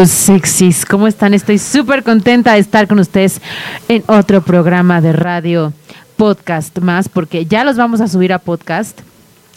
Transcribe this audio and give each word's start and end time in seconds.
Hello, 0.00 0.08
sexys. 0.08 0.86
¿Cómo 0.86 1.06
están? 1.06 1.34
Estoy 1.34 1.58
súper 1.58 2.02
contenta 2.02 2.54
de 2.54 2.60
estar 2.60 2.88
con 2.88 3.00
ustedes 3.00 3.42
en 3.86 4.02
otro 4.06 4.40
programa 4.40 5.02
de 5.02 5.12
radio 5.12 5.74
podcast 6.16 6.78
más, 6.78 7.10
porque 7.10 7.44
ya 7.44 7.64
los 7.64 7.76
vamos 7.76 8.00
a 8.00 8.08
subir 8.08 8.32
a 8.32 8.38
podcast. 8.38 8.98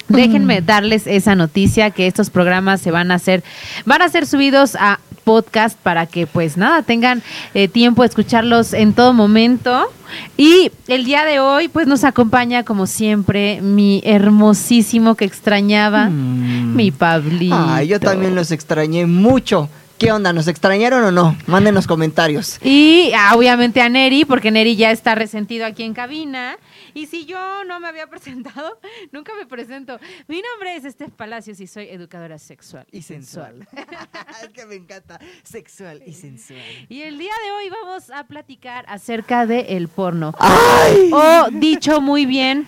Déjenme 0.10 0.60
darles 0.60 1.08
esa 1.08 1.36
noticia 1.36 1.92
que 1.92 2.08
estos 2.08 2.30
programas 2.30 2.82
se 2.82 2.92
van 2.92 3.12
a 3.12 3.16
hacer, 3.16 3.42
van 3.86 4.02
a 4.02 4.10
ser 4.10 4.28
subidos 4.28 4.76
a 4.76 5.00
podcast 5.24 5.80
para 5.80 6.08
que 6.08 6.28
pues 6.28 6.58
nada, 6.58 6.84
tengan 6.84 7.24
eh, 7.54 7.70
tiempo 7.70 8.02
de 8.02 8.10
escucharlos 8.10 8.74
en 8.74 8.92
todo 8.92 9.14
momento. 9.14 9.94
Y 10.36 10.74
el 10.90 11.06
día 11.06 11.24
de 11.24 11.40
hoy 11.40 11.70
pues 11.70 11.88
nos 11.88 12.04
acompaña 12.04 12.64
como 12.64 12.86
siempre 12.86 13.62
mi 13.62 14.02
hermosísimo 14.04 15.16
que 15.16 15.24
extrañaba, 15.24 16.10
mi 16.10 16.92
Pablito. 16.92 17.56
Ay, 17.58 17.88
yo 17.88 18.02
también 18.02 18.36
los 18.36 18.52
extrañé 18.52 19.06
mucho. 19.06 19.70
¿Qué 20.04 20.12
onda? 20.12 20.34
¿Nos 20.34 20.50
extrañaron 20.50 21.02
o 21.02 21.12
no? 21.12 21.38
Mándenos 21.48 21.88
comentarios. 21.88 22.60
Y 22.62 23.14
ah, 23.16 23.36
obviamente 23.38 23.80
a 23.80 23.88
Neri, 23.88 24.26
porque 24.26 24.52
Neri 24.52 24.76
ya 24.76 24.92
está 24.92 25.16
resentido 25.16 25.66
aquí 25.66 25.84
en 25.84 25.94
cabina. 25.94 26.58
Y 26.94 27.06
si 27.06 27.24
yo 27.24 27.64
no 27.64 27.80
me 27.80 27.88
había 27.88 28.08
presentado, 28.10 28.78
nunca 29.14 29.32
me 29.40 29.46
presento. 29.46 29.98
Mi 30.28 30.42
nombre 30.42 30.76
es 30.76 30.84
Estef 30.84 31.14
Palacios 31.14 31.62
y 31.62 31.68
soy 31.68 31.88
educadora 31.88 32.38
sexual 32.38 32.86
y, 32.92 33.04
sensual. 33.04 33.66
es 34.44 34.50
que 34.50 34.66
me 34.66 34.76
encanta. 34.76 35.22
Sexual 35.44 36.04
y 36.06 36.12
sensual. 36.12 36.60
Y 36.90 37.04
el 37.04 37.18
día 37.18 37.32
de 37.46 37.52
hoy 37.52 37.70
vamos 37.70 38.10
a 38.10 38.26
platicar 38.26 38.84
acerca 38.90 39.46
del 39.46 39.66
el 39.70 39.88
porno. 39.88 40.36
¡Ay! 40.38 41.12
O 41.14 41.48
dicho 41.50 42.02
muy 42.02 42.26
bien 42.26 42.68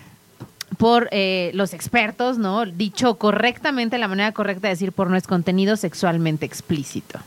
por 0.76 1.08
eh, 1.10 1.50
los 1.54 1.72
expertos, 1.74 2.38
¿no? 2.38 2.66
Dicho 2.66 3.16
correctamente, 3.16 3.98
la 3.98 4.08
manera 4.08 4.32
correcta 4.32 4.68
de 4.68 4.74
decir 4.74 4.92
porno 4.92 5.16
es 5.16 5.26
contenido 5.26 5.76
sexualmente 5.76 6.46
explícito. 6.46 7.18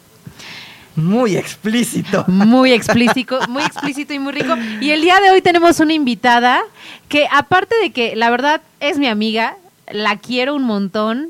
Muy 0.96 1.38
explícito. 1.38 2.26
Muy 2.28 2.74
explícito, 2.74 3.40
muy 3.48 3.64
explícito 3.64 4.14
y 4.14 4.20
muy 4.20 4.34
rico. 4.34 4.56
Y 4.82 4.92
el 4.92 5.02
día 5.02 5.20
de 5.22 5.32
hoy 5.32 5.42
tenemos 5.42 5.80
una 5.80 5.94
invitada 5.94 6.62
que 7.08 7.28
aparte 7.32 7.76
de 7.82 7.92
que 7.92 8.16
la 8.16 8.30
verdad 8.30 8.62
es 8.80 8.98
mi 8.98 9.08
amiga, 9.08 9.56
la 9.90 10.18
quiero 10.18 10.56
un 10.56 10.64
montón, 10.64 11.30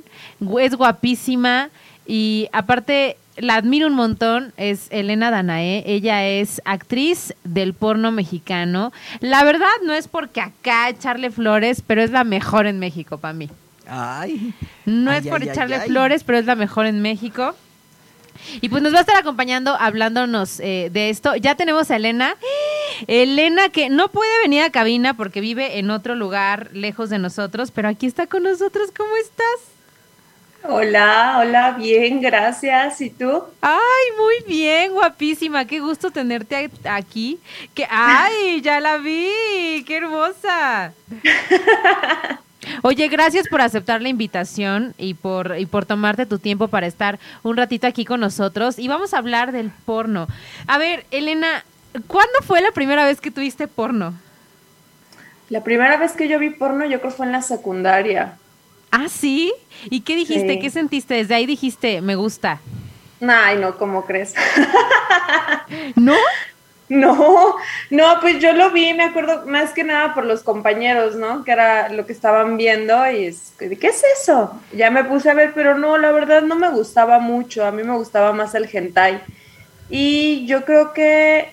es 0.59 0.75
guapísima 0.75 1.69
y 2.07 2.49
aparte 2.51 3.17
la 3.39 3.55
admiro 3.55 3.87
un 3.87 3.93
montón, 3.93 4.53
es 4.57 4.87
Elena 4.89 5.31
Danae, 5.31 5.83
ella 5.85 6.25
es 6.27 6.61
actriz 6.65 7.33
del 7.43 7.73
porno 7.73 8.11
mexicano. 8.11 8.91
La 9.19 9.43
verdad 9.43 9.67
no 9.83 9.93
es 9.93 10.07
porque 10.07 10.41
acá 10.41 10.89
echarle 10.89 11.31
flores, 11.31 11.83
pero 11.85 12.01
es 12.01 12.11
la 12.11 12.23
mejor 12.23 12.67
en 12.67 12.79
México 12.79 13.17
para 13.17 13.33
mí. 13.33 13.49
Ay. 13.87 14.53
No 14.85 15.11
Ay, 15.11 15.19
es 15.19 15.27
por 15.27 15.41
ay, 15.41 15.49
echarle 15.49 15.75
ay. 15.75 15.89
flores, 15.89 16.23
pero 16.23 16.37
es 16.37 16.45
la 16.45 16.55
mejor 16.55 16.85
en 16.85 17.01
México. 17.01 17.55
Y 18.61 18.69
pues 18.69 18.81
nos 18.81 18.93
va 18.93 18.99
a 18.99 19.01
estar 19.01 19.17
acompañando 19.17 19.75
hablándonos 19.77 20.59
eh, 20.59 20.89
de 20.91 21.09
esto. 21.09 21.35
Ya 21.35 21.55
tenemos 21.55 21.91
a 21.91 21.97
Elena. 21.97 22.35
Elena 23.07 23.69
que 23.69 23.89
no 23.89 24.09
puede 24.09 24.31
venir 24.41 24.63
a 24.63 24.69
cabina 24.69 25.13
porque 25.15 25.41
vive 25.41 25.79
en 25.79 25.89
otro 25.91 26.15
lugar 26.15 26.69
lejos 26.73 27.09
de 27.09 27.19
nosotros, 27.19 27.71
pero 27.71 27.89
aquí 27.89 28.05
está 28.05 28.27
con 28.27 28.43
nosotros. 28.43 28.91
¿Cómo 28.95 29.11
estás? 29.17 29.78
Hola, 30.63 31.37
hola, 31.39 31.71
bien, 31.71 32.19
gracias. 32.19 32.99
¿Y 32.99 33.09
tú? 33.09 33.43
Ay, 33.61 34.05
muy 34.17 34.35
bien, 34.45 34.91
guapísima. 34.91 35.65
Qué 35.65 35.79
gusto 35.79 36.11
tenerte 36.11 36.69
aquí. 36.83 37.39
Que, 37.73 37.87
ay, 37.89 38.61
ya 38.61 38.81
la 38.81 38.97
vi. 38.97 39.83
Qué 39.87 39.97
hermosa. 39.97 40.93
Oye, 42.83 43.07
gracias 43.07 43.47
por 43.47 43.61
aceptar 43.61 44.01
la 44.01 44.09
invitación 44.09 44.93
y 44.97 45.13
por, 45.13 45.55
y 45.57 45.65
por 45.65 45.85
tomarte 45.85 46.25
tu 46.25 46.39
tiempo 46.39 46.67
para 46.67 46.87
estar 46.87 47.19
un 47.41 47.55
ratito 47.55 47.87
aquí 47.87 48.03
con 48.03 48.19
nosotros. 48.19 48.77
Y 48.79 48.89
vamos 48.89 49.13
a 49.13 49.19
hablar 49.19 49.53
del 49.53 49.71
porno. 49.85 50.27
A 50.67 50.77
ver, 50.77 51.05
Elena, 51.11 51.63
¿cuándo 52.07 52.39
fue 52.43 52.61
la 52.61 52.71
primera 52.71 53.05
vez 53.05 53.21
que 53.21 53.31
tuviste 53.31 53.67
porno? 53.67 54.13
La 55.49 55.63
primera 55.63 55.97
vez 55.97 56.11
que 56.11 56.27
yo 56.27 56.37
vi 56.37 56.49
porno, 56.49 56.85
yo 56.85 56.99
creo 56.99 57.11
fue 57.11 57.25
en 57.25 57.31
la 57.31 57.41
secundaria. 57.41 58.37
Ah, 58.91 59.07
sí. 59.09 59.53
¿Y 59.89 60.01
qué 60.01 60.15
dijiste? 60.15 60.53
Sí. 60.53 60.59
¿Qué 60.59 60.69
sentiste? 60.69 61.13
Desde 61.15 61.35
ahí 61.35 61.45
dijiste, 61.45 62.01
me 62.01 62.15
gusta. 62.15 62.59
Ay, 63.21 63.57
no, 63.57 63.77
¿cómo 63.77 64.05
crees? 64.05 64.33
¿No? 65.95 66.15
No, 66.89 67.55
no, 67.91 68.19
pues 68.19 68.39
yo 68.39 68.51
lo 68.53 68.71
vi, 68.71 68.95
me 68.95 69.03
acuerdo 69.03 69.45
más 69.45 69.73
que 69.73 69.83
nada 69.83 70.15
por 70.15 70.25
los 70.25 70.41
compañeros, 70.41 71.15
¿no? 71.15 71.43
Que 71.43 71.51
era 71.51 71.89
lo 71.89 72.07
que 72.07 72.13
estaban 72.13 72.57
viendo 72.57 73.07
y 73.11 73.25
es, 73.25 73.53
¿qué 73.59 73.77
es 73.79 74.03
eso? 74.19 74.59
Ya 74.73 74.89
me 74.89 75.03
puse 75.03 75.29
a 75.29 75.35
ver, 75.35 75.51
pero 75.53 75.77
no, 75.77 75.99
la 75.99 76.11
verdad 76.11 76.41
no 76.41 76.55
me 76.55 76.69
gustaba 76.71 77.19
mucho, 77.19 77.63
a 77.63 77.71
mí 77.71 77.83
me 77.83 77.95
gustaba 77.95 78.33
más 78.33 78.55
el 78.55 78.67
hentai. 78.71 79.21
Y 79.91 80.47
yo 80.47 80.65
creo 80.65 80.91
que 80.91 81.51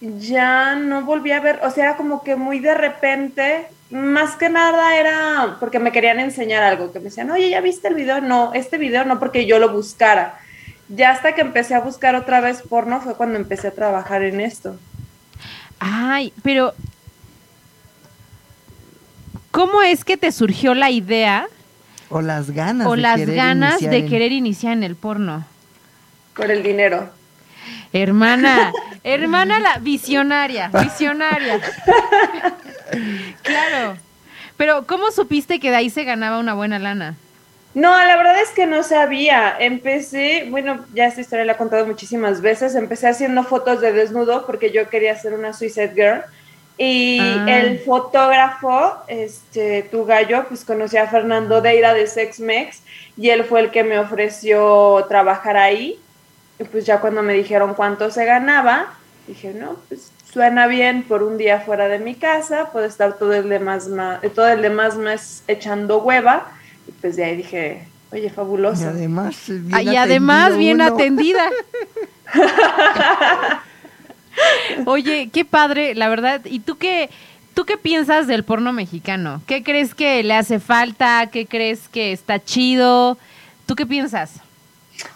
ya 0.00 0.74
no 0.74 1.02
volví 1.02 1.32
a 1.32 1.40
ver, 1.40 1.60
o 1.62 1.70
sea, 1.70 1.84
era 1.84 1.96
como 1.98 2.22
que 2.22 2.36
muy 2.36 2.58
de 2.58 2.72
repente, 2.72 3.66
más 3.90 4.36
que 4.36 4.48
nada 4.50 4.96
era 4.96 5.56
porque 5.60 5.78
me 5.78 5.92
querían 5.92 6.20
enseñar 6.20 6.62
algo, 6.62 6.92
que 6.92 6.98
me 6.98 7.06
decían, 7.06 7.30
oye, 7.30 7.48
¿ya 7.50 7.60
viste 7.60 7.88
el 7.88 7.94
video? 7.94 8.20
No, 8.20 8.52
este 8.54 8.76
video 8.78 9.04
no 9.04 9.18
porque 9.18 9.46
yo 9.46 9.58
lo 9.58 9.70
buscara. 9.72 10.38
Ya 10.88 11.10
hasta 11.10 11.34
que 11.34 11.40
empecé 11.42 11.74
a 11.74 11.80
buscar 11.80 12.14
otra 12.14 12.40
vez 12.40 12.62
porno 12.62 13.00
fue 13.00 13.14
cuando 13.14 13.36
empecé 13.38 13.68
a 13.68 13.74
trabajar 13.74 14.22
en 14.22 14.40
esto. 14.40 14.76
Ay, 15.80 16.32
pero 16.42 16.74
¿cómo 19.50 19.82
es 19.82 20.04
que 20.04 20.16
te 20.16 20.32
surgió 20.32 20.74
la 20.74 20.90
idea 20.90 21.46
O 22.10 22.20
las 22.20 22.50
ganas. 22.50 22.86
o 22.86 22.92
de 22.96 23.02
las 23.02 23.20
ganas 23.26 23.80
de 23.80 23.96
en- 23.98 24.08
querer 24.08 24.32
iniciar 24.32 24.72
en 24.72 24.82
el 24.82 24.96
porno? 24.96 25.44
Por 26.34 26.50
el 26.50 26.62
dinero. 26.62 27.10
Hermana, 27.92 28.72
hermana 29.04 29.60
la 29.60 29.78
visionaria, 29.78 30.70
visionaria. 30.82 31.60
claro. 33.42 33.96
Pero 34.56 34.86
¿cómo 34.86 35.10
supiste 35.10 35.60
que 35.60 35.70
de 35.70 35.76
ahí 35.76 35.90
se 35.90 36.04
ganaba 36.04 36.38
una 36.38 36.54
buena 36.54 36.78
lana? 36.78 37.14
No, 37.74 37.90
la 37.96 38.16
verdad 38.16 38.40
es 38.40 38.50
que 38.50 38.66
no 38.66 38.82
sabía. 38.82 39.54
Empecé, 39.58 40.46
bueno, 40.50 40.84
ya 40.94 41.06
esta 41.06 41.20
historia 41.20 41.44
la 41.44 41.52
he 41.52 41.56
contado 41.56 41.86
muchísimas 41.86 42.40
veces. 42.40 42.74
Empecé 42.74 43.08
haciendo 43.08 43.44
fotos 43.44 43.80
de 43.80 43.92
desnudo 43.92 44.46
porque 44.46 44.72
yo 44.72 44.88
quería 44.88 45.12
hacer 45.12 45.32
una 45.32 45.52
Suicide 45.52 45.92
Girl. 45.94 46.22
Y 46.76 47.18
Ah. 47.20 47.46
el 47.48 47.80
fotógrafo, 47.80 48.94
este, 49.08 49.82
tu 49.82 50.04
gallo, 50.04 50.46
pues 50.48 50.64
conocí 50.64 50.96
a 50.96 51.06
Fernando 51.08 51.60
Deira 51.60 51.92
de 51.94 52.06
Sex 52.06 52.40
Mex 52.40 52.82
y 53.16 53.30
él 53.30 53.44
fue 53.44 53.60
el 53.60 53.70
que 53.70 53.84
me 53.84 53.98
ofreció 53.98 55.04
trabajar 55.08 55.56
ahí. 55.56 55.98
Y 56.60 56.64
pues 56.64 56.84
ya 56.86 57.00
cuando 57.00 57.22
me 57.22 57.34
dijeron 57.34 57.74
cuánto 57.74 58.10
se 58.10 58.24
ganaba, 58.24 58.86
dije, 59.26 59.52
no, 59.54 59.76
pues 59.88 60.10
suena 60.32 60.66
bien 60.66 61.02
por 61.04 61.22
un 61.22 61.38
día 61.38 61.60
fuera 61.60 61.88
de 61.88 61.98
mi 61.98 62.14
casa, 62.14 62.70
puedo 62.72 62.84
estar 62.86 63.14
todo 63.16 63.32
el 63.32 63.48
demás, 63.48 63.88
ma- 63.88 64.20
todo 64.34 64.48
el 64.48 64.60
demás 64.62 64.96
mes 64.96 65.42
echando 65.46 65.98
hueva. 65.98 66.48
Y 66.88 66.92
pues 66.92 67.16
de 67.16 67.24
ahí 67.24 67.36
dije, 67.36 67.86
oye, 68.12 68.26
Y 68.26 68.30
fabuloso. 68.30 68.88
además, 68.88 69.36
bien 69.46 69.74
Ah, 69.74 69.82
y 69.82 69.96
además 69.96 70.56
bien 70.56 70.80
uno. 70.80 70.94
atendida. 70.94 71.48
Oye, 74.86 75.30
qué 75.32 75.44
padre, 75.44 75.94
la 75.94 76.08
verdad. 76.08 76.42
¿Y 76.44 76.60
tú 76.60 76.76
qué, 76.78 77.10
tú 77.54 77.64
qué 77.64 77.76
piensas 77.76 78.26
del 78.26 78.44
porno 78.44 78.72
mexicano? 78.72 79.42
¿Qué 79.46 79.62
crees 79.64 79.94
que 79.94 80.22
le 80.22 80.34
hace 80.34 80.60
falta? 80.60 81.28
¿Qué 81.32 81.46
crees 81.46 81.88
que 81.88 82.12
está 82.12 82.42
chido? 82.42 83.18
¿Tú 83.66 83.74
qué 83.74 83.84
piensas? 83.86 84.34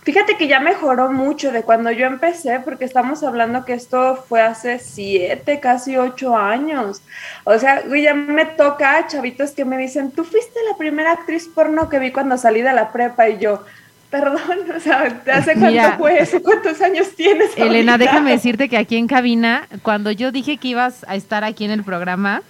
Fíjate 0.02 0.36
que 0.36 0.48
ya 0.48 0.60
mejoró 0.60 1.10
mucho 1.10 1.50
de 1.50 1.62
cuando 1.62 1.90
yo 1.90 2.06
empecé, 2.06 2.60
porque 2.60 2.84
estamos 2.84 3.22
hablando 3.22 3.64
que 3.64 3.72
esto 3.72 4.24
fue 4.28 4.40
hace 4.40 4.78
siete, 4.78 5.60
casi 5.60 5.96
ocho 5.96 6.36
años. 6.36 7.02
O 7.44 7.58
sea, 7.58 7.82
ya 7.88 8.14
me 8.14 8.44
toca 8.44 9.06
chavitos 9.08 9.52
que 9.52 9.64
me 9.64 9.78
dicen, 9.78 10.12
tú 10.12 10.24
fuiste 10.24 10.58
la 10.70 10.76
primera 10.76 11.12
actriz 11.12 11.48
porno 11.48 11.88
que 11.88 11.98
vi 11.98 12.12
cuando 12.12 12.36
salí 12.38 12.62
de 12.62 12.72
la 12.72 12.92
prepa 12.92 13.28
y 13.28 13.38
yo, 13.38 13.64
perdón, 14.10 14.40
o 14.76 14.80
sea, 14.80 15.20
¿hace 15.32 15.54
cuánto 15.54 15.98
fue 15.98 16.20
eso? 16.20 16.40
¿Cuántos 16.42 16.80
años 16.80 17.14
tienes? 17.16 17.56
Elena, 17.56 17.98
déjame 17.98 18.32
decirte 18.32 18.68
que 18.68 18.76
aquí 18.76 18.96
en 18.96 19.08
cabina, 19.08 19.66
cuando 19.82 20.12
yo 20.12 20.30
dije 20.30 20.58
que 20.58 20.68
ibas 20.68 21.04
a 21.08 21.16
estar 21.16 21.42
aquí 21.42 21.64
en 21.64 21.72
el 21.72 21.82
programa, 21.82 22.42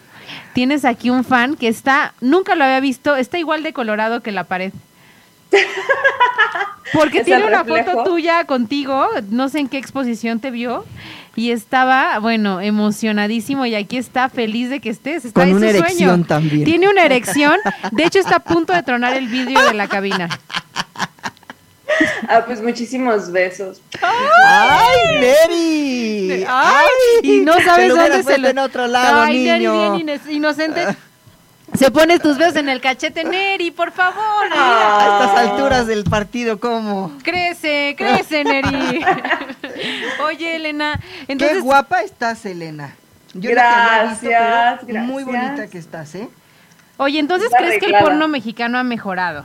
tienes 0.52 0.85
aquí 0.85 1.08
un 1.08 1.25
fan 1.25 1.56
que 1.56 1.69
está, 1.69 2.12
nunca 2.20 2.55
lo 2.55 2.64
había 2.64 2.81
visto, 2.81 3.17
está 3.17 3.38
igual 3.38 3.62
de 3.62 3.73
colorado 3.73 4.20
que 4.23 4.32
la 4.32 4.44
pared. 4.44 4.73
Porque 6.93 7.25
tiene 7.25 7.46
una 7.46 7.64
foto 7.64 8.04
tuya 8.04 8.44
contigo, 8.44 9.08
no 9.31 9.49
sé 9.49 9.60
en 9.60 9.69
qué 9.69 9.78
exposición 9.78 10.40
te 10.40 10.50
vio, 10.50 10.84
y 11.34 11.50
estaba, 11.50 12.19
bueno, 12.19 12.60
emocionadísimo 12.60 13.64
y 13.64 13.75
aquí 13.75 13.96
está 13.96 14.28
feliz 14.28 14.69
de 14.69 14.81
que 14.81 14.90
estés. 14.90 15.25
Está 15.25 15.40
Con 15.40 15.54
una 15.54 15.70
erección 15.70 16.25
también. 16.25 16.64
Tiene 16.64 16.88
una 16.88 17.04
erección, 17.04 17.58
de 17.93 18.04
hecho 18.04 18.19
está 18.19 18.37
a 18.37 18.40
punto 18.40 18.72
de 18.72 18.82
tronar 18.82 19.16
el 19.16 19.28
vídeo 19.28 19.60
de 19.62 19.75
la 19.75 19.88
cabina. 19.88 20.28
Ah, 22.28 22.43
pues 22.46 22.62
muchísimos 22.62 23.31
besos. 23.31 23.81
¡Ay, 24.00 25.20
Neri! 25.20 26.44
¡Ay! 26.49 26.87
Y 27.22 27.40
no 27.40 27.60
sabes 27.60 27.90
dónde 27.90 28.22
se 28.22 28.38
lo... 28.38 28.49
en 28.49 28.58
otro 28.58 28.87
lado, 28.87 29.22
Ay, 29.22 29.38
niño. 29.38 29.90
Neri, 29.90 30.04
bien 30.04 30.20
inocente. 30.31 30.87
Se 31.74 31.90
pone 31.90 32.19
tus 32.19 32.38
besos 32.38 32.56
en 32.56 32.69
el 32.69 32.80
cachete, 32.80 33.24
Neri, 33.24 33.70
por 33.70 33.92
favor. 33.92 34.46
A 34.54 35.20
estas 35.20 35.50
alturas 35.50 35.86
del 35.86 36.04
partido, 36.04 36.60
¿cómo? 36.60 37.12
Crece, 37.22 37.94
crece, 37.96 38.44
Neri. 38.44 39.04
Oye, 40.24 40.56
Elena. 40.56 41.00
Entonces... 41.28 41.58
Qué 41.58 41.62
guapa 41.62 42.02
estás, 42.02 42.44
Elena. 42.44 42.94
Yo 43.34 43.50
gracias, 43.50 44.20
visto, 44.20 44.36
gracias. 44.36 45.04
Muy 45.06 45.24
bonita 45.24 45.66
que 45.69 45.78
estás, 45.78 46.14
¿eh? 46.14 46.28
Oye, 46.98 47.19
entonces, 47.19 47.48
¿crees 47.56 47.80
que 47.80 47.86
el 47.86 47.96
porno 47.98 48.28
mexicano 48.28 48.78
ha 48.78 48.84
mejorado? 48.84 49.44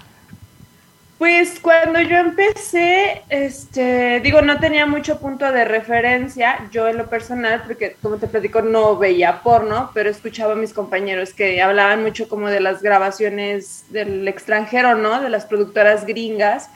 Pues 1.18 1.60
cuando 1.60 2.00
yo 2.00 2.18
empecé, 2.18 3.24
este, 3.30 4.20
digo, 4.20 4.44
no 4.44 4.60
tenía 4.60 4.86
mucho 4.86 5.20
punto 5.20 5.52
de 5.52 5.66
referencia, 5.66 6.68
yo 6.72 6.88
en 6.88 6.98
lo 6.98 7.08
personal, 7.08 7.64
porque 7.66 7.96
como 8.04 8.18
te 8.18 8.28
platico, 8.28 8.62
no 8.62 8.98
veía 8.98 9.42
porno, 9.42 9.90
pero 9.96 10.12
escuchaba 10.12 10.54
a 10.54 10.56
mis 10.56 10.74
compañeros 10.74 11.34
que 11.34 11.60
hablaban 11.60 12.04
mucho 12.04 12.30
como 12.30 12.50
de 12.50 12.60
las 12.60 12.84
grabaciones 12.84 13.86
del 13.90 14.28
extranjero, 14.28 14.94
¿no? 14.94 15.20
De 15.20 15.30
las 15.30 15.48
productoras 15.48 16.06
gringas, 16.06 16.70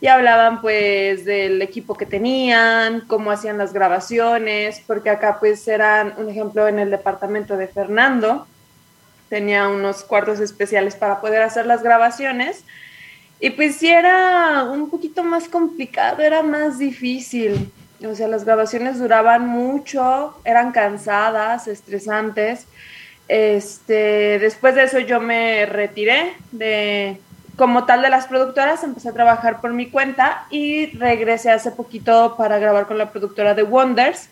y 0.00 0.06
hablaban 0.06 0.60
pues 0.60 1.24
del 1.24 1.60
equipo 1.60 1.96
que 1.96 2.06
tenían, 2.06 3.00
cómo 3.00 3.32
hacían 3.32 3.58
las 3.58 3.72
grabaciones, 3.72 4.80
porque 4.86 5.10
acá 5.10 5.38
pues 5.40 5.66
eran, 5.66 6.14
un 6.18 6.30
ejemplo, 6.30 6.68
en 6.68 6.78
el 6.78 6.92
departamento 6.92 7.56
de 7.56 7.66
Fernando, 7.66 8.46
tenía 9.28 9.66
unos 9.66 10.04
cuartos 10.04 10.38
especiales 10.38 10.94
para 10.94 11.20
poder 11.20 11.42
hacer 11.42 11.66
las 11.66 11.82
grabaciones, 11.82 12.64
y 13.40 13.50
pues 13.50 13.76
sí 13.76 13.88
era 13.88 14.64
un 14.64 14.90
poquito 14.90 15.22
más 15.22 15.48
complicado, 15.48 16.22
era 16.22 16.42
más 16.42 16.78
difícil. 16.78 17.70
O 18.04 18.14
sea, 18.14 18.28
las 18.28 18.44
grabaciones 18.44 18.98
duraban 18.98 19.46
mucho, 19.46 20.40
eran 20.44 20.72
cansadas, 20.72 21.66
estresantes. 21.68 22.66
Este, 23.28 24.38
después 24.38 24.74
de 24.74 24.84
eso 24.84 24.98
yo 25.00 25.20
me 25.20 25.66
retiré 25.66 26.34
de 26.50 27.20
como 27.56 27.84
tal 27.84 28.02
de 28.02 28.08
las 28.08 28.28
productoras, 28.28 28.84
empecé 28.84 29.08
a 29.08 29.12
trabajar 29.12 29.60
por 29.60 29.72
mi 29.72 29.90
cuenta 29.90 30.46
y 30.48 30.96
regresé 30.96 31.50
hace 31.50 31.72
poquito 31.72 32.36
para 32.38 32.58
grabar 32.58 32.86
con 32.86 32.98
la 32.98 33.10
productora 33.10 33.54
de 33.54 33.64
Wonders 33.64 34.28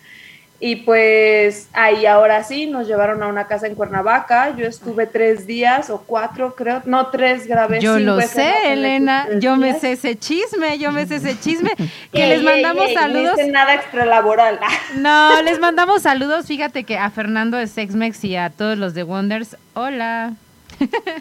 y 0.58 0.76
pues 0.76 1.68
ahí 1.74 2.06
ahora 2.06 2.42
sí 2.42 2.66
nos 2.66 2.86
llevaron 2.86 3.22
a 3.22 3.28
una 3.28 3.46
casa 3.46 3.66
en 3.66 3.74
Cuernavaca. 3.74 4.56
Yo 4.56 4.66
estuve 4.66 5.06
tres 5.06 5.46
días 5.46 5.90
o 5.90 6.02
cuatro, 6.06 6.54
creo. 6.54 6.82
No, 6.86 7.08
tres 7.08 7.46
grabé. 7.46 7.80
Yo 7.80 7.98
lo 7.98 8.20
sé, 8.22 8.72
Elena. 8.72 9.26
Yo 9.38 9.56
me 9.56 9.78
sé 9.78 9.92
ese 9.92 10.16
chisme. 10.16 10.78
Yo 10.78 10.92
me 10.92 11.06
sé 11.06 11.16
ese 11.16 11.38
chisme. 11.38 11.70
Que 12.12 12.26
les 12.26 12.42
mandamos 12.42 12.92
saludos. 12.94 13.36
No 13.38 13.52
nada 13.52 13.74
extralaboral. 13.74 14.58
no, 14.96 15.42
les 15.42 15.58
mandamos 15.58 16.02
saludos. 16.02 16.46
Fíjate 16.46 16.84
que 16.84 16.96
a 16.96 17.10
Fernando 17.10 17.58
de 17.58 17.66
Sexmex 17.66 18.24
y 18.24 18.36
a 18.36 18.48
todos 18.48 18.78
los 18.78 18.94
de 18.94 19.02
Wonders. 19.02 19.56
Hola. 19.74 20.32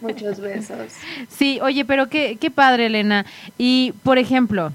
Muchos 0.02 0.40
besos. 0.40 0.94
Sí, 1.30 1.60
oye, 1.62 1.84
pero 1.84 2.08
qué, 2.08 2.38
qué 2.40 2.52
padre, 2.52 2.86
Elena. 2.86 3.26
Y, 3.58 3.94
por 4.04 4.18
ejemplo, 4.18 4.72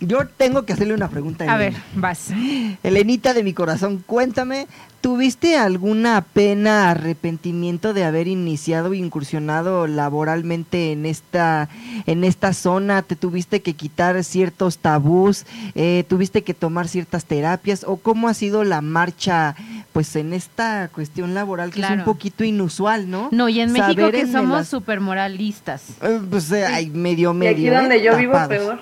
yo 0.00 0.26
tengo 0.26 0.64
que 0.64 0.72
hacerle 0.72 0.94
una 0.94 1.08
pregunta. 1.08 1.44
A, 1.44 1.54
a 1.54 1.58
ver, 1.58 1.74
vas. 1.94 2.30
Elenita 2.82 3.34
de 3.34 3.42
mi 3.42 3.52
corazón, 3.52 4.02
cuéntame, 4.06 4.66
¿tuviste 5.00 5.56
alguna 5.56 6.24
pena, 6.32 6.90
arrepentimiento 6.90 7.94
de 7.94 8.04
haber 8.04 8.28
iniciado 8.28 8.92
e 8.92 8.98
incursionado 8.98 9.86
laboralmente 9.86 10.92
en 10.92 11.06
esta, 11.06 11.68
en 12.06 12.24
esta 12.24 12.52
zona? 12.52 13.02
¿Te 13.02 13.16
tuviste 13.16 13.62
que 13.62 13.74
quitar 13.74 14.22
ciertos 14.24 14.78
tabús? 14.78 15.46
Eh, 15.74 16.04
¿Tuviste 16.08 16.42
que 16.42 16.54
tomar 16.54 16.88
ciertas 16.88 17.24
terapias? 17.24 17.84
¿O 17.84 17.96
cómo 17.96 18.28
ha 18.28 18.34
sido 18.34 18.64
la 18.64 18.80
marcha 18.80 19.56
pues 19.92 20.14
en 20.16 20.32
esta 20.32 20.88
cuestión 20.88 21.34
laboral 21.34 21.70
que 21.70 21.80
es 21.80 21.90
un 21.90 22.04
poquito 22.04 22.44
inusual, 22.44 23.10
¿no? 23.10 23.28
No, 23.32 23.48
y 23.48 23.60
en 23.60 23.72
México 23.72 24.10
que 24.10 24.30
somos 24.30 24.68
súper 24.68 25.00
moralistas. 25.00 25.82
Eh, 26.02 26.20
pues 26.30 26.52
eh, 26.52 26.64
hay 26.66 26.90
medio 26.90 27.34
medio. 27.34 27.50
Y 27.50 27.68
aquí 27.68 27.76
donde 27.76 28.02
yo 28.02 28.16
vivo 28.16 28.34
peor. 28.48 28.78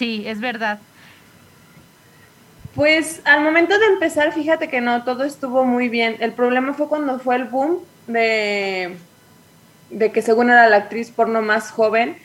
Sí, 0.00 0.24
es 0.26 0.40
verdad. 0.40 0.78
Pues 2.74 3.20
al 3.24 3.42
momento 3.42 3.78
de 3.78 3.84
empezar, 3.84 4.32
fíjate 4.32 4.68
que 4.68 4.80
no, 4.80 5.04
todo 5.04 5.24
estuvo 5.24 5.66
muy 5.66 5.90
bien. 5.90 6.16
El 6.20 6.32
problema 6.32 6.72
fue 6.72 6.88
cuando 6.88 7.18
fue 7.18 7.36
el 7.36 7.44
boom 7.44 7.80
de, 8.06 8.96
de 9.90 10.10
que 10.10 10.22
según 10.22 10.48
era 10.48 10.70
la 10.70 10.76
actriz 10.76 11.10
porno 11.10 11.42
más 11.42 11.70
joven. 11.70 12.16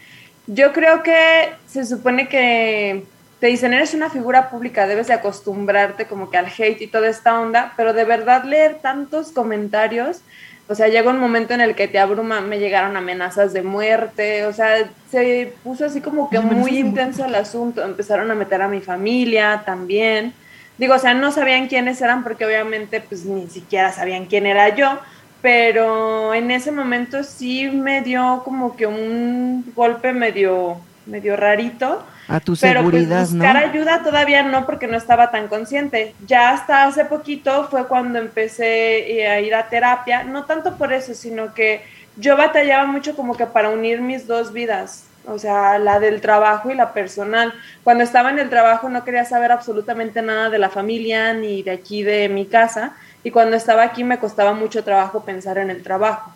Yo 0.47 0.71
creo 0.71 1.03
que 1.03 1.49
se 1.67 1.85
supone 1.85 2.29
que 2.29 3.03
te 3.41 3.47
dicen, 3.47 3.73
eres 3.73 3.93
una 3.93 4.09
figura 4.09 4.49
pública, 4.49 4.87
debes 4.87 5.07
de 5.07 5.15
acostumbrarte 5.15 6.05
como 6.05 6.29
que 6.29 6.37
al 6.37 6.45
hate 6.45 6.81
y 6.81 6.87
toda 6.87 7.09
esta 7.09 7.37
onda, 7.37 7.73
pero 7.75 7.91
de 7.91 8.05
verdad 8.05 8.45
leer 8.45 8.75
tantos 8.75 9.33
comentarios 9.33 10.21
o 10.67 10.73
sea, 10.73 10.87
llega 10.87 11.11
un 11.11 11.19
momento 11.19 11.53
en 11.53 11.61
el 11.61 11.75
que 11.75 11.87
te 11.87 11.99
abruma, 11.99 12.41
me 12.41 12.57
llegaron 12.57 12.97
amenazas 12.97 13.53
de 13.53 13.61
muerte, 13.61 14.45
o 14.45 14.53
sea, 14.53 14.89
se 15.11 15.53
puso 15.63 15.85
así 15.85 16.01
como 16.01 16.29
que 16.29 16.39
muy 16.39 16.79
intenso 16.79 17.25
el 17.25 17.35
asunto, 17.35 17.83
empezaron 17.83 18.31
a 18.31 18.35
meter 18.35 18.61
a 18.61 18.67
mi 18.67 18.81
familia 18.81 19.61
también. 19.65 20.33
Digo, 20.77 20.95
o 20.95 20.99
sea, 20.99 21.13
no 21.13 21.31
sabían 21.31 21.67
quiénes 21.67 22.01
eran 22.01 22.23
porque 22.23 22.45
obviamente 22.45 22.99
pues 22.99 23.25
ni 23.25 23.47
siquiera 23.47 23.91
sabían 23.91 24.25
quién 24.25 24.47
era 24.47 24.75
yo, 24.75 24.99
pero 25.41 26.33
en 26.33 26.49
ese 26.49 26.71
momento 26.71 27.23
sí 27.23 27.69
me 27.69 28.01
dio 28.01 28.41
como 28.43 28.75
que 28.75 28.87
un 28.87 29.71
golpe 29.75 30.13
medio, 30.13 30.77
medio 31.05 31.37
rarito 31.37 32.03
a 32.27 32.39
tu 32.39 32.55
pero 32.59 32.81
pues, 32.81 32.93
seguridad, 32.95 33.27
buscar 33.27 33.57
ayuda 33.57 34.03
todavía 34.03 34.43
no, 34.43 34.65
porque 34.65 34.87
no 34.87 34.97
estaba 34.97 35.31
tan 35.31 35.47
consciente. 35.47 36.15
Ya 36.25 36.51
hasta 36.51 36.85
hace 36.85 37.05
poquito 37.05 37.67
fue 37.69 37.87
cuando 37.87 38.19
empecé 38.19 39.19
eh, 39.19 39.27
a 39.27 39.39
ir 39.41 39.53
a 39.53 39.69
terapia, 39.69 40.23
no 40.23 40.45
tanto 40.45 40.77
por 40.77 40.93
eso, 40.93 41.13
sino 41.13 41.53
que 41.53 41.83
yo 42.17 42.37
batallaba 42.37 42.85
mucho 42.85 43.15
como 43.15 43.35
que 43.35 43.45
para 43.45 43.69
unir 43.69 44.01
mis 44.01 44.25
dos 44.27 44.53
vidas, 44.53 45.05
o 45.27 45.37
sea, 45.37 45.77
la 45.79 45.99
del 45.99 46.21
trabajo 46.21 46.71
y 46.71 46.75
la 46.75 46.93
personal. 46.93 47.53
Cuando 47.83 48.03
estaba 48.03 48.29
en 48.29 48.39
el 48.39 48.49
trabajo 48.49 48.89
no 48.89 49.03
quería 49.03 49.25
saber 49.25 49.51
absolutamente 49.51 50.21
nada 50.21 50.49
de 50.49 50.59
la 50.59 50.69
familia 50.69 51.33
ni 51.33 51.63
de 51.63 51.71
aquí 51.71 52.03
de 52.03 52.29
mi 52.29 52.45
casa, 52.45 52.95
y 53.23 53.31
cuando 53.31 53.57
estaba 53.57 53.83
aquí 53.83 54.03
me 54.03 54.19
costaba 54.19 54.53
mucho 54.53 54.83
trabajo 54.83 55.25
pensar 55.25 55.57
en 55.57 55.71
el 55.71 55.81
trabajo. 55.81 56.34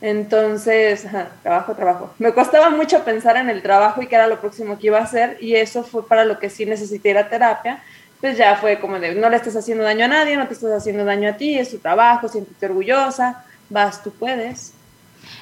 Entonces, 0.00 1.06
trabajo, 1.42 1.74
trabajo. 1.74 2.14
Me 2.18 2.32
costaba 2.32 2.70
mucho 2.70 3.02
pensar 3.04 3.36
en 3.36 3.48
el 3.48 3.62
trabajo 3.62 4.02
y 4.02 4.06
qué 4.06 4.16
era 4.16 4.26
lo 4.26 4.40
próximo 4.40 4.78
que 4.78 4.88
iba 4.88 4.98
a 4.98 5.04
hacer 5.04 5.38
y 5.40 5.54
eso 5.54 5.82
fue 5.82 6.06
para 6.06 6.24
lo 6.24 6.38
que 6.38 6.50
sí 6.50 6.66
necesité 6.66 7.10
ir 7.10 7.18
a 7.18 7.28
terapia. 7.28 7.82
Pues 8.20 8.38
ya 8.38 8.56
fue 8.56 8.78
como 8.78 8.98
de, 8.98 9.14
no 9.14 9.28
le 9.28 9.36
estás 9.36 9.56
haciendo 9.56 9.84
daño 9.84 10.06
a 10.06 10.08
nadie, 10.08 10.36
no 10.36 10.46
te 10.46 10.54
estás 10.54 10.72
haciendo 10.72 11.04
daño 11.04 11.28
a 11.28 11.34
ti, 11.34 11.58
es 11.58 11.70
tu 11.70 11.78
trabajo, 11.78 12.28
siéntete 12.28 12.66
orgullosa, 12.66 13.44
vas, 13.68 14.02
tú 14.02 14.10
puedes. 14.10 14.72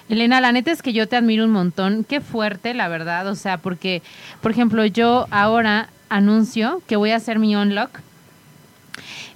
Elena, 0.08 0.40
la 0.40 0.50
neta 0.50 0.72
es 0.72 0.82
que 0.82 0.92
yo 0.92 1.08
te 1.08 1.16
admiro 1.16 1.44
un 1.44 1.50
montón, 1.50 2.04
qué 2.04 2.20
fuerte, 2.20 2.74
la 2.74 2.88
verdad, 2.88 3.28
o 3.28 3.36
sea, 3.36 3.58
porque, 3.58 4.02
por 4.40 4.50
ejemplo, 4.50 4.84
yo 4.86 5.26
ahora 5.30 5.88
anuncio 6.08 6.82
que 6.86 6.96
voy 6.96 7.10
a 7.10 7.16
hacer 7.16 7.38
mi 7.38 7.54
unlock 7.54 8.00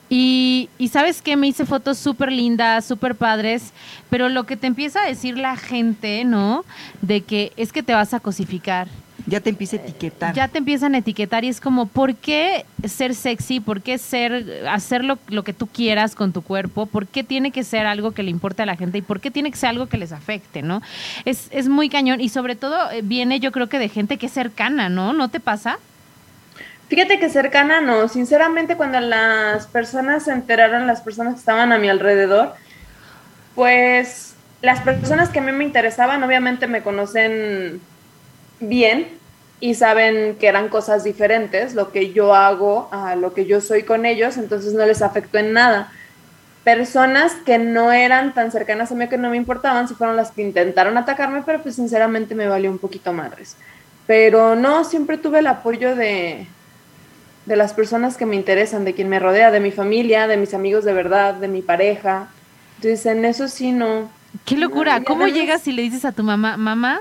y, 0.08 0.68
y, 0.78 0.88
sabes 0.88 1.22
que 1.22 1.36
me 1.36 1.48
hice 1.48 1.66
fotos 1.66 1.98
súper 1.98 2.32
lindas, 2.32 2.84
súper 2.84 3.14
padres, 3.14 3.72
pero 4.10 4.28
lo 4.28 4.44
que 4.44 4.56
te 4.56 4.66
empieza 4.66 5.02
a 5.02 5.06
decir 5.06 5.36
la 5.36 5.56
gente, 5.56 6.24
¿no? 6.24 6.64
De 7.02 7.22
que 7.22 7.52
es 7.56 7.72
que 7.72 7.82
te 7.82 7.94
vas 7.94 8.14
a 8.14 8.20
cosificar. 8.20 8.88
Ya 9.26 9.40
te 9.40 9.50
empieza 9.50 9.76
a 9.76 9.80
etiquetar. 9.80 10.34
Ya 10.34 10.48
te 10.48 10.58
empiezan 10.58 10.94
a 10.94 10.98
etiquetar 10.98 11.44
y 11.44 11.48
es 11.48 11.60
como, 11.60 11.86
¿por 11.86 12.14
qué 12.14 12.64
ser 12.84 13.14
sexy? 13.14 13.60
¿Por 13.60 13.82
qué 13.82 13.98
ser, 13.98 14.66
hacer 14.70 15.04
lo, 15.04 15.18
lo, 15.28 15.42
que 15.44 15.52
tú 15.52 15.66
quieras 15.66 16.14
con 16.14 16.32
tu 16.32 16.40
cuerpo? 16.40 16.86
¿Por 16.86 17.06
qué 17.06 17.22
tiene 17.24 17.50
que 17.50 17.62
ser 17.62 17.84
algo 17.84 18.12
que 18.12 18.22
le 18.22 18.30
importe 18.30 18.62
a 18.62 18.66
la 18.66 18.76
gente? 18.76 18.98
¿Y 18.98 19.02
por 19.02 19.20
qué 19.20 19.30
tiene 19.30 19.50
que 19.50 19.58
ser 19.58 19.70
algo 19.70 19.86
que 19.86 19.98
les 19.98 20.12
afecte, 20.12 20.62
no? 20.62 20.80
Es, 21.26 21.48
es 21.50 21.68
muy 21.68 21.90
cañón 21.90 22.22
y 22.22 22.30
sobre 22.30 22.56
todo 22.56 22.90
eh, 22.90 23.02
viene 23.02 23.38
yo 23.40 23.52
creo 23.52 23.68
que 23.68 23.78
de 23.78 23.90
gente 23.90 24.16
que 24.16 24.26
es 24.26 24.32
cercana, 24.32 24.88
¿no? 24.88 25.12
¿No 25.12 25.28
te 25.28 25.40
pasa? 25.40 25.78
Fíjate 26.88 27.18
que 27.18 27.28
cercana 27.28 27.82
no, 27.82 28.08
sinceramente 28.08 28.76
cuando 28.76 28.98
las 29.00 29.66
personas 29.66 30.24
se 30.24 30.32
enteraron, 30.32 30.86
las 30.86 31.02
personas 31.02 31.34
que 31.34 31.40
estaban 31.40 31.70
a 31.70 31.78
mi 31.78 31.90
alrededor, 31.90 32.54
pues 33.54 34.34
las 34.62 34.80
personas 34.80 35.28
que 35.28 35.40
a 35.40 35.42
mí 35.42 35.52
me 35.52 35.64
interesaban 35.64 36.22
obviamente 36.22 36.66
me 36.66 36.82
conocen 36.82 37.82
bien 38.58 39.08
y 39.60 39.74
saben 39.74 40.36
que 40.36 40.46
eran 40.46 40.68
cosas 40.68 41.04
diferentes, 41.04 41.74
lo 41.74 41.92
que 41.92 42.12
yo 42.14 42.34
hago 42.34 42.88
a 42.90 43.16
lo 43.16 43.34
que 43.34 43.44
yo 43.44 43.60
soy 43.60 43.82
con 43.82 44.06
ellos, 44.06 44.38
entonces 44.38 44.72
no 44.72 44.86
les 44.86 45.02
afectó 45.02 45.36
en 45.38 45.52
nada. 45.52 45.92
Personas 46.64 47.34
que 47.44 47.58
no 47.58 47.92
eran 47.92 48.32
tan 48.32 48.50
cercanas 48.50 48.92
a 48.92 48.94
mí, 48.94 49.08
que 49.08 49.18
no 49.18 49.30
me 49.30 49.36
importaban, 49.36 49.88
si 49.88 49.94
fueron 49.94 50.16
las 50.16 50.30
que 50.30 50.42
intentaron 50.42 50.96
atacarme, 50.96 51.42
pero 51.44 51.62
pues 51.62 51.74
sinceramente 51.74 52.34
me 52.34 52.48
valió 52.48 52.70
un 52.70 52.78
poquito 52.78 53.12
madres. 53.12 53.56
Pero 54.06 54.56
no, 54.56 54.84
siempre 54.84 55.18
tuve 55.18 55.40
el 55.40 55.48
apoyo 55.48 55.94
de, 55.94 56.46
de 57.48 57.56
las 57.56 57.72
personas 57.72 58.18
que 58.18 58.26
me 58.26 58.36
interesan, 58.36 58.84
de 58.84 58.92
quien 58.92 59.08
me 59.08 59.18
rodea, 59.18 59.50
de 59.50 59.58
mi 59.58 59.70
familia, 59.70 60.26
de 60.28 60.36
mis 60.36 60.52
amigos 60.52 60.84
de 60.84 60.92
verdad, 60.92 61.32
de 61.32 61.48
mi 61.48 61.62
pareja. 61.62 62.28
Entonces, 62.76 63.06
en 63.06 63.24
eso 63.24 63.48
sí 63.48 63.72
no. 63.72 64.10
Qué 64.44 64.58
locura. 64.58 65.02
¿Cómo 65.02 65.26
llegas 65.26 65.66
y 65.66 65.72
le 65.72 65.80
dices 65.80 66.04
a 66.04 66.12
tu 66.12 66.22
mamá, 66.22 66.58
mamá, 66.58 67.00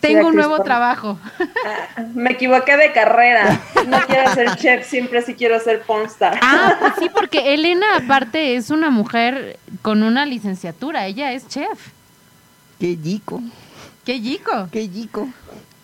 tengo 0.00 0.28
un 0.28 0.36
nuevo 0.36 0.62
trabajo? 0.62 1.18
Ah, 1.66 2.04
me 2.14 2.32
equivoqué 2.32 2.76
de 2.76 2.92
carrera. 2.92 3.60
No 3.86 3.98
quiero 4.06 4.32
ser 4.32 4.56
chef, 4.56 4.86
siempre 4.86 5.20
sí 5.20 5.34
quiero 5.34 5.60
ser 5.60 5.82
pornstar. 5.82 6.38
Ah, 6.42 6.76
pues 6.78 6.94
sí, 6.98 7.10
porque 7.12 7.52
Elena 7.52 7.96
aparte 7.96 8.56
es 8.56 8.70
una 8.70 8.90
mujer 8.90 9.58
con 9.82 10.02
una 10.02 10.24
licenciatura. 10.24 11.06
Ella 11.06 11.32
es 11.32 11.46
chef. 11.48 11.88
Qué 12.78 12.96
yico. 12.96 13.42
Qué 14.04 14.20
yico. 14.20 14.68
Qué 14.72 14.88
yico. 14.88 15.28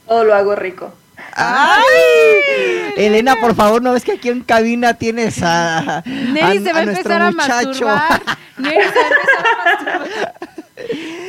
Todo 0.07 0.25
lo 0.25 0.35
hago 0.35 0.55
rico. 0.55 0.95
¡Ay! 1.33 2.95
Elena, 2.97 3.37
por 3.37 3.55
favor, 3.55 3.83
¿no 3.83 3.93
ves 3.93 4.05
que 4.05 4.13
aquí 4.13 4.29
en 4.29 4.43
cabina 4.43 4.95
tienes 4.95 5.41
a, 5.43 6.03
Nelly 6.07 6.65
se 6.65 6.73
va 6.73 6.79
a, 6.81 6.83
empezar 6.83 7.23
a 7.23 7.31
masturbar. 7.31 8.23
Nelly 8.57 8.77
se 8.77 8.89
va 8.89 9.05
a 9.05 9.09
empezar 9.09 9.47
a 9.47 9.99
masturbar. 9.99 10.35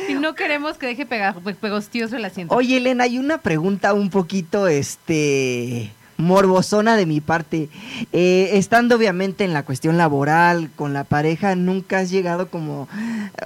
Y 0.08 0.14
no 0.14 0.34
queremos 0.34 0.78
que 0.78 0.86
deje 0.86 1.06
pegostioso 1.06 2.16
el 2.16 2.24
asiento. 2.24 2.54
Oye, 2.54 2.76
Elena, 2.78 3.04
hay 3.04 3.18
una 3.18 3.38
pregunta 3.38 3.92
un 3.94 4.10
poquito, 4.10 4.66
este 4.68 5.90
morbosona 6.18 6.96
de 6.96 7.06
mi 7.06 7.20
parte. 7.20 7.68
Eh, 8.12 8.50
estando 8.54 8.96
obviamente 8.96 9.44
en 9.44 9.54
la 9.54 9.62
cuestión 9.62 9.96
laboral, 9.96 10.70
con 10.76 10.92
la 10.92 11.04
pareja, 11.04 11.54
nunca 11.54 12.00
has 12.00 12.10
llegado 12.10 12.48
como, 12.48 12.88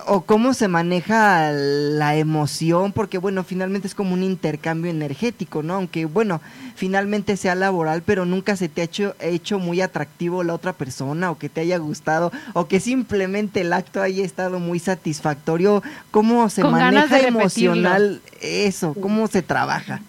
o 0.06 0.22
cómo 0.22 0.54
se 0.54 0.68
maneja 0.68 1.52
la 1.52 2.16
emoción, 2.16 2.92
porque 2.92 3.18
bueno, 3.18 3.44
finalmente 3.44 3.86
es 3.86 3.94
como 3.94 4.14
un 4.14 4.22
intercambio 4.22 4.90
energético, 4.90 5.62
¿no? 5.62 5.74
Aunque 5.74 6.06
bueno, 6.06 6.40
finalmente 6.74 7.36
sea 7.36 7.54
laboral, 7.54 8.02
pero 8.04 8.24
nunca 8.24 8.56
se 8.56 8.68
te 8.68 8.80
ha 8.80 8.84
hecho, 8.84 9.14
hecho 9.20 9.58
muy 9.58 9.82
atractivo 9.82 10.42
la 10.42 10.54
otra 10.54 10.72
persona, 10.72 11.30
o 11.30 11.38
que 11.38 11.50
te 11.50 11.60
haya 11.60 11.76
gustado, 11.76 12.32
o 12.54 12.66
que 12.66 12.80
simplemente 12.80 13.60
el 13.60 13.72
acto 13.74 14.00
haya 14.00 14.24
estado 14.24 14.58
muy 14.58 14.78
satisfactorio. 14.78 15.82
¿Cómo 16.10 16.48
se 16.48 16.64
maneja 16.64 17.20
emocional 17.20 18.22
eso? 18.40 18.94
¿Cómo 18.94 19.26
se 19.26 19.42
trabaja? 19.42 20.00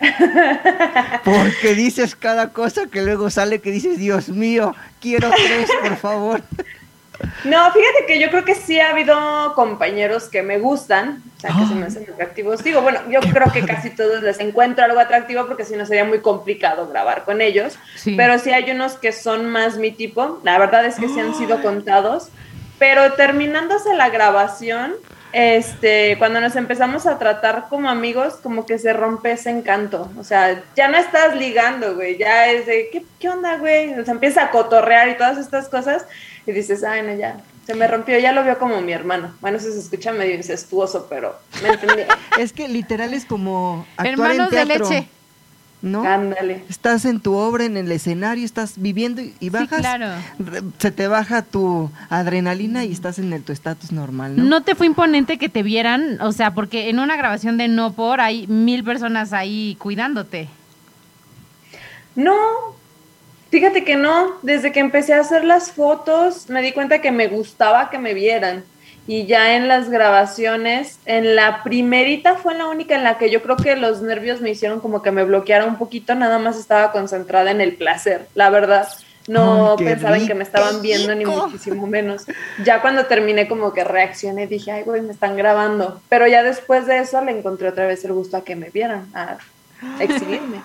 Porque 1.24 1.74
dices 1.74 2.14
cada 2.14 2.52
cosa 2.52 2.86
que 2.86 3.02
luego 3.02 3.30
sale 3.30 3.60
que 3.60 3.70
dices, 3.70 3.98
Dios 3.98 4.28
mío, 4.28 4.74
quiero 5.00 5.30
tres, 5.30 5.68
por 5.82 5.96
favor. 5.96 6.42
No, 7.44 7.72
fíjate 7.72 8.06
que 8.06 8.20
yo 8.20 8.30
creo 8.30 8.44
que 8.44 8.54
sí 8.54 8.78
ha 8.78 8.90
habido 8.90 9.52
compañeros 9.54 10.28
que 10.28 10.42
me 10.42 10.58
gustan, 10.58 11.22
o 11.36 11.40
sea, 11.40 11.50
que 11.50 11.66
se 11.66 11.74
me 11.74 11.86
hacen 11.86 12.06
atractivos. 12.12 12.62
Digo, 12.62 12.80
bueno, 12.80 13.00
yo 13.10 13.20
creo 13.20 13.50
que 13.52 13.64
casi 13.64 13.90
todos 13.90 14.22
les 14.22 14.38
encuentro 14.40 14.84
algo 14.84 15.00
atractivo 15.00 15.46
porque 15.46 15.64
si 15.64 15.74
no 15.74 15.84
sería 15.84 16.04
muy 16.04 16.20
complicado 16.20 16.88
grabar 16.88 17.24
con 17.24 17.40
ellos. 17.40 17.76
Pero 18.04 18.38
sí 18.38 18.52
hay 18.52 18.70
unos 18.70 18.94
que 18.94 19.12
son 19.12 19.46
más 19.46 19.78
mi 19.78 19.90
tipo. 19.90 20.40
La 20.44 20.58
verdad 20.58 20.84
es 20.84 20.96
que 20.96 21.08
sí 21.08 21.18
han 21.18 21.34
sido 21.34 21.60
contados. 21.60 22.28
Pero 22.78 23.12
terminándose 23.14 23.94
la 23.94 24.10
grabación, 24.10 24.94
este, 25.32 26.16
cuando 26.18 26.40
nos 26.40 26.56
empezamos 26.56 27.06
a 27.06 27.18
tratar 27.18 27.66
como 27.68 27.88
amigos, 27.88 28.34
como 28.42 28.66
que 28.66 28.78
se 28.78 28.92
rompe 28.92 29.32
ese 29.32 29.50
encanto. 29.50 30.10
O 30.18 30.24
sea, 30.24 30.62
ya 30.76 30.88
no 30.88 30.96
estás 30.96 31.36
ligando, 31.36 31.94
güey, 31.94 32.18
ya 32.18 32.50
es 32.50 32.66
de, 32.66 32.88
¿qué, 32.92 33.04
qué 33.18 33.28
onda, 33.28 33.56
güey? 33.58 33.98
O 33.98 34.04
sea, 34.04 34.14
empieza 34.14 34.44
a 34.44 34.50
cotorrear 34.50 35.08
y 35.08 35.16
todas 35.16 35.38
estas 35.38 35.68
cosas 35.68 36.06
y 36.46 36.52
dices, 36.52 36.82
ay, 36.84 37.02
no, 37.02 37.14
ya, 37.14 37.36
se 37.66 37.74
me 37.74 37.86
rompió, 37.86 38.18
ya 38.18 38.32
lo 38.32 38.44
veo 38.44 38.58
como 38.58 38.80
mi 38.80 38.92
hermano. 38.92 39.34
Bueno, 39.42 39.58
eso 39.58 39.70
se 39.70 39.78
escucha 39.78 40.10
medio 40.12 40.34
incestuoso, 40.34 41.06
pero 41.10 41.38
me 41.62 41.68
entendí. 41.68 42.02
es 42.38 42.54
que 42.54 42.66
literal 42.66 43.12
es 43.12 43.26
como 43.26 43.86
actuar 43.98 44.30
en 44.30 44.48
teatro. 44.48 44.58
de 44.58 44.64
leche. 44.64 45.08
¿No? 45.82 46.04
Ándale. 46.04 46.64
Estás 46.68 47.04
en 47.04 47.20
tu 47.20 47.34
obra, 47.34 47.64
en 47.64 47.76
el 47.76 47.90
escenario, 47.92 48.44
estás 48.44 48.74
viviendo 48.76 49.22
y, 49.40 49.50
bajas. 49.50 49.80
claro. 49.80 50.06
Se 50.78 50.90
te 50.90 51.08
baja 51.08 51.42
tu 51.42 51.90
adrenalina 52.10 52.84
y 52.84 52.92
estás 52.92 53.18
en 53.18 53.32
el, 53.32 53.42
tu 53.42 53.52
estatus 53.52 53.92
normal, 53.92 54.36
¿no? 54.36 54.44
¿No 54.44 54.62
te 54.62 54.74
fue 54.74 54.86
imponente 54.86 55.38
que 55.38 55.48
te 55.48 55.62
vieran? 55.62 56.20
O 56.20 56.32
sea, 56.32 56.52
porque 56.54 56.88
en 56.88 56.98
una 56.98 57.16
grabación 57.16 57.58
de 57.58 57.68
No 57.68 57.92
Por 57.92 58.20
hay 58.20 58.46
mil 58.46 58.84
personas 58.84 59.32
ahí 59.32 59.76
cuidándote. 59.78 60.48
No, 62.16 62.36
fíjate 63.50 63.84
que 63.84 63.96
no. 63.96 64.32
Desde 64.42 64.72
que 64.72 64.80
empecé 64.80 65.14
a 65.14 65.20
hacer 65.20 65.44
las 65.44 65.70
fotos, 65.70 66.48
me 66.48 66.62
di 66.62 66.72
cuenta 66.72 67.00
que 67.00 67.12
me 67.12 67.28
gustaba 67.28 67.90
que 67.90 67.98
me 67.98 68.14
vieran 68.14 68.64
y 69.08 69.24
ya 69.24 69.56
en 69.56 69.68
las 69.68 69.88
grabaciones, 69.88 70.98
en 71.06 71.34
la 71.34 71.62
primerita 71.62 72.34
fue 72.34 72.54
la 72.54 72.66
única 72.66 72.94
en 72.94 73.04
la 73.04 73.16
que 73.16 73.30
yo 73.30 73.40
creo 73.40 73.56
que 73.56 73.74
los 73.74 74.02
nervios 74.02 74.42
me 74.42 74.50
hicieron 74.50 74.80
como 74.80 75.00
que 75.00 75.10
me 75.10 75.24
bloqueara 75.24 75.64
un 75.64 75.78
poquito, 75.78 76.14
nada 76.14 76.38
más 76.38 76.58
estaba 76.58 76.92
concentrada 76.92 77.50
en 77.50 77.62
el 77.62 77.74
placer, 77.74 78.28
la 78.34 78.50
verdad. 78.50 78.86
No 79.26 79.76
pensaba 79.78 80.18
en 80.18 80.26
que 80.26 80.34
me 80.34 80.42
estaban 80.42 80.82
viendo 80.82 81.14
ni 81.14 81.24
muchísimo 81.24 81.86
menos. 81.86 82.26
Ya 82.64 82.82
cuando 82.82 83.06
terminé 83.06 83.48
como 83.48 83.72
que 83.72 83.82
reaccioné, 83.82 84.46
dije, 84.46 84.72
ay, 84.72 84.82
güey, 84.82 85.00
me 85.00 85.12
están 85.12 85.36
grabando. 85.36 86.00
Pero 86.10 86.26
ya 86.26 86.42
después 86.42 86.86
de 86.86 86.98
eso 86.98 87.22
le 87.24 87.32
encontré 87.32 87.68
otra 87.68 87.86
vez 87.86 88.04
el 88.04 88.12
gusto 88.12 88.36
a 88.36 88.44
que 88.44 88.56
me 88.56 88.68
vieran, 88.68 89.06
a 89.14 89.38
exhibirme. 90.00 90.60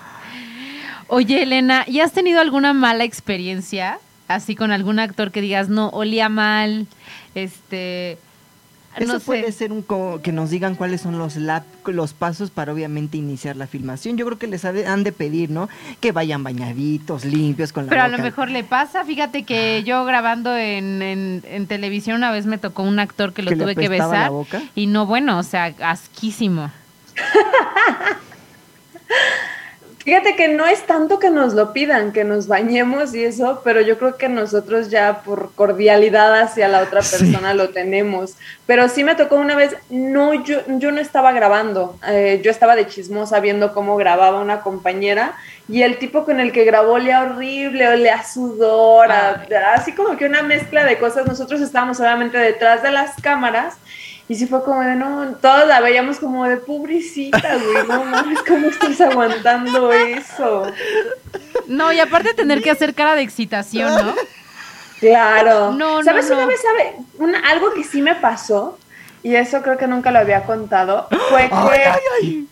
Oye, 1.08 1.44
Elena, 1.44 1.86
¿y 1.88 2.02
has 2.02 2.12
tenido 2.12 2.42
alguna 2.42 2.74
mala 2.74 3.06
experiencia? 3.06 4.00
Así 4.28 4.56
con 4.56 4.72
algún 4.72 5.00
actor 5.00 5.32
que 5.32 5.42
digas, 5.42 5.70
no, 5.70 5.90
olía 5.90 6.30
mal, 6.30 6.88
este, 7.36 8.18
eso 8.98 9.20
puede 9.20 9.52
ser 9.52 9.72
un 9.72 9.84
que 10.22 10.32
nos 10.32 10.50
digan 10.50 10.76
cuáles 10.76 11.02
son 11.02 11.18
los 11.18 11.38
los 11.86 12.14
pasos 12.14 12.50
para 12.50 12.74
obviamente 12.74 13.18
iniciar 13.18 13.56
la 13.56 13.68
filmación. 13.68 14.18
Yo 14.18 14.26
creo 14.26 14.38
que 14.38 14.48
les 14.48 14.66
han 14.66 15.04
de 15.04 15.12
pedir, 15.12 15.50
¿no? 15.50 15.70
Que 16.00 16.12
vayan 16.12 16.44
bañaditos, 16.44 17.26
limpios 17.26 17.74
con 17.74 17.86
la 17.86 17.90
Pero 17.90 18.04
a 18.04 18.08
lo 18.08 18.18
mejor 18.18 18.50
le 18.50 18.64
pasa. 18.64 19.04
Fíjate 19.04 19.44
que 19.44 19.84
yo 19.84 20.06
grabando 20.06 20.56
en, 20.58 21.02
en, 21.02 21.68
televisión 21.68 22.18
una 22.18 22.32
vez 22.32 22.46
me 22.46 22.58
tocó 22.58 22.84
un 22.84 23.00
actor 23.00 23.34
que 23.34 23.42
lo 23.42 23.52
tuve 23.52 23.76
que 23.76 23.90
besar 23.90 24.32
y 24.76 24.88
no 24.88 25.06
bueno, 25.06 25.38
o 25.40 25.44
sea, 25.44 25.74
asquísimo. 25.82 26.72
Fíjate 30.04 30.36
que 30.36 30.50
no 30.50 30.66
es 30.66 30.86
tanto 30.86 31.18
que 31.18 31.30
nos 31.30 31.54
lo 31.54 31.72
pidan, 31.72 32.12
que 32.12 32.26
nos 32.26 32.48
bañemos 32.48 33.16
y 33.16 33.24
eso, 33.24 33.62
pero 33.64 33.80
yo 33.80 33.98
creo 33.98 34.18
que 34.18 34.28
nosotros 34.28 34.90
ya 34.90 35.22
por 35.24 35.54
cordialidad 35.54 36.42
hacia 36.42 36.68
la 36.68 36.82
otra 36.82 37.00
persona 37.00 37.54
lo 37.54 37.70
tenemos. 37.70 38.36
Pero 38.66 38.90
sí 38.90 39.06
me 39.06 39.16
tocó 39.16 39.38
una 39.38 39.56
vez, 39.56 39.78
no, 39.90 40.34
yo, 40.44 40.60
yo 40.68 40.92
no 40.92 41.00
estaba 41.00 41.32
grabando, 41.32 41.98
eh, 42.06 42.42
yo 42.44 42.52
estaba 42.52 42.76
de 42.76 42.88
chismosa 42.88 43.40
viendo 43.40 43.74
cómo 43.74 43.96
grababa 43.96 44.42
una 44.42 44.60
compañera 44.60 45.38
y 45.70 45.84
el 45.84 45.98
tipo 45.98 46.26
con 46.26 46.42
el 46.42 46.52
que 46.52 46.66
grabó 46.66 46.98
le 46.98 47.16
horrible, 47.16 47.96
le 47.96 48.12
a 48.12 48.24
sudor, 48.24 49.10
así 49.10 49.94
como 49.94 50.18
que 50.18 50.26
una 50.26 50.44
mezcla 50.44 50.84
de 50.84 50.98
cosas. 50.98 51.26
Nosotros 51.26 51.62
estábamos 51.62 52.02
obviamente 52.02 52.38
detrás 52.38 52.84
de 52.84 52.92
las 52.92 53.16
cámaras 53.22 53.78
y 54.30 54.36
sí 54.36 54.48
fue 54.48 54.64
como 54.64 54.82
de, 54.82 54.96
no, 54.96 55.36
todos 55.42 55.68
la 55.68 55.82
veíamos 55.82 56.20
como 56.20 56.46
de 56.46 56.58
pobrecita, 56.58 57.58
güey, 57.58 57.88
no 57.88 58.06
mames, 58.06 58.40
¿cómo 58.48 58.68
estás 58.68 59.02
aguantando 59.02 59.92
eso? 59.92 60.64
No, 61.68 61.92
y 61.92 62.00
aparte 62.00 62.34
tener 62.34 62.62
que 62.62 62.72
hacer 62.72 62.94
cara 62.94 63.16
de 63.16 63.22
excitación, 63.22 63.94
¿no? 63.94 64.16
Claro. 65.00 65.72
No, 65.74 66.02
¿Sabes 66.04 66.30
una 66.32 66.46
vez, 66.46 66.62
sabe, 66.62 66.96
una, 67.20 67.40
algo 67.50 67.74
que 67.74 67.84
sí 67.84 68.02
me 68.02 68.16
pasó, 68.16 68.78
y 69.22 69.36
eso 69.36 69.62
creo 69.62 69.78
que 69.78 69.88
nunca 69.88 70.12
lo 70.12 70.20
había 70.20 70.44
contado, 70.44 71.08
fue 71.30 71.50
que... 71.50 71.56
Ay, 71.56 71.82
ay, 71.86 72.02
ay. 72.22 72.48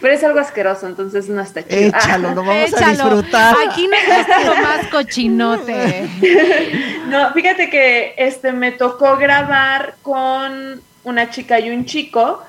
Pero 0.00 0.14
es 0.14 0.24
algo 0.24 0.38
asqueroso, 0.38 0.86
entonces 0.86 1.28
no 1.28 1.40
está 1.40 1.66
chido. 1.66 1.88
Échalo, 1.88 2.34
lo 2.34 2.44
vamos 2.44 2.74
a 2.74 2.90
disfrutar. 2.90 3.56
Aquí 3.68 3.88
no 3.88 3.96
es 3.96 4.46
lo 4.46 4.54
más 4.56 4.86
cochinote. 4.88 6.08
No, 7.06 7.32
fíjate 7.32 7.70
que 7.70 8.14
este 8.16 8.52
me 8.52 8.72
tocó 8.72 9.16
grabar 9.16 9.94
con 10.02 10.82
una 11.04 11.30
chica 11.30 11.60
y 11.60 11.70
un 11.70 11.84
chico. 11.84 12.42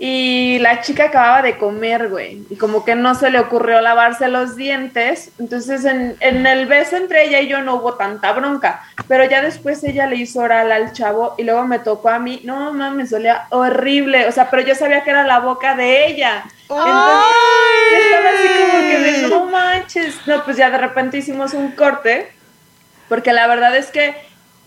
Y 0.00 0.60
la 0.60 0.80
chica 0.80 1.06
acababa 1.06 1.42
de 1.42 1.58
comer, 1.58 2.08
güey. 2.08 2.44
Y 2.50 2.56
como 2.56 2.84
que 2.84 2.94
no 2.94 3.16
se 3.16 3.30
le 3.30 3.40
ocurrió 3.40 3.80
lavarse 3.80 4.28
los 4.28 4.54
dientes. 4.54 5.32
Entonces 5.40 5.84
en, 5.84 6.16
en, 6.20 6.46
el 6.46 6.66
beso 6.66 6.96
entre 6.96 7.24
ella 7.24 7.40
y 7.40 7.48
yo 7.48 7.62
no 7.62 7.74
hubo 7.74 7.94
tanta 7.94 8.32
bronca. 8.32 8.82
Pero 9.08 9.24
ya 9.24 9.42
después 9.42 9.82
ella 9.82 10.06
le 10.06 10.16
hizo 10.16 10.40
oral 10.40 10.70
al 10.70 10.92
chavo 10.92 11.34
y 11.36 11.42
luego 11.42 11.66
me 11.66 11.80
tocó 11.80 12.10
a 12.10 12.20
mí. 12.20 12.40
No 12.44 12.72
mames, 12.72 13.12
olía 13.12 13.46
horrible. 13.50 14.28
O 14.28 14.32
sea, 14.32 14.48
pero 14.50 14.62
yo 14.62 14.76
sabía 14.76 15.02
que 15.02 15.10
era 15.10 15.24
la 15.24 15.40
boca 15.40 15.74
de 15.74 16.06
ella. 16.06 16.44
Entonces, 16.68 17.24
yo 17.90 17.96
estaba 17.98 18.28
así 18.30 18.48
como 18.48 18.80
que 18.80 18.98
de, 18.98 19.28
no 19.28 19.46
manches. 19.46 20.26
No, 20.26 20.44
pues 20.44 20.56
ya 20.56 20.70
de 20.70 20.78
repente 20.78 21.18
hicimos 21.18 21.54
un 21.54 21.72
corte, 21.72 22.30
porque 23.08 23.32
la 23.32 23.46
verdad 23.46 23.76
es 23.76 23.86
que 23.86 24.14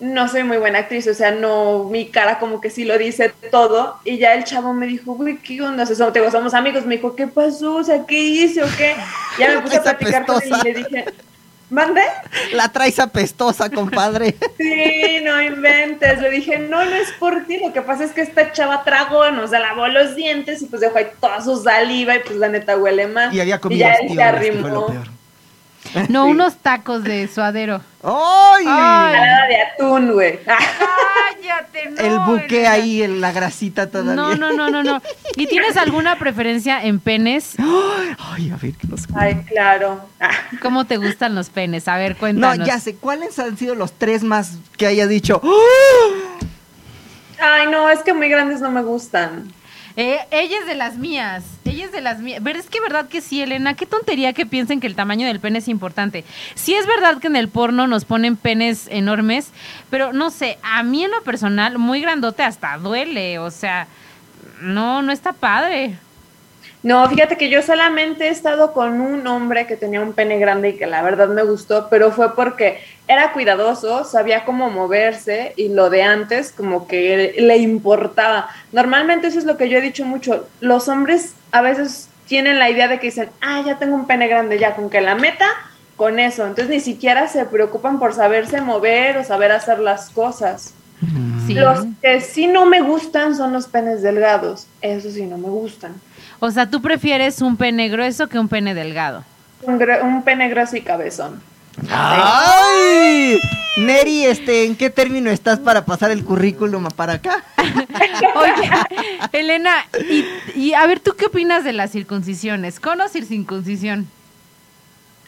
no 0.01 0.27
soy 0.27 0.43
muy 0.43 0.57
buena 0.57 0.79
actriz, 0.79 1.07
o 1.07 1.13
sea, 1.13 1.29
no, 1.31 1.83
mi 1.83 2.09
cara 2.09 2.39
como 2.39 2.59
que 2.59 2.71
sí 2.71 2.85
lo 2.85 2.97
dice 2.97 3.31
todo, 3.51 3.99
y 4.03 4.17
ya 4.17 4.33
el 4.33 4.43
chavo 4.43 4.73
me 4.73 4.87
dijo, 4.87 5.13
güey, 5.13 5.37
¿qué 5.37 5.61
onda? 5.61 5.83
O 5.83 5.85
sea, 5.85 5.95
somos, 5.95 6.31
somos 6.31 6.53
amigos, 6.55 6.87
me 6.87 6.95
dijo, 6.95 7.15
¿qué 7.15 7.27
pasó? 7.27 7.75
O 7.75 7.83
sea, 7.83 8.03
¿qué 8.07 8.19
hice 8.19 8.63
o 8.63 8.67
qué? 8.77 8.95
Ya 9.37 9.49
me 9.49 9.61
puse 9.61 9.77
a 9.77 9.83
platicar 9.83 10.25
con 10.25 10.41
él 10.41 10.49
y 10.49 10.63
le 10.63 10.73
dije, 10.73 11.05
¿mande? 11.71 12.01
La 12.53 12.69
traes 12.69 12.99
apestosa, 12.99 13.69
compadre. 13.69 14.35
Sí, 14.57 15.21
no 15.23 15.41
inventes. 15.41 16.21
Le 16.21 16.29
dije, 16.29 16.59
no, 16.59 16.83
no 16.85 16.95
es 16.95 17.11
por 17.13 17.45
ti. 17.45 17.57
Lo 17.57 17.73
que 17.73 17.81
pasa 17.81 18.03
es 18.03 18.11
que 18.11 18.21
esta 18.21 18.51
chava 18.51 18.83
tragó, 18.83 19.31
nos 19.31 19.51
lavó 19.51 19.87
los 19.87 20.15
dientes 20.15 20.61
y 20.61 20.65
pues 20.65 20.81
dejó 20.81 20.99
ahí 20.99 21.07
toda 21.19 21.41
su 21.41 21.61
saliva 21.63 22.15
y 22.15 22.19
pues 22.19 22.35
la 22.37 22.49
neta 22.49 22.77
huele 22.77 23.07
más. 23.07 23.33
Y 23.33 23.39
había 23.39 23.59
comido 23.59 23.79
ya 23.79 23.93
él 23.95 24.13
se 24.13 24.21
arrimó. 24.21 24.93
No, 26.09 26.25
Sí. 26.25 26.31
unos 26.31 26.55
tacos 26.57 27.03
de 27.03 27.27
suadero. 27.27 27.81
¡Ay! 28.03 28.65
Ay. 28.67 29.13
Ensalada 29.13 29.47
de 29.47 29.57
atún, 29.61 30.11
güey. 30.13 30.39
Cállate, 30.43 31.89
no. 31.91 32.01
El 32.01 32.19
buque 32.19 32.67
ahí, 32.67 33.03
en 33.03 33.21
la 33.21 33.31
grasita 33.31 33.89
todavía. 33.89 34.13
No, 34.15 34.35
no, 34.35 34.53
no, 34.53 34.69
no, 34.69 34.83
no. 34.83 35.01
¿Y 35.35 35.47
tienes 35.47 35.77
alguna 35.77 36.17
preferencia 36.17 36.83
en 36.83 36.99
penes? 36.99 37.55
Ay, 37.59 38.49
a 38.51 38.55
ver, 38.57 38.73
¿qué 38.73 38.87
nos 38.87 39.01
Ay, 39.15 39.43
claro. 39.47 40.01
¿Cómo 40.61 40.85
te 40.85 40.97
gustan 40.97 41.35
los 41.35 41.49
penes? 41.49 41.87
A 41.87 41.97
ver, 41.97 42.13
No, 42.13 42.19
cuéntanos. 42.19 42.67
ya 42.67 42.79
sé, 42.79 42.95
¿cuáles 42.95 43.37
han 43.39 43.57
sido 43.57 43.75
los 43.75 43.91
tres 43.93 44.23
más 44.23 44.57
que 44.77 44.87
hayas 44.87 45.09
dicho? 45.09 45.39
¡Oh! 45.43 46.11
Ay, 47.39 47.67
no, 47.69 47.89
es 47.89 47.99
que 47.99 48.13
muy 48.13 48.29
grandes 48.29 48.61
no 48.61 48.69
me 48.71 48.81
gustan. 48.83 49.51
Eh, 49.95 50.19
ella 50.31 50.59
es 50.59 50.65
de 50.65 50.75
las 50.75 50.97
mías. 50.97 51.43
Ella 51.65 51.85
es 51.85 51.91
de 51.91 52.01
las 52.01 52.19
mías. 52.19 52.41
Es 52.45 52.69
que 52.69 52.79
verdad 52.79 53.07
que 53.07 53.21
sí, 53.21 53.41
Elena. 53.41 53.75
Qué 53.75 53.85
tontería 53.85 54.33
que 54.33 54.45
piensen 54.45 54.79
que 54.79 54.87
el 54.87 54.95
tamaño 54.95 55.27
del 55.27 55.39
pene 55.39 55.59
es 55.59 55.67
importante. 55.67 56.23
Sí 56.55 56.73
es 56.73 56.85
verdad 56.85 57.19
que 57.19 57.27
en 57.27 57.35
el 57.35 57.49
porno 57.49 57.87
nos 57.87 58.05
ponen 58.05 58.35
penes 58.35 58.87
enormes, 58.89 59.51
pero 59.89 60.13
no 60.13 60.29
sé, 60.29 60.57
a 60.63 60.83
mí 60.83 61.03
en 61.03 61.11
lo 61.11 61.21
personal, 61.23 61.77
muy 61.77 62.01
grandote 62.01 62.43
hasta 62.43 62.77
duele. 62.77 63.39
O 63.39 63.51
sea, 63.51 63.87
no, 64.61 65.01
no 65.01 65.11
está 65.11 65.33
padre. 65.33 65.97
No, 66.83 67.07
fíjate 67.07 67.37
que 67.37 67.49
yo 67.49 67.61
solamente 67.61 68.25
he 68.25 68.29
estado 68.29 68.73
con 68.73 69.01
un 69.01 69.27
hombre 69.27 69.67
que 69.67 69.77
tenía 69.77 70.01
un 70.01 70.13
pene 70.13 70.39
grande 70.39 70.69
y 70.69 70.77
que 70.77 70.87
la 70.87 71.03
verdad 71.03 71.27
me 71.27 71.43
gustó, 71.43 71.87
pero 71.89 72.11
fue 72.11 72.35
porque 72.35 72.79
era 73.07 73.33
cuidadoso, 73.33 74.03
sabía 74.03 74.45
cómo 74.45 74.71
moverse 74.71 75.53
y 75.57 75.69
lo 75.69 75.91
de 75.91 76.01
antes 76.01 76.51
como 76.51 76.87
que 76.87 77.35
le 77.37 77.57
importaba. 77.57 78.49
Normalmente 78.71 79.27
eso 79.27 79.37
es 79.37 79.45
lo 79.45 79.57
que 79.57 79.69
yo 79.69 79.77
he 79.77 79.81
dicho 79.81 80.05
mucho. 80.05 80.47
Los 80.59 80.87
hombres 80.87 81.35
a 81.51 81.61
veces 81.61 82.09
tienen 82.25 82.57
la 82.57 82.69
idea 82.71 82.87
de 82.87 82.99
que 82.99 83.07
dicen, 83.07 83.29
ah, 83.41 83.61
ya 83.63 83.77
tengo 83.77 83.93
un 83.93 84.07
pene 84.07 84.27
grande, 84.27 84.57
ya 84.57 84.75
con 84.75 84.89
que 84.89 85.01
la 85.01 85.13
meta, 85.13 85.47
con 85.97 86.19
eso. 86.19 86.47
Entonces 86.47 86.69
ni 86.69 86.79
siquiera 86.79 87.27
se 87.27 87.45
preocupan 87.45 87.99
por 87.99 88.13
saberse 88.13 88.59
mover 88.59 89.17
o 89.17 89.23
saber 89.23 89.51
hacer 89.51 89.77
las 89.77 90.09
cosas. 90.09 90.73
Sí. 91.45 91.53
Los 91.53 91.85
que 92.01 92.21
sí 92.21 92.47
no 92.47 92.65
me 92.65 92.81
gustan 92.81 93.35
son 93.35 93.53
los 93.53 93.67
penes 93.67 94.01
delgados. 94.01 94.67
Eso 94.81 95.11
sí 95.11 95.25
no 95.25 95.37
me 95.37 95.49
gustan. 95.49 95.93
O 96.43 96.49
sea, 96.49 96.69
tú 96.69 96.81
prefieres 96.81 97.39
un 97.41 97.55
pene 97.55 97.87
grueso 97.87 98.27
que 98.27 98.39
un 98.39 98.47
pene 98.49 98.73
delgado. 98.73 99.23
Un, 99.61 99.79
gr- 99.79 100.01
un 100.03 100.23
pene 100.23 100.49
grosso 100.49 100.75
y 100.75 100.81
cabezón. 100.81 101.39
¡Ay! 101.89 103.39
Neri, 103.77 104.25
este, 104.25 104.65
¿en 104.65 104.75
qué 104.75 104.89
término 104.89 105.29
estás 105.29 105.59
para 105.59 105.85
pasar 105.85 106.09
el 106.09 106.25
currículum 106.25 106.87
para 106.95 107.13
acá? 107.13 107.43
Oye, 108.35 108.71
Elena, 109.31 109.71
y, 110.09 110.25
y 110.59 110.73
a 110.73 110.85
ver, 110.87 110.99
¿tú 110.99 111.13
qué 111.15 111.27
opinas 111.27 111.63
de 111.63 111.73
las 111.73 111.91
circuncisiones? 111.91 112.79
¿Con 112.79 112.99
o 113.01 113.07
sin 113.07 113.25
circuncisión? 113.25 114.07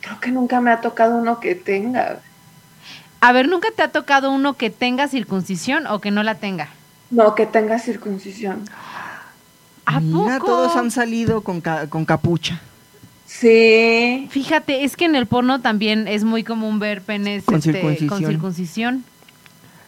Creo 0.02 0.20
que 0.20 0.32
nunca 0.32 0.60
me 0.62 0.72
ha 0.72 0.82
tocado 0.82 1.16
uno 1.16 1.40
que 1.40 1.54
tenga. 1.56 2.20
A 3.22 3.32
ver, 3.32 3.48
¿nunca 3.48 3.70
te 3.74 3.84
ha 3.84 3.90
tocado 3.90 4.32
uno 4.32 4.56
que 4.56 4.70
tenga 4.72 5.08
circuncisión 5.08 5.86
o 5.88 6.00
que 6.00 6.10
no 6.12 6.24
la 6.24 6.36
tenga? 6.36 6.70
No, 7.12 7.36
que 7.36 7.46
tenga 7.46 7.78
circuncisión. 7.80 8.68
¿A 9.86 10.00
Mira, 10.00 10.40
poco? 10.40 10.46
todos 10.52 10.76
han 10.76 10.92
salido 10.92 11.42
con, 11.42 11.62
ca- 11.62 11.88
con 11.88 12.06
capucha. 12.06 12.62
Sí. 13.26 14.28
Fíjate, 14.30 14.84
es 14.84 14.96
que 14.96 15.06
en 15.06 15.16
el 15.16 15.26
porno 15.26 15.60
también 15.62 16.08
es 16.08 16.24
muy 16.24 16.44
común 16.44 16.80
ver 16.80 17.02
penes 17.02 17.44
Con 17.46 17.56
este, 17.56 17.74
circuncisión. 17.74 18.10
con 18.10 18.20
circuncisión 18.26 19.04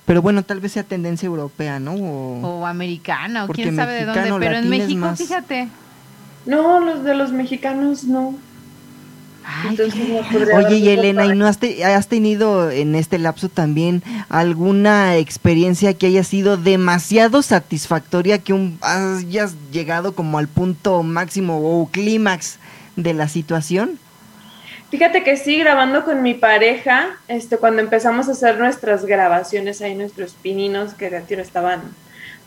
Pero 0.05 0.21
bueno, 0.21 0.43
tal 0.43 0.59
vez 0.59 0.71
sea 0.73 0.83
tendencia 0.83 1.27
europea, 1.27 1.79
¿no? 1.79 1.93
O- 1.93 2.59
o 2.61 2.65
americana 2.65 3.43
o 3.43 3.47
Porque 3.47 3.63
quién 3.63 3.75
sabe 3.75 3.93
de 3.93 4.05
dónde, 4.05 4.21
mexicano, 4.21 4.39
pero 4.39 4.57
en 4.57 4.69
latino 4.69 4.75
es 4.75 4.81
México, 4.87 4.99
más- 5.05 5.17
fíjate. 5.19 5.67
No, 6.45 6.79
los 6.79 7.03
de 7.03 7.15
los 7.15 7.31
mexicanos 7.31 8.03
no. 8.03 8.35
Ay, 9.47 9.69
Entonces 9.69 10.09
no 10.09 10.17
podría 10.31 10.57
Oye, 10.57 10.77
y 10.77 10.89
Elena, 10.89 11.25
¿y 11.25 11.35
no 11.35 11.45
has, 11.45 11.59
te- 11.59 11.83
has 11.85 12.07
tenido 12.07 12.71
en 12.71 12.95
este 12.95 13.19
lapso 13.19 13.47
también 13.47 14.01
alguna 14.27 15.17
experiencia 15.17 15.93
que 15.93 16.07
haya 16.07 16.23
sido 16.23 16.57
demasiado 16.57 17.41
satisfactoria 17.43 18.39
que 18.39 18.53
un, 18.53 18.79
hayas 18.81 19.53
llegado 19.71 20.15
como 20.15 20.39
al 20.39 20.47
punto 20.47 21.03
máximo 21.03 21.59
o 21.59 21.87
clímax 21.89 22.57
de 22.95 23.13
la 23.13 23.27
situación? 23.27 23.99
Fíjate 24.89 25.23
que 25.23 25.35
sí, 25.35 25.59
grabando 25.59 26.05
con 26.05 26.21
mi 26.21 26.33
pareja, 26.35 27.17
este, 27.27 27.57
cuando 27.57 27.81
empezamos 27.81 28.29
a 28.29 28.31
hacer 28.31 28.57
nuestras 28.57 29.05
grabaciones 29.05 29.81
ahí, 29.81 29.93
nuestros 29.95 30.33
pininos 30.33 30.93
que 30.93 31.09
de 31.09 31.17
a 31.17 31.21
tiro 31.21 31.41
estaban 31.41 31.81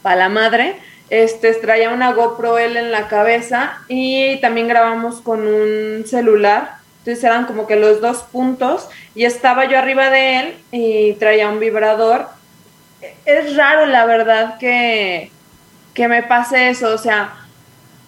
para 0.03 0.17
la 0.17 0.29
madre, 0.29 0.77
este, 1.11 1.53
traía 1.55 1.91
una 1.91 2.13
GoPro 2.13 2.59
él 2.59 2.77
en 2.77 2.91
la 2.91 3.09
cabeza 3.09 3.79
y 3.89 4.41
también 4.41 4.69
grabamos 4.69 5.21
con 5.21 5.47
un 5.47 6.05
celular. 6.07 6.78
Entonces 7.09 7.25
eran 7.25 7.47
como 7.47 7.67
que 7.67 7.77
los 7.77 8.03
dos 8.03 8.19
puntos 8.19 8.87
y 9.15 9.25
estaba 9.25 9.65
yo 9.65 9.79
arriba 9.79 10.11
de 10.11 10.41
él 10.41 10.59
y 10.73 11.15
traía 11.15 11.49
un 11.49 11.59
vibrador. 11.59 12.27
Es 13.25 13.57
raro, 13.57 13.87
la 13.87 14.05
verdad, 14.05 14.59
que, 14.59 15.31
que 15.95 16.07
me 16.07 16.23
pase 16.23 16.69
eso. 16.69 16.95
O 16.95 16.99
sea, 16.99 17.33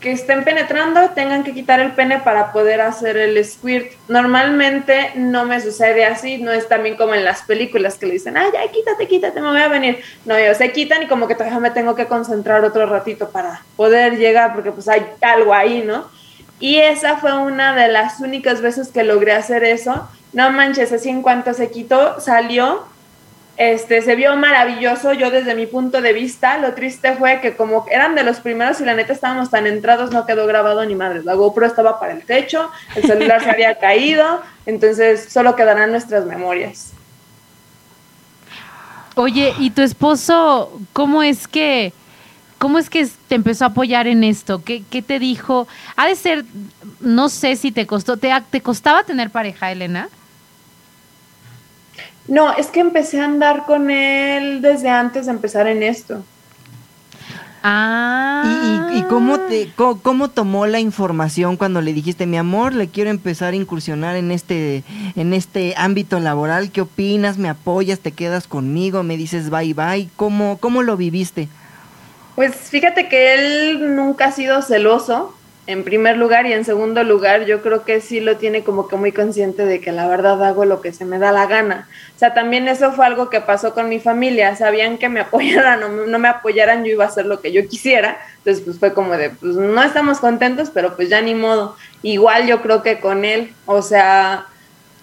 que 0.00 0.12
estén 0.12 0.44
penetrando 0.44 1.00
tengan 1.14 1.44
que 1.44 1.54
quitar 1.54 1.80
el 1.80 1.92
pene 1.92 2.18
para 2.18 2.52
poder 2.52 2.82
hacer 2.82 3.16
el 3.16 3.42
squirt. 3.42 3.90
Normalmente 4.08 5.12
no 5.14 5.46
me 5.46 5.62
sucede 5.62 6.04
así, 6.04 6.36
no 6.36 6.52
es 6.52 6.68
también 6.68 6.98
como 6.98 7.14
en 7.14 7.24
las 7.24 7.40
películas 7.40 7.96
que 7.96 8.04
le 8.04 8.12
dicen, 8.12 8.36
ay, 8.36 8.50
ya 8.52 8.70
quítate, 8.70 9.08
quítate, 9.08 9.40
me 9.40 9.48
voy 9.48 9.62
a 9.62 9.68
venir. 9.68 10.02
No, 10.26 10.36
ellos 10.36 10.58
se 10.58 10.72
quitan 10.72 11.04
y 11.04 11.06
como 11.06 11.26
que 11.26 11.34
todavía 11.34 11.58
me 11.58 11.70
tengo 11.70 11.94
que 11.94 12.04
concentrar 12.04 12.62
otro 12.66 12.84
ratito 12.84 13.30
para 13.30 13.62
poder 13.78 14.18
llegar 14.18 14.52
porque 14.52 14.72
pues 14.72 14.88
hay 14.88 15.06
algo 15.22 15.54
ahí, 15.54 15.82
¿no? 15.86 16.19
Y 16.60 16.76
esa 16.76 17.16
fue 17.16 17.36
una 17.36 17.74
de 17.74 17.88
las 17.88 18.20
únicas 18.20 18.60
veces 18.60 18.88
que 18.88 19.02
logré 19.02 19.32
hacer 19.32 19.64
eso. 19.64 20.08
No 20.32 20.50
manches, 20.52 20.92
así 20.92 21.08
en 21.08 21.22
cuanto 21.22 21.54
se 21.54 21.70
quitó, 21.70 22.20
salió 22.20 22.84
este, 23.60 24.00
se 24.00 24.16
vio 24.16 24.34
maravilloso 24.36 25.12
yo 25.12 25.30
desde 25.30 25.54
mi 25.54 25.66
punto 25.66 26.00
de 26.00 26.14
vista. 26.14 26.56
Lo 26.56 26.72
triste 26.72 27.12
fue 27.16 27.42
que 27.42 27.56
como 27.56 27.84
eran 27.90 28.14
de 28.14 28.24
los 28.24 28.40
primeros 28.40 28.80
y 28.80 28.86
la 28.86 28.94
neta 28.94 29.12
estábamos 29.12 29.50
tan 29.50 29.66
entrados, 29.66 30.12
no 30.12 30.24
quedó 30.24 30.46
grabado 30.46 30.82
ni 30.86 30.94
madre. 30.94 31.22
La 31.24 31.34
GoPro 31.34 31.66
estaba 31.66 32.00
para 32.00 32.12
el 32.12 32.24
techo, 32.24 32.70
el 32.96 33.02
celular 33.02 33.44
se 33.44 33.50
había 33.50 33.78
caído, 33.78 34.40
entonces 34.64 35.30
solo 35.30 35.56
quedarán 35.56 35.90
nuestras 35.90 36.24
memorias. 36.24 36.92
Oye, 39.14 39.52
¿y 39.58 39.68
tu 39.72 39.82
esposo 39.82 40.80
cómo 40.94 41.22
es 41.22 41.46
que 41.46 41.92
cómo 42.60 42.78
es 42.78 42.90
que 42.90 43.08
te 43.28 43.34
empezó 43.34 43.64
a 43.64 43.68
apoyar 43.68 44.06
en 44.06 44.22
esto? 44.22 44.62
¿Qué, 44.62 44.84
qué 44.90 45.00
te 45.00 45.18
dijo? 45.18 45.66
Ha 45.96 46.06
de 46.06 46.14
ser, 46.14 46.44
no 47.00 47.30
sé 47.30 47.56
si 47.56 47.72
te 47.72 47.86
costó, 47.86 48.18
¿te, 48.18 48.30
te 48.50 48.60
costaba 48.60 49.02
tener 49.02 49.30
pareja, 49.30 49.72
Elena? 49.72 50.08
No, 52.28 52.52
es 52.52 52.66
que 52.68 52.80
empecé 52.80 53.18
a 53.18 53.24
andar 53.24 53.64
con 53.64 53.90
él 53.90 54.60
desde 54.60 54.90
antes 54.90 55.24
de 55.26 55.32
empezar 55.32 55.66
en 55.66 55.82
esto. 55.82 56.22
Ah. 57.62 58.42
¿Y, 58.44 58.94
y- 58.96 58.98
y 58.98 59.02
cómo, 59.04 59.38
te, 59.40 59.70
cómo, 59.76 60.00
cómo 60.00 60.28
tomó 60.28 60.66
la 60.66 60.80
información 60.80 61.56
cuando 61.56 61.80
le 61.80 61.92
dijiste, 61.94 62.26
mi 62.26 62.36
amor, 62.36 62.74
le 62.74 62.88
quiero 62.88 63.10
empezar 63.10 63.52
a 63.54 63.56
incursionar 63.56 64.16
en 64.16 64.30
este, 64.30 64.84
en 65.16 65.32
este 65.32 65.74
ámbito 65.76 66.20
laboral? 66.20 66.70
¿Qué 66.70 66.82
opinas? 66.82 67.38
¿Me 67.38 67.48
apoyas? 67.48 68.00
¿Te 68.00 68.12
quedas 68.12 68.46
conmigo? 68.46 69.02
¿Me 69.02 69.16
dices 69.16 69.48
bye 69.50 69.72
bye? 69.74 70.08
¿Cómo, 70.16 70.58
cómo 70.58 70.82
lo 70.82 70.96
viviste? 70.96 71.48
Pues 72.40 72.56
fíjate 72.56 73.10
que 73.10 73.34
él 73.34 73.94
nunca 73.94 74.24
ha 74.24 74.32
sido 74.32 74.62
celoso, 74.62 75.34
en 75.66 75.84
primer 75.84 76.16
lugar, 76.16 76.46
y 76.46 76.54
en 76.54 76.64
segundo 76.64 77.04
lugar, 77.04 77.44
yo 77.44 77.60
creo 77.60 77.84
que 77.84 78.00
sí 78.00 78.18
lo 78.18 78.38
tiene 78.38 78.64
como 78.64 78.88
que 78.88 78.96
muy 78.96 79.12
consciente 79.12 79.66
de 79.66 79.82
que 79.82 79.92
la 79.92 80.08
verdad 80.08 80.42
hago 80.42 80.64
lo 80.64 80.80
que 80.80 80.94
se 80.94 81.04
me 81.04 81.18
da 81.18 81.32
la 81.32 81.44
gana. 81.44 81.86
O 82.16 82.18
sea, 82.18 82.32
también 82.32 82.66
eso 82.66 82.92
fue 82.92 83.04
algo 83.04 83.28
que 83.28 83.42
pasó 83.42 83.74
con 83.74 83.90
mi 83.90 84.00
familia, 84.00 84.56
sabían 84.56 84.96
que 84.96 85.10
me 85.10 85.20
apoyaran 85.20 85.82
o 85.82 85.88
no 85.90 86.18
me 86.18 86.28
apoyaran, 86.28 86.82
yo 86.82 86.92
iba 86.92 87.04
a 87.04 87.08
hacer 87.08 87.26
lo 87.26 87.42
que 87.42 87.52
yo 87.52 87.68
quisiera, 87.68 88.16
entonces 88.38 88.64
pues 88.64 88.78
fue 88.78 88.94
como 88.94 89.18
de, 89.18 89.28
pues 89.28 89.56
no 89.56 89.82
estamos 89.82 90.18
contentos, 90.18 90.70
pero 90.72 90.96
pues 90.96 91.10
ya 91.10 91.20
ni 91.20 91.34
modo. 91.34 91.76
Igual 92.02 92.46
yo 92.46 92.62
creo 92.62 92.82
que 92.82 93.00
con 93.00 93.26
él, 93.26 93.52
o 93.66 93.82
sea, 93.82 94.46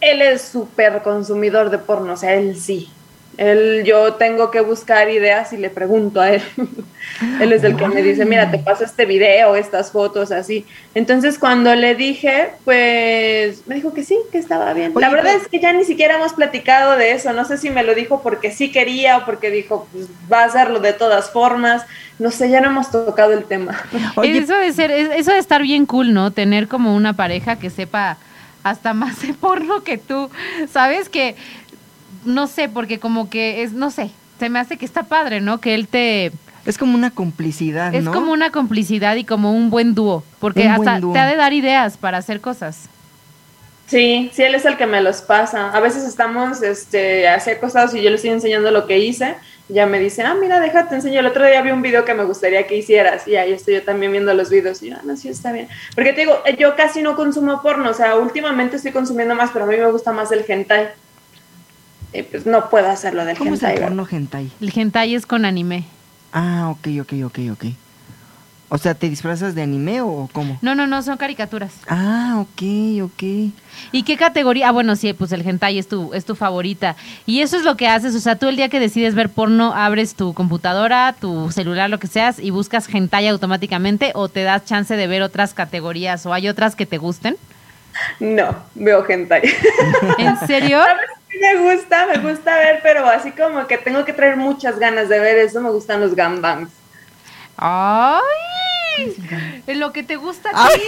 él 0.02 0.24
es 0.24 0.42
súper 0.42 1.04
consumidor 1.04 1.70
de 1.70 1.78
porno, 1.78 2.14
o 2.14 2.18
sea, 2.18 2.34
él 2.34 2.60
sí. 2.60 2.90
Él, 3.38 3.84
yo 3.86 4.16
tengo 4.16 4.50
que 4.50 4.62
buscar 4.62 5.10
ideas 5.10 5.54
y 5.54 5.58
le 5.58 5.70
pregunto 5.70 6.20
a 6.20 6.32
él. 6.32 6.42
él 7.40 7.54
es 7.54 7.64
el 7.64 7.76
que 7.76 7.88
me 7.88 8.02
dice, 8.02 8.26
mira, 8.26 8.50
te 8.50 8.58
paso 8.58 8.84
este 8.84 9.06
video, 9.06 9.56
estas 9.56 9.92
fotos, 9.92 10.32
así. 10.32 10.66
Entonces, 10.96 11.38
cuando 11.38 11.76
le 11.76 11.94
dije, 11.94 12.50
pues 12.66 13.62
me 13.68 13.76
dijo 13.76 13.94
que 13.94 14.04
sí, 14.04 14.18
que 14.32 14.40
estaba 14.40 14.74
bien. 14.74 14.92
la 14.96 15.10
verdad 15.10 15.36
es 15.36 15.48
que 15.48 15.60
ya 15.60 15.72
ni 15.72 15.84
siquiera 15.84 16.16
hemos 16.16 16.34
platicado 16.34 16.98
de 16.98 17.12
eso. 17.12 17.32
No 17.32 17.46
sé 17.46 17.58
si 17.58 17.70
me 17.70 17.84
lo 17.84 17.94
dijo 17.94 18.24
porque 18.24 18.52
sí 18.52 18.72
quería 18.72 19.18
o 19.18 19.26
porque 19.26 19.52
dijo, 19.52 19.88
pues 19.94 20.08
va 20.32 20.42
a 20.42 20.46
hacerlo 20.46 20.80
de 20.80 20.94
todas 20.94 21.30
formas. 21.30 21.86
No 22.18 22.32
sé, 22.32 22.50
ya 22.50 22.60
no 22.60 22.70
hemos 22.70 22.90
tocado 22.90 23.34
el 23.34 23.44
tema. 23.44 23.80
eso 24.24 24.58
de 24.58 24.74
ser, 24.74 24.90
eso 24.90 25.32
de 25.32 25.38
estar 25.38 25.62
bien 25.62 25.86
cool, 25.86 26.12
¿no? 26.12 26.32
Tener 26.32 26.68
como 26.68 26.96
una 26.96 27.14
pareja 27.14 27.60
que 27.60 27.70
sepa 27.70 28.18
hasta 28.64 28.94
más 28.94 29.22
de 29.22 29.34
porno 29.36 29.84
que 29.84 30.00
tú. 30.00 30.32
¿Sabes? 30.72 31.10
Que 31.10 31.36
no 32.28 32.48
sé, 32.48 32.70
porque 32.70 33.00
como 33.00 33.30
que 33.30 33.64
es, 33.64 33.74
no 33.74 33.90
sé, 33.90 34.12
se 34.40 34.50
me 34.50 34.60
hace 34.60 34.78
que 34.78 34.86
está 34.86 35.04
padre, 35.04 35.42
¿no? 35.42 35.60
Que 35.60 35.76
él 35.76 35.88
te... 35.88 36.32
Es 36.66 36.78
como 36.78 36.96
una 36.96 37.12
complicidad, 37.12 37.92
¿no? 37.92 37.98
Es 37.98 38.10
como 38.10 38.32
una 38.34 38.52
complicidad 38.52 39.16
y 39.16 39.24
como 39.24 39.54
un 39.54 39.70
buen 39.70 39.96
dúo, 39.96 40.24
porque 40.40 40.68
hasta 40.68 41.00
te 41.00 41.20
ha 41.20 41.26
de 41.26 41.38
dar 41.38 41.54
ideas 41.54 41.98
para 41.98 42.18
hacer 42.18 42.42
cosas. 42.42 42.90
Sí, 43.88 44.30
sí, 44.34 44.44
él 44.44 44.54
es 44.54 44.66
el 44.66 44.76
que 44.76 44.86
me 44.86 45.02
los 45.02 45.22
pasa. 45.22 45.72
A 45.72 45.80
veces 45.80 46.04
estamos 46.04 46.62
este, 46.62 47.30
así 47.30 47.52
acostados 47.52 47.96
y 47.96 48.02
yo 48.02 48.10
le 48.10 48.18
estoy 48.18 48.32
enseñando 48.32 48.70
lo 48.70 48.86
que 48.86 49.00
hice. 49.00 49.36
Y 49.70 49.76
ya 49.76 49.86
me 49.86 50.00
dice, 50.00 50.24
ah, 50.24 50.36
mira, 50.40 50.60
déjate 50.60 50.96
enseño. 50.96 51.22
El 51.22 51.26
otro 51.26 51.46
día 51.46 51.62
vi 51.62 51.72
un 51.72 51.82
video 51.82 52.04
que 52.04 52.14
me 52.14 52.26
gustaría 52.26 52.68
que 52.68 52.76
hicieras. 52.76 53.26
Y 53.30 53.38
ahí 53.38 53.54
estoy 53.54 53.76
yo 53.76 53.84
también 53.84 54.12
viendo 54.12 54.34
los 54.34 54.50
videos. 54.50 54.84
Y 54.84 54.90
yo, 54.90 54.98
ah, 54.98 55.02
no, 55.06 55.16
sí, 55.16 55.30
está 55.30 55.54
bien. 55.54 55.70
Porque 55.96 56.12
te 56.12 56.22
digo, 56.22 56.44
yo 56.60 56.76
casi 56.76 57.02
no 57.02 57.16
consumo 57.16 57.62
porno. 57.62 57.90
O 57.90 57.94
sea, 57.94 58.18
últimamente 58.18 58.76
estoy 58.76 58.92
consumiendo 58.92 59.36
más, 59.36 59.52
pero 59.54 59.64
a 59.64 59.68
mí 59.70 59.78
me 59.78 59.90
gusta 59.90 60.12
más 60.12 60.34
el 60.34 60.44
hentai. 60.46 60.90
Y 62.18 62.24
pues 62.24 62.48
no 62.48 62.68
puedo 62.72 62.90
hacerlo 62.90 63.26
del 63.26 63.38
¿Cómo 63.38 63.54
hentai. 63.54 63.74
es 63.76 63.80
el 63.80 63.86
porno 63.86 64.08
hentai? 64.10 64.52
El 64.60 64.74
hentai 64.76 65.14
es 65.14 65.28
con 65.28 65.46
anime. 65.46 65.84
Ah, 66.34 66.70
ok, 66.72 66.88
ok, 67.02 67.14
ok, 67.26 67.40
ok. 67.52 67.66
O 68.70 68.78
sea, 68.80 68.96
¿te 68.96 69.08
disfrazas 69.08 69.54
de 69.54 69.62
anime 69.62 70.02
o 70.02 70.28
cómo? 70.34 70.58
No, 70.64 70.74
no, 70.74 70.88
no, 70.88 71.04
son 71.04 71.18
caricaturas. 71.18 71.74
Ah, 71.88 72.38
ok, 72.40 73.04
ok. 73.04 73.54
¿Y 73.92 74.04
qué 74.04 74.18
categoría? 74.18 74.70
Ah, 74.70 74.72
bueno, 74.72 74.96
sí, 74.96 75.14
pues 75.14 75.32
el 75.32 75.48
hentai 75.48 75.78
es 75.78 75.88
tu, 75.88 76.12
es 76.16 76.26
tu 76.26 76.34
favorita. 76.34 76.96
Y 77.28 77.42
eso 77.42 77.56
es 77.56 77.64
lo 77.64 77.78
que 77.78 77.88
haces, 77.88 78.16
o 78.16 78.20
sea, 78.20 78.36
tú 78.36 78.48
el 78.48 78.56
día 78.56 78.68
que 78.68 78.80
decides 78.80 79.14
ver 79.14 79.30
porno, 79.30 79.74
abres 79.76 80.16
tu 80.16 80.34
computadora, 80.34 81.16
tu 81.22 81.52
celular, 81.52 81.88
lo 81.92 82.00
que 82.00 82.08
seas, 82.08 82.40
y 82.40 82.50
buscas 82.50 82.90
hentai 82.92 83.28
automáticamente 83.28 84.12
o 84.16 84.28
te 84.28 84.42
das 84.42 84.66
chance 84.66 84.98
de 84.98 85.06
ver 85.06 85.22
otras 85.22 85.54
categorías 85.54 86.26
o 86.26 86.34
hay 86.34 86.50
otras 86.50 86.76
que 86.76 86.88
te 86.88 86.98
gusten. 86.98 87.38
No, 88.20 88.64
veo 88.76 89.06
hentai. 89.08 89.42
¿En 90.18 90.38
serio? 90.48 90.82
Me 91.40 91.56
gusta, 91.58 92.08
me 92.08 92.18
gusta 92.18 92.58
ver, 92.58 92.80
pero 92.82 93.06
así 93.06 93.32
como 93.32 93.68
que 93.68 93.78
tengo 93.78 94.06
que 94.06 94.14
traer 94.14 94.38
muchas 94.38 94.80
ganas 94.80 95.10
de 95.10 95.20
ver 95.20 95.38
eso, 95.38 95.62
me 95.62 95.70
gustan 95.70 96.02
los 96.02 96.16
gambams. 96.16 96.70
¡Ay! 97.58 98.22
En 99.68 99.80
lo 99.80 99.92
que 99.94 100.04
te 100.04 100.16
gusta 100.16 100.50
a 100.54 100.70
ti. 100.70 100.82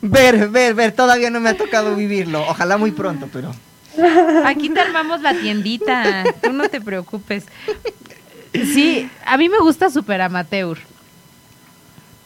ver, 0.02 0.48
ver, 0.48 0.74
ver, 0.74 0.92
todavía 0.92 1.30
no 1.30 1.40
me 1.40 1.50
ha 1.50 1.56
tocado 1.56 1.96
vivirlo. 1.96 2.42
Ojalá 2.48 2.76
muy 2.76 2.92
pronto, 2.92 3.28
pero. 3.32 3.52
Aquí 4.44 4.70
te 4.70 4.80
armamos 4.80 5.20
la 5.22 5.34
tiendita, 5.34 6.24
tú 6.42 6.52
no 6.52 6.68
te 6.68 6.80
preocupes. 6.80 7.44
Sí, 8.54 9.10
a 9.26 9.36
mí 9.36 9.48
me 9.48 9.58
gusta 9.58 9.90
super 9.90 10.20
amateur. 10.20 10.78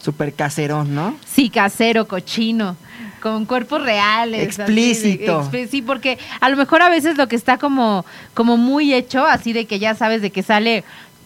Super 0.01 0.33
caserón, 0.33 0.95
¿no? 0.95 1.17
Sí, 1.27 1.51
casero, 1.51 2.07
cochino 2.07 2.77
con 3.21 3.47
cuerpos 3.47 3.83
reales. 3.83 4.43
Explícito. 4.43 5.51
sí, 5.71 5.83
porque 5.83 6.19
a 6.41 6.49
lo 6.49 6.57
mejor 6.57 6.83
a 6.83 6.89
veces 6.89 7.17
lo 7.17 7.29
que 7.29 7.37
está 7.37 7.59
como, 7.59 8.05
como 8.35 8.57
muy 8.57 8.95
hecho, 8.95 9.25
así 9.25 9.53
de 9.53 9.67
que 9.67 9.79
ya 9.79 9.95
sabes 9.95 10.23
de 10.23 10.31
que 10.31 10.43
sale 10.43 10.85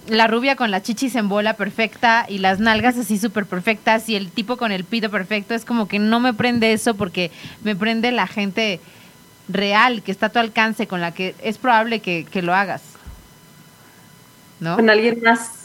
la 0.09 0.27
rubia 0.27 0.57
con 0.57 0.71
la 0.71 0.83
chichis 0.83 1.15
en 1.15 1.29
bola 1.29 1.55
perfecta 1.55 2.27
y 2.29 2.39
las 2.39 2.59
nalgas 2.59 2.99
así 2.99 3.19
súper 3.19 3.47
perfectas 3.47 4.09
y 4.09 4.17
el 4.17 4.31
tipo 4.31 4.57
con 4.57 4.73
el 4.73 4.85
pito 4.85 5.11
perfecto, 5.11 5.55
es 5.55 5.65
como 5.65 5.87
que 5.87 5.99
no 5.99 6.19
me 6.19 6.35
prende 6.35 6.73
eso 6.73 6.95
porque 6.95 7.31
me 7.63 7.77
prende 7.77 8.11
la 8.11 8.27
gente 8.27 8.81
real 9.49 10.03
que 10.03 10.11
está 10.11 10.27
a 10.27 10.29
tu 10.31 10.39
alcance, 10.39 10.87
con 10.87 11.01
la 11.01 11.13
que 11.13 11.35
es 11.43 11.59
probable 11.59 12.01
que, 12.01 12.27
lo 12.43 12.55
hagas. 12.55 12.83
¿No? 14.59 14.77
Con 14.77 14.91
alguien 14.91 15.21
más 15.23 15.62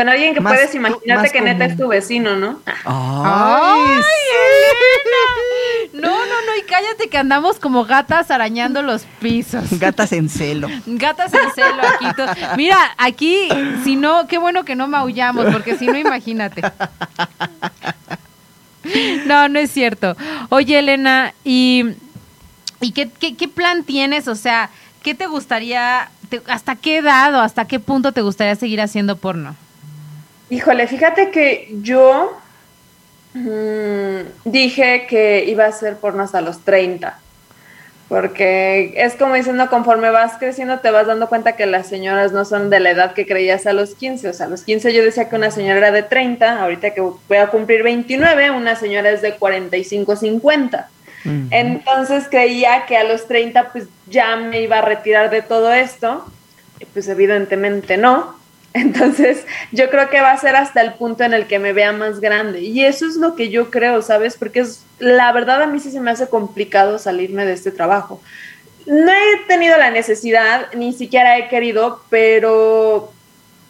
con 0.00 0.08
alguien 0.08 0.32
que 0.32 0.40
puedes 0.40 0.74
imaginarte 0.74 1.28
que 1.28 1.42
neta 1.42 1.66
es 1.66 1.76
tu 1.76 1.88
vecino, 1.88 2.34
¿no? 2.34 2.58
¡Ay, 2.86 3.78
No, 5.92 6.08
no, 6.08 6.26
no, 6.46 6.56
y 6.58 6.62
cállate 6.62 7.10
que 7.10 7.18
andamos 7.18 7.58
como 7.58 7.84
gatas 7.84 8.30
arañando 8.30 8.80
los 8.80 9.02
pisos. 9.20 9.78
Gatas 9.78 10.12
en 10.12 10.30
celo. 10.30 10.68
Gatas 10.86 11.34
en 11.34 11.52
celo 11.54 11.82
aquí. 11.82 12.22
Mira, 12.56 12.78
aquí, 12.96 13.50
si 13.84 13.96
no, 13.96 14.26
qué 14.26 14.38
bueno 14.38 14.64
que 14.64 14.74
no 14.74 14.88
maullamos, 14.88 15.52
porque 15.52 15.76
si 15.76 15.86
no, 15.86 15.98
imagínate. 15.98 16.62
No, 19.26 19.50
no 19.50 19.58
es 19.58 19.70
cierto. 19.70 20.16
Oye, 20.48 20.78
Elena, 20.78 21.34
¿y, 21.44 21.84
y 22.80 22.92
qué, 22.92 23.10
qué, 23.10 23.48
plan 23.48 23.84
tienes? 23.84 24.28
O 24.28 24.34
sea, 24.34 24.70
¿qué 25.02 25.14
te 25.14 25.26
gustaría, 25.26 26.10
hasta 26.48 26.74
qué 26.76 26.96
edad 26.96 27.34
o 27.34 27.40
hasta 27.40 27.66
qué 27.66 27.78
punto 27.78 28.12
te 28.12 28.22
gustaría 28.22 28.56
seguir 28.56 28.80
haciendo 28.80 29.16
porno? 29.16 29.56
Híjole, 30.50 30.86
fíjate 30.86 31.30
que 31.30 31.68
yo 31.80 32.40
Mm, 33.32 34.22
dije 34.44 35.06
que 35.08 35.44
iba 35.46 35.64
a 35.64 35.72
ser 35.72 35.96
porno 35.96 36.22
hasta 36.22 36.40
los 36.40 36.60
30. 36.64 37.18
Porque 38.08 38.92
es 38.96 39.14
como 39.14 39.34
diciendo, 39.34 39.70
conforme 39.70 40.10
vas 40.10 40.32
creciendo, 40.36 40.80
te 40.80 40.90
vas 40.90 41.06
dando 41.06 41.28
cuenta 41.28 41.52
que 41.52 41.66
las 41.66 41.86
señoras 41.86 42.32
no 42.32 42.44
son 42.44 42.68
de 42.68 42.80
la 42.80 42.90
edad 42.90 43.14
que 43.14 43.24
creías 43.24 43.66
a 43.66 43.72
los 43.72 43.94
15. 43.94 44.30
O 44.30 44.32
sea, 44.32 44.46
a 44.46 44.48
los 44.48 44.62
15 44.62 44.92
yo 44.92 45.04
decía 45.04 45.28
que 45.28 45.36
una 45.36 45.52
señora 45.52 45.78
era 45.78 45.90
de 45.92 46.02
30, 46.02 46.60
ahorita 46.60 46.92
que 46.92 47.00
voy 47.00 47.36
a 47.38 47.46
cumplir 47.48 47.84
29, 47.84 48.50
una 48.50 48.74
señora 48.74 49.10
es 49.10 49.22
de 49.22 49.36
45, 49.36 50.16
50. 50.16 50.88
Entonces 51.50 52.26
creía 52.30 52.86
que 52.86 52.96
a 52.96 53.04
los 53.04 53.28
30 53.28 53.72
pues 53.72 53.84
ya 54.08 54.36
me 54.36 54.62
iba 54.62 54.78
a 54.78 54.82
retirar 54.82 55.30
de 55.30 55.42
todo 55.42 55.72
esto. 55.72 56.26
Y 56.80 56.86
pues 56.86 57.06
evidentemente 57.06 57.96
no. 57.96 58.39
Entonces, 58.72 59.44
yo 59.72 59.90
creo 59.90 60.10
que 60.10 60.20
va 60.20 60.32
a 60.32 60.38
ser 60.38 60.56
hasta 60.56 60.80
el 60.80 60.94
punto 60.94 61.24
en 61.24 61.34
el 61.34 61.46
que 61.46 61.58
me 61.58 61.72
vea 61.72 61.92
más 61.92 62.20
grande. 62.20 62.60
Y 62.60 62.84
eso 62.84 63.06
es 63.06 63.16
lo 63.16 63.34
que 63.34 63.50
yo 63.50 63.70
creo, 63.70 64.00
¿sabes? 64.02 64.36
Porque 64.36 64.60
es, 64.60 64.84
la 64.98 65.32
verdad 65.32 65.62
a 65.62 65.66
mí 65.66 65.80
sí 65.80 65.90
se 65.90 66.00
me 66.00 66.10
hace 66.10 66.28
complicado 66.28 66.98
salirme 66.98 67.44
de 67.44 67.54
este 67.54 67.72
trabajo. 67.72 68.20
No 68.86 69.10
he 69.12 69.46
tenido 69.46 69.76
la 69.76 69.90
necesidad, 69.90 70.72
ni 70.74 70.92
siquiera 70.92 71.38
he 71.38 71.48
querido, 71.48 72.02
pero 72.10 73.12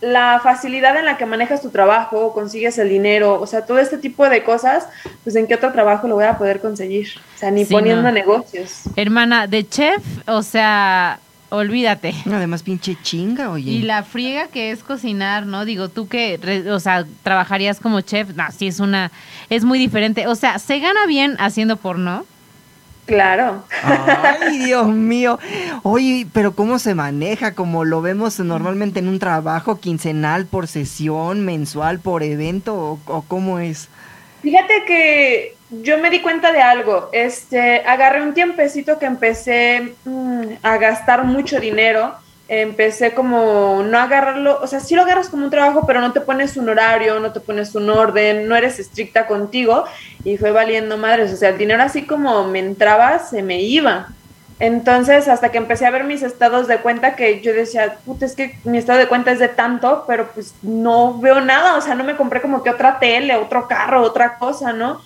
la 0.00 0.40
facilidad 0.42 0.96
en 0.96 1.04
la 1.04 1.16
que 1.18 1.26
manejas 1.26 1.60
tu 1.60 1.70
trabajo, 1.70 2.32
consigues 2.32 2.78
el 2.78 2.88
dinero, 2.88 3.40
o 3.40 3.46
sea, 3.46 3.66
todo 3.66 3.78
este 3.78 3.98
tipo 3.98 4.28
de 4.28 4.42
cosas, 4.42 4.86
pues 5.24 5.36
en 5.36 5.46
qué 5.46 5.54
otro 5.54 5.72
trabajo 5.72 6.08
lo 6.08 6.14
voy 6.14 6.24
a 6.24 6.38
poder 6.38 6.60
conseguir. 6.60 7.08
O 7.36 7.38
sea, 7.38 7.50
ni 7.50 7.64
poniendo 7.64 8.10
negocios. 8.10 8.82
Hermana, 8.96 9.46
de 9.46 9.68
chef, 9.68 10.02
o 10.26 10.42
sea, 10.42 11.20
Olvídate. 11.50 12.14
Además, 12.26 12.62
pinche 12.62 12.96
chinga, 13.02 13.50
oye. 13.50 13.72
Y 13.72 13.82
la 13.82 14.04
friega 14.04 14.46
que 14.46 14.70
es 14.70 14.84
cocinar, 14.84 15.46
¿no? 15.46 15.64
Digo, 15.64 15.88
tú 15.88 16.06
que, 16.08 16.38
o 16.70 16.78
sea, 16.80 17.04
trabajarías 17.22 17.80
como 17.80 18.00
chef, 18.00 18.34
no, 18.36 18.44
sí 18.56 18.68
es 18.68 18.78
una, 18.78 19.10
es 19.48 19.64
muy 19.64 19.78
diferente. 19.78 20.28
O 20.28 20.36
sea, 20.36 20.58
¿se 20.60 20.78
gana 20.78 21.06
bien 21.06 21.36
haciendo 21.40 21.76
porno? 21.76 22.24
Claro. 23.06 23.64
Ay, 23.82 24.58
Dios 24.64 24.86
mío. 24.86 25.40
Oye, 25.82 26.28
pero 26.32 26.54
¿cómo 26.54 26.78
se 26.78 26.94
maneja? 26.94 27.54
Como 27.54 27.84
lo 27.84 28.00
vemos 28.00 28.38
normalmente 28.38 29.00
en 29.00 29.08
un 29.08 29.18
trabajo 29.18 29.80
quincenal 29.80 30.46
por 30.46 30.68
sesión, 30.68 31.44
mensual 31.44 31.98
por 31.98 32.22
evento, 32.22 33.00
o 33.04 33.22
cómo 33.22 33.58
es? 33.58 33.88
Fíjate 34.42 34.84
que 34.86 35.56
yo 35.70 35.98
me 35.98 36.11
di 36.11 36.20
cuenta 36.20 36.52
de 36.52 36.61
algo. 36.61 37.09
Este, 37.12 37.83
agarré 37.87 38.22
un 38.22 38.35
tiempecito 38.35 38.98
que 38.98 39.06
empecé 39.06 39.94
mm, 40.04 40.42
a 40.62 40.76
gastar 40.78 41.24
mucho 41.24 41.61
dinero. 41.61 42.14
Empecé 42.48 43.14
como 43.14 43.85
no 43.85 43.96
agarrarlo, 43.98 44.59
o 44.61 44.66
sea, 44.66 44.80
sí 44.80 44.96
lo 44.96 45.02
agarras 45.02 45.28
como 45.28 45.44
un 45.44 45.50
trabajo, 45.50 45.85
pero 45.87 46.00
no 46.00 46.12
te 46.12 46.20
pones 46.20 46.56
un 46.56 46.68
horario, 46.68 47.20
no 47.20 47.33
te 47.33 47.38
pones 47.38 47.76
un 47.76 47.88
orden, 47.88 48.48
no 48.48 48.56
eres 48.56 48.80
estricta 48.80 49.28
contigo 49.28 49.85
y 50.24 50.37
fue 50.37 50.50
valiendo 50.50 50.98
madres. 50.98 51.33
O 51.33 51.37
sea, 51.37 51.50
el 51.50 51.59
dinero 51.59 51.83
así 51.83 52.02
como 52.02 52.44
me 52.48 52.59
entraba, 52.59 53.20
se 53.20 53.42
me 53.42 53.61
iba. 53.62 54.09
Entonces, 54.59 55.28
hasta 55.28 55.50
que 55.50 55.59
empecé 55.59 55.87
a 55.87 55.90
ver 55.90 56.04
mis 56.04 56.22
estados 56.22 56.66
de 56.66 56.78
cuenta, 56.78 57.16
que 57.16 57.40
yo 57.40 57.54
decía, 57.54 57.96
puta, 58.04 58.26
es 58.26 58.35
que 58.35 58.59
mi 58.64 58.76
estado 58.76 58.98
de 58.98 59.09
cuenta 59.09 59.30
es 59.30 59.38
de 59.38 59.48
tanto, 59.48 60.04
pero 60.06 60.28
pues 60.35 60.54
no 60.61 61.18
veo 61.18 61.40
nada, 61.40 61.76
o 61.76 61.80
sea, 61.80 61.94
no 61.94 62.04
me 62.04 62.16
compré 62.16 62.42
como 62.42 62.62
que 62.62 62.68
otra 62.68 62.98
tele, 62.98 63.37
otro 63.37 63.66
carro, 63.68 64.02
otra 64.02 64.38
cosa, 64.38 64.74
¿no? 64.74 65.00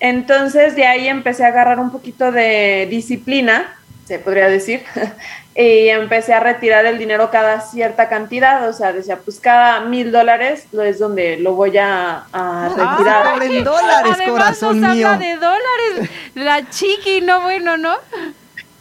Entonces, 0.00 0.76
de 0.76 0.86
ahí 0.86 1.08
empecé 1.08 1.44
a 1.44 1.48
agarrar 1.48 1.78
un 1.78 1.90
poquito 1.90 2.32
de 2.32 2.86
disciplina, 2.90 3.76
se 4.06 4.18
podría 4.18 4.48
decir, 4.48 4.82
y 5.54 5.88
empecé 5.88 6.34
a 6.34 6.40
retirar 6.40 6.84
el 6.84 6.98
dinero 6.98 7.30
cada 7.30 7.60
cierta 7.60 8.08
cantidad, 8.08 8.68
o 8.68 8.72
sea, 8.72 8.92
decía, 8.92 9.18
pues 9.18 9.40
cada 9.40 9.80
mil 9.80 10.12
dólares 10.12 10.66
lo 10.72 10.82
es 10.82 10.98
donde 10.98 11.38
lo 11.38 11.54
voy 11.54 11.78
a, 11.78 12.24
retirar. 12.32 13.26
Ah, 13.26 13.38
en 13.42 13.64
dólares, 13.64 14.12
Además 14.14 14.28
corazón 14.28 14.80
nos 14.80 14.94
mío. 14.94 15.08
Habla 15.08 15.26
de 15.26 15.36
dólares, 15.36 16.10
la 16.34 16.68
chiqui, 16.68 17.20
no 17.20 17.42
bueno, 17.42 17.76
¿no? 17.76 17.96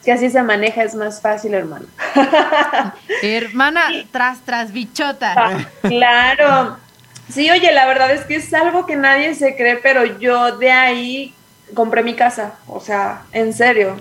que 0.04 0.12
así 0.12 0.30
se 0.30 0.44
maneja, 0.44 0.84
es 0.84 0.96
más 0.96 1.22
fácil, 1.22 1.54
hermano. 1.54 1.86
Hermana, 3.22 3.88
tras, 4.12 4.42
tras, 4.42 4.72
bichota. 4.74 5.34
Ah, 5.38 5.58
claro. 5.82 6.78
Sí, 7.34 7.50
oye, 7.50 7.72
la 7.72 7.86
verdad 7.86 8.12
es 8.12 8.26
que 8.26 8.36
es 8.36 8.54
algo 8.54 8.86
que 8.86 8.96
nadie 8.96 9.34
se 9.34 9.56
cree, 9.56 9.78
pero 9.78 10.06
yo 10.20 10.58
de 10.58 10.72
ahí 10.72 11.34
compré 11.74 12.04
mi 12.04 12.14
casa, 12.14 12.54
o 12.68 12.80
sea, 12.80 13.24
en 13.32 13.54
serio. 13.54 13.96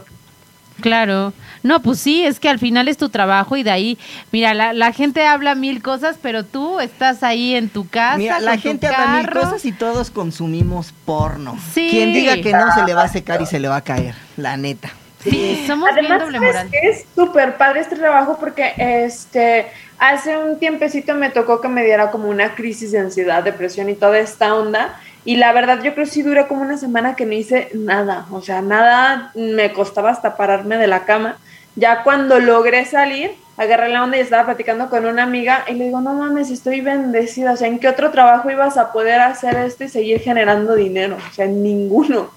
Claro. 0.80 1.32
No, 1.62 1.80
pues 1.80 2.00
sí, 2.00 2.24
es 2.24 2.40
que 2.40 2.48
al 2.48 2.58
final 2.58 2.88
es 2.88 2.96
tu 2.96 3.08
trabajo 3.08 3.56
y 3.56 3.62
de 3.62 3.70
ahí, 3.70 3.98
mira, 4.32 4.52
la, 4.52 4.72
la 4.72 4.92
gente 4.92 5.24
habla 5.24 5.54
mil 5.54 5.80
cosas, 5.80 6.16
pero 6.20 6.44
tú 6.44 6.80
estás 6.80 7.22
ahí 7.22 7.54
en 7.54 7.68
tu 7.68 7.88
casa. 7.88 8.18
Mira, 8.18 8.40
la 8.40 8.58
gente 8.58 8.88
habla 8.88 9.22
mil 9.22 9.30
cosas 9.30 9.64
y 9.64 9.72
todos 9.72 10.10
consumimos 10.10 10.92
porno. 11.04 11.56
Sí. 11.72 11.88
Quien 11.90 12.12
diga 12.12 12.34
que 12.40 12.52
no 12.52 12.74
se 12.74 12.84
le 12.84 12.94
va 12.94 13.04
a 13.04 13.08
secar 13.08 13.40
y 13.40 13.46
se 13.46 13.60
le 13.60 13.68
va 13.68 13.76
a 13.76 13.82
caer, 13.82 14.14
la 14.36 14.56
neta. 14.56 14.90
Sí, 15.22 15.64
somos 15.66 15.94
bien 15.94 16.10
Además, 16.10 16.66
es 16.72 17.04
súper 17.14 17.56
padre 17.56 17.80
este 17.80 17.96
trabajo 17.96 18.36
porque 18.40 18.72
este 18.76 19.66
hace 19.98 20.36
un 20.36 20.58
tiempecito 20.58 21.14
me 21.14 21.30
tocó 21.30 21.60
que 21.60 21.68
me 21.68 21.84
diera 21.84 22.10
como 22.10 22.28
una 22.28 22.56
crisis 22.56 22.90
de 22.90 22.98
ansiedad, 22.98 23.44
depresión 23.44 23.88
y 23.88 23.94
toda 23.94 24.18
esta 24.18 24.54
onda. 24.54 24.98
Y 25.24 25.36
la 25.36 25.52
verdad, 25.52 25.76
yo 25.76 25.94
creo 25.94 26.06
que 26.06 26.10
sí 26.10 26.22
duré 26.22 26.48
como 26.48 26.62
una 26.62 26.76
semana 26.76 27.14
que 27.14 27.24
no 27.24 27.34
hice 27.34 27.68
nada. 27.74 28.26
O 28.32 28.42
sea, 28.42 28.60
nada 28.62 29.30
me 29.36 29.72
costaba 29.72 30.10
hasta 30.10 30.36
pararme 30.36 30.76
de 30.76 30.88
la 30.88 31.04
cama. 31.04 31.36
Ya 31.76 32.02
cuando 32.02 32.40
logré 32.40 32.84
salir, 32.84 33.30
agarré 33.56 33.90
la 33.90 34.02
onda 34.02 34.16
y 34.16 34.20
estaba 34.20 34.44
platicando 34.44 34.90
con 34.90 35.06
una 35.06 35.22
amiga 35.22 35.64
y 35.68 35.74
le 35.74 35.84
digo, 35.84 36.00
no 36.00 36.14
mames, 36.14 36.50
estoy 36.50 36.80
bendecida. 36.80 37.52
O 37.52 37.56
sea, 37.56 37.68
¿en 37.68 37.78
qué 37.78 37.86
otro 37.86 38.10
trabajo 38.10 38.50
ibas 38.50 38.76
a 38.76 38.92
poder 38.92 39.20
hacer 39.20 39.54
esto 39.56 39.84
y 39.84 39.88
seguir 39.88 40.20
generando 40.20 40.74
dinero? 40.74 41.16
O 41.30 41.32
sea, 41.32 41.44
en 41.44 41.62
ninguno. 41.62 42.30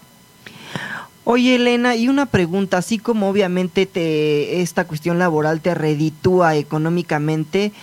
Oye, 1.26 1.56
Elena, 1.56 1.96
y 1.96 2.08
una 2.08 2.28
pregunta, 2.28 2.78
así 2.78 3.00
como 3.00 3.28
obviamente 3.28 3.88
te 3.88 4.62
esta 4.62 4.86
cuestión 4.86 5.18
laboral 5.18 5.60
te 5.60 5.74
reditúa 5.74 6.56
económicamente, 6.56 7.74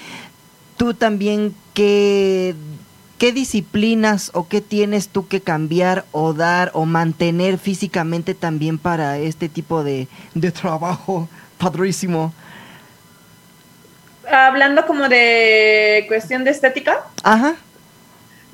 tú 0.77 0.95
también 0.95 1.55
qué 1.75 2.55
qué 3.19 3.33
disciplinas 3.33 4.31
o 4.35 4.49
qué 4.49 4.61
tienes 4.61 5.09
tú 5.09 5.29
que 5.29 5.41
cambiar 5.41 6.05
o 6.11 6.33
dar 6.35 6.71
o 6.75 6.87
mantener 6.87 7.59
físicamente 7.59 8.35
también 8.35 8.79
para 8.79 9.19
este 9.19 9.49
tipo 9.49 9.85
de, 9.85 10.09
de 10.35 10.51
trabajo 10.51 11.29
padrísimo. 11.59 12.33
Hablando 14.29 14.87
como 14.87 15.09
de 15.09 16.05
cuestión 16.09 16.45
de 16.45 16.51
estética, 16.51 17.05
Ajá. 17.23 17.55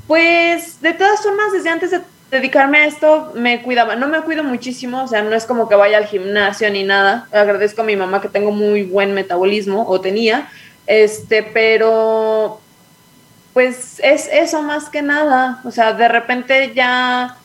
Pues 0.07 0.81
de 0.81 0.95
todas 0.95 1.23
formas, 1.23 1.53
desde 1.53 1.69
antes 1.69 1.91
de 1.91 2.01
dedicarme 2.31 2.79
a 2.79 2.87
esto, 2.87 3.33
me 3.35 3.63
cuidaba. 3.63 3.97
No 3.97 4.07
me 4.09 4.21
cuido 4.21 4.45
muchísimo, 4.45 5.03
o 5.05 5.09
sea, 5.09 5.23
no 5.23 5.35
es 5.35 5.47
como 5.47 5.69
que 5.69 5.75
vaya 5.75 5.99
al 5.99 6.07
gimnasio 6.07 6.69
ni 6.71 6.85
nada. 6.85 7.27
Agradezco 7.33 7.83
a 7.83 7.85
mi 7.85 7.97
mamá 7.97 8.21
que 8.21 8.29
tengo 8.29 8.51
muy 8.51 8.83
buen 8.83 9.15
metabolismo, 9.15 9.85
o 9.89 10.01
tenía, 10.01 10.49
este, 10.87 11.43
pero 11.43 12.61
pues 13.55 13.99
es 14.05 14.29
eso 14.33 14.63
más 14.63 14.89
que 14.89 15.03
nada. 15.03 15.61
O 15.65 15.71
sea, 15.71 15.93
de 15.93 16.07
repente 16.09 16.73
ya... 16.75 17.37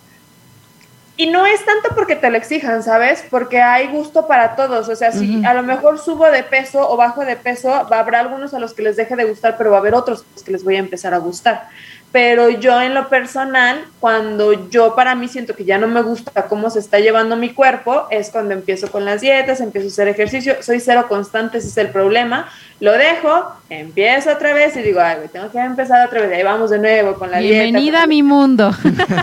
Y 1.16 1.28
no 1.28 1.46
es 1.46 1.64
tanto 1.64 1.90
porque 1.96 2.16
te 2.16 2.30
lo 2.32 2.38
exijan, 2.38 2.82
¿sabes? 2.82 3.24
Porque 3.30 3.62
hay 3.62 3.88
gusto 3.88 4.28
para 4.28 4.56
todos. 4.56 4.90
O 4.90 4.96
sea, 4.96 5.12
si 5.12 5.46
a 5.46 5.54
lo 5.54 5.62
mejor 5.62 6.00
subo 6.00 6.26
de 6.32 6.42
peso 6.42 6.90
o 6.90 6.98
bajo 6.98 7.24
de 7.24 7.36
peso, 7.36 7.70
va- 7.70 8.00
habrá 8.00 8.20
algunos 8.20 8.54
a 8.56 8.60
los 8.60 8.74
que 8.74 8.82
les 8.82 8.96
deje 8.96 9.16
de 9.16 9.26
gustar, 9.26 9.56
pero 9.56 9.70
va 9.70 9.78
a 9.78 9.80
haber 9.80 9.94
otros 9.94 10.26
que 10.44 10.52
les 10.52 10.64
voy 10.64 10.76
a 10.76 10.80
empezar 10.80 11.14
a 11.14 11.20
gustar. 11.20 11.70
Pero 12.14 12.52
yo 12.52 12.80
en 12.80 12.94
lo 12.94 13.10
personal, 13.10 13.86
cuando 14.00 14.70
yo 14.70 14.94
para 14.94 15.16
mí 15.16 15.28
siento 15.28 15.56
que 15.56 15.66
ya 15.66 15.80
no 15.80 15.88
me 15.88 16.04
gusta 16.04 16.46
cómo 16.46 16.70
se 16.70 16.78
está 16.78 17.00
llevando 17.00 17.36
mi 17.36 17.50
cuerpo, 17.50 18.06
es 18.12 18.30
cuando 18.30 18.54
empiezo 18.54 18.92
con 18.92 19.04
las 19.04 19.20
dietas, 19.22 19.60
empiezo 19.62 19.88
a 19.88 19.92
hacer 19.92 20.08
ejercicio, 20.10 20.58
soy 20.62 20.80
cero 20.80 21.08
constante, 21.10 21.58
ese 21.58 21.70
es 21.70 21.78
el 21.78 21.90
problema, 21.90 22.48
lo 22.80 22.92
dejo, 22.92 23.56
empiezo 23.68 24.32
otra 24.32 24.54
vez 24.54 24.78
y 24.78 24.84
digo, 24.84 25.00
ay, 25.02 25.16
güey, 25.18 25.28
tengo 25.30 25.52
que 25.52 25.58
empezar 25.58 26.06
otra 26.06 26.22
vez, 26.22 26.30
y 26.30 26.34
ahí 26.36 26.44
vamos 26.44 26.70
de 26.70 26.78
nuevo 26.78 27.16
con 27.16 27.32
la 27.32 27.40
Bienvenida 27.40 27.82
dieta. 27.82 28.04
a 28.04 28.08
mi 28.08 28.22
mundo. 28.22 28.72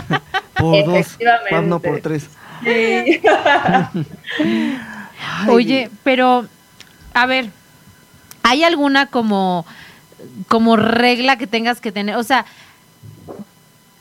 Por 0.57 0.83
dos, 0.83 1.17
no 1.63 1.79
por 1.79 2.01
tres. 2.01 2.29
Sí. 2.63 3.21
Ay, 4.37 5.49
Oye, 5.49 5.89
pero, 6.03 6.45
a 7.13 7.25
ver, 7.25 7.47
¿hay 8.43 8.65
alguna 8.65 9.05
como, 9.05 9.65
como 10.49 10.75
regla 10.75 11.37
que 11.37 11.47
tengas 11.47 11.79
que 11.79 11.91
tener? 11.93 12.15
O 12.17 12.23
sea, 12.23 12.45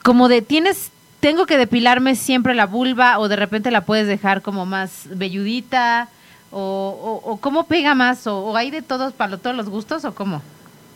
como 0.03 0.29
de 0.29 0.43
tienes, 0.43 0.91
tengo 1.21 1.47
que 1.47 1.59
depilarme 1.59 2.15
siempre 2.15 2.55
la 2.55 2.67
vulva 2.67 3.19
o 3.19 3.29
de 3.29 3.37
repente 3.37 3.71
la 3.71 3.83
puedes 3.83 4.07
dejar 4.07 4.43
como 4.43 4.67
más 4.67 5.05
velludita 5.07 6.09
o, 6.51 7.21
o, 7.25 7.31
o 7.31 7.37
cómo 7.39 7.67
pega 7.67 7.95
más 7.95 8.27
o, 8.27 8.39
o 8.39 8.57
hay 8.57 8.71
de 8.71 8.83
todos 8.83 9.13
para 9.13 9.37
todos 9.37 9.57
los 9.57 9.69
gustos 9.69 10.05
o 10.05 10.15
cómo? 10.15 10.43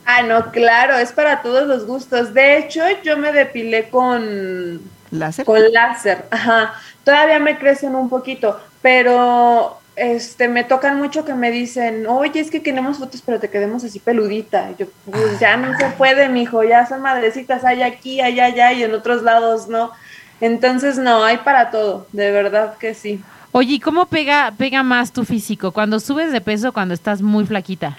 Ah, 0.07 0.23
no, 0.23 0.51
claro, 0.51 0.97
es 0.97 1.13
para 1.13 1.41
todos 1.41 1.67
los 1.67 1.87
gustos. 1.87 2.35
De 2.35 2.59
hecho, 2.59 2.83
yo 3.03 3.17
me 3.17 3.33
depilé 3.33 3.89
con 3.89 4.81
¿Láser? 5.11 5.45
Con 5.45 5.61
láser, 5.73 6.25
ajá. 6.31 6.75
Todavía 7.05 7.39
me 7.39 7.59
crecen 7.59 7.95
un 7.95 8.09
poquito, 8.09 8.61
pero 8.83 9.79
este 9.97 10.49
me 10.49 10.65
tocan 10.65 10.99
mucho 10.99 11.25
que 11.25 11.35
me 11.35 11.51
dicen, 11.51 12.07
oye, 12.07 12.41
es 12.41 12.51
que 12.51 12.63
queremos 12.63 12.99
fotos, 12.99 13.23
pero 13.25 13.39
te 13.39 13.51
quedemos 13.51 13.85
así 13.85 13.99
peludita. 13.99 14.71
Y 14.71 14.83
yo, 14.83 14.87
pues 15.11 15.39
ya 15.39 15.57
no 15.57 15.77
se 15.79 15.87
puede, 15.91 16.29
mijo, 16.29 16.63
ya 16.65 16.87
son 16.87 17.03
madrecitas, 17.03 17.65
hay 17.65 17.83
aquí, 17.83 18.21
allá, 18.21 18.47
allá, 18.47 18.73
y 18.73 18.83
en 18.83 18.95
otros 18.95 19.23
lados 19.23 19.69
no. 19.69 19.93
Entonces, 20.41 20.99
no, 20.99 21.25
hay 21.25 21.39
para 21.39 21.71
todo, 21.71 22.07
de 22.13 22.31
verdad 22.31 22.77
que 22.79 22.95
sí. 22.95 23.23
Oye, 23.53 23.75
¿y 23.75 23.81
cómo 23.81 24.07
pega, 24.07 24.53
pega 24.59 24.83
más 24.83 25.13
tu 25.13 25.25
físico? 25.25 25.71
¿Cuando 25.71 26.01
subes 26.01 26.33
de 26.33 26.41
peso 26.41 26.71
o 26.71 26.73
cuando 26.73 26.93
estás 26.93 27.23
muy 27.23 27.47
flaquita? 27.47 27.97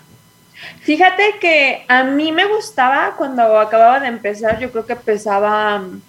Fíjate 0.81 1.35
que 1.39 1.85
a 1.87 2.03
mí 2.03 2.31
me 2.31 2.45
gustaba 2.45 3.15
cuando 3.17 3.57
acababa 3.59 3.99
de 3.99 4.07
empezar, 4.07 4.59
yo 4.59 4.71
creo 4.71 4.85
que 4.85 4.95
pesaba 4.95 5.79
mm, 5.79 6.01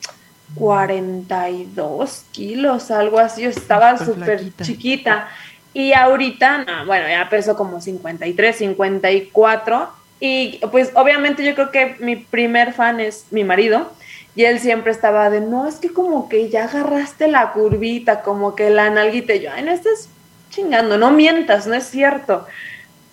42 0.54 2.24
kilos, 2.32 2.90
algo 2.90 3.18
así, 3.18 3.42
yo 3.42 3.50
estaba 3.50 3.98
Súper 3.98 4.52
chiquita. 4.62 5.28
Y 5.76 5.92
ahorita, 5.92 6.64
no, 6.64 6.86
bueno, 6.86 7.06
ya 7.06 7.28
peso 7.28 7.54
como 7.54 7.82
53, 7.82 8.56
54. 8.56 9.90
Y 10.20 10.58
pues 10.70 10.90
obviamente 10.94 11.44
yo 11.44 11.54
creo 11.54 11.70
que 11.70 11.96
mi 11.98 12.16
primer 12.16 12.72
fan 12.72 12.98
es 12.98 13.26
mi 13.30 13.44
marido. 13.44 13.92
Y 14.34 14.44
él 14.44 14.58
siempre 14.58 14.90
estaba 14.90 15.28
de, 15.28 15.42
no, 15.42 15.68
es 15.68 15.74
que 15.74 15.92
como 15.92 16.30
que 16.30 16.48
ya 16.48 16.64
agarraste 16.64 17.28
la 17.28 17.52
curvita, 17.52 18.22
como 18.22 18.56
que 18.56 18.70
la 18.70 18.88
nalguita. 18.88 19.34
Yo, 19.34 19.50
ay, 19.54 19.64
no 19.64 19.70
estás 19.70 20.08
chingando, 20.48 20.96
no 20.96 21.10
mientas, 21.10 21.66
no 21.66 21.74
es 21.74 21.84
cierto. 21.84 22.46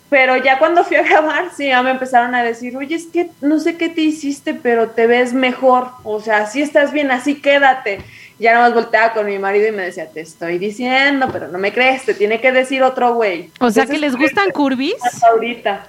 Pero 0.10 0.38
ya 0.38 0.58
cuando 0.58 0.86
fui 0.86 0.96
a 0.96 1.04
grabar, 1.04 1.50
sí, 1.54 1.68
ya 1.68 1.84
me 1.84 1.92
empezaron 1.92 2.34
a 2.34 2.44
decir, 2.44 2.78
oye, 2.78 2.96
es 2.96 3.08
que 3.08 3.30
no 3.42 3.60
sé 3.60 3.76
qué 3.76 3.90
te 3.90 4.00
hiciste, 4.00 4.54
pero 4.54 4.92
te 4.92 5.06
ves 5.06 5.34
mejor. 5.34 5.90
O 6.06 6.22
sea, 6.22 6.38
así 6.38 6.62
estás 6.62 6.94
bien, 6.94 7.12
así 7.12 7.42
quédate. 7.42 8.00
Ya 8.40 8.54
nada 8.54 8.66
más 8.66 8.74
volteaba 8.74 9.14
con 9.14 9.26
mi 9.26 9.38
marido 9.40 9.68
y 9.68 9.72
me 9.72 9.84
decía, 9.84 10.10
te 10.10 10.22
estoy 10.22 10.58
diciendo, 10.58 11.30
pero 11.32 11.48
no 11.48 11.60
me 11.60 11.72
crees, 11.72 12.04
te 12.04 12.14
tiene 12.14 12.42
que 12.42 12.52
decir 12.52 12.82
otro 12.84 13.14
güey. 13.14 13.52
O 13.60 13.70
sea, 13.70 13.86
que 13.86 13.98
les 13.98 14.16
gustan 14.16 14.52
curvis. 14.52 14.96
hasta 15.04 15.28
ahorita. 15.28 15.88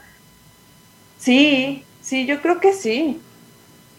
Sí, 1.18 1.85
sí, 2.02 2.26
yo 2.26 2.40
creo 2.42 2.61
que 2.61 2.72
sí. 2.72 3.20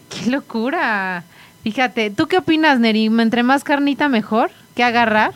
¡Qué 0.08 0.30
locura! 0.30 1.24
Fíjate, 1.64 2.10
¿tú 2.10 2.28
qué 2.28 2.38
opinas, 2.38 2.78
Neri? 2.78 3.06
¿Entre 3.06 3.42
más 3.42 3.64
carnita 3.64 4.08
mejor 4.08 4.52
que 4.76 4.84
agarrar? 4.84 5.34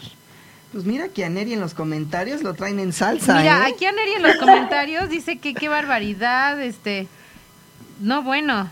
Pues 0.72 0.84
mira 0.84 1.08
que 1.08 1.24
a 1.24 1.28
Neri 1.28 1.54
en 1.54 1.60
los 1.60 1.74
comentarios 1.74 2.42
lo 2.42 2.54
traen 2.54 2.78
en 2.78 2.92
salsa, 2.92 3.38
Mira, 3.38 3.68
¿eh? 3.68 3.72
aquí 3.74 3.86
a 3.86 3.92
Neri 3.92 4.12
en 4.12 4.22
los 4.22 4.36
comentarios 4.36 5.08
dice 5.08 5.38
que 5.38 5.54
qué 5.54 5.68
barbaridad, 5.68 6.60
este... 6.62 7.08
No, 7.98 8.22
bueno, 8.22 8.70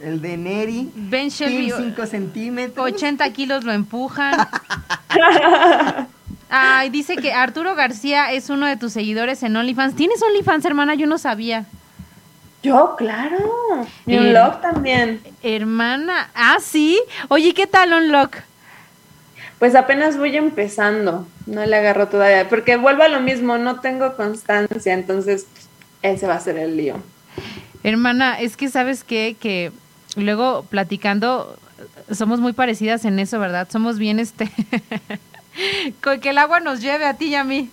El 0.00 0.22
de 0.22 0.36
Neri. 0.36 0.90
Ben 0.94 1.28
Shelby, 1.28 1.72
5 1.76 2.06
centímetros. 2.06 2.86
80 2.86 3.32
kilos 3.32 3.64
lo 3.64 3.72
empujan. 3.72 4.34
Ay, 6.50 6.88
dice 6.90 7.16
que 7.16 7.32
Arturo 7.32 7.74
García 7.74 8.32
es 8.32 8.48
uno 8.48 8.66
de 8.66 8.76
tus 8.76 8.92
seguidores 8.92 9.42
en 9.42 9.56
OnlyFans. 9.56 9.96
¿Tienes 9.96 10.22
OnlyFans, 10.22 10.64
hermana? 10.64 10.94
Yo 10.94 11.06
no 11.06 11.18
sabía. 11.18 11.66
Yo, 12.62 12.94
claro. 12.96 13.36
Y 14.06 14.16
un 14.16 14.26
Eh, 14.26 14.32
love 14.32 14.60
también. 14.60 15.20
Hermana, 15.42 16.30
ah, 16.34 16.56
sí. 16.60 16.98
Oye, 17.28 17.52
¿qué 17.54 17.66
tal 17.66 17.92
Unlock? 17.92 18.36
Pues 19.58 19.74
apenas 19.74 20.16
voy 20.16 20.36
empezando, 20.36 21.26
no 21.46 21.66
le 21.66 21.76
agarro 21.76 22.06
todavía, 22.08 22.48
porque 22.48 22.76
vuelvo 22.76 23.02
a 23.02 23.08
lo 23.08 23.20
mismo, 23.20 23.58
no 23.58 23.80
tengo 23.80 24.14
constancia, 24.16 24.94
entonces 24.94 25.46
ese 26.00 26.28
va 26.28 26.34
a 26.36 26.40
ser 26.40 26.58
el 26.58 26.76
lío. 26.76 26.96
Hermana, 27.82 28.38
es 28.40 28.56
que 28.56 28.68
sabes 28.68 29.02
qué? 29.02 29.36
que 29.38 29.72
luego 30.16 30.64
platicando 30.68 31.58
somos 32.12 32.40
muy 32.40 32.52
parecidas 32.52 33.04
en 33.04 33.18
eso, 33.18 33.38
¿verdad? 33.38 33.68
Somos 33.70 33.98
bien 33.98 34.18
este 34.18 34.50
con 36.02 36.20
que 36.20 36.30
el 36.30 36.38
agua 36.38 36.60
nos 36.60 36.80
lleve 36.80 37.04
a 37.04 37.14
ti 37.14 37.26
y 37.26 37.34
a 37.34 37.44
mí. 37.44 37.70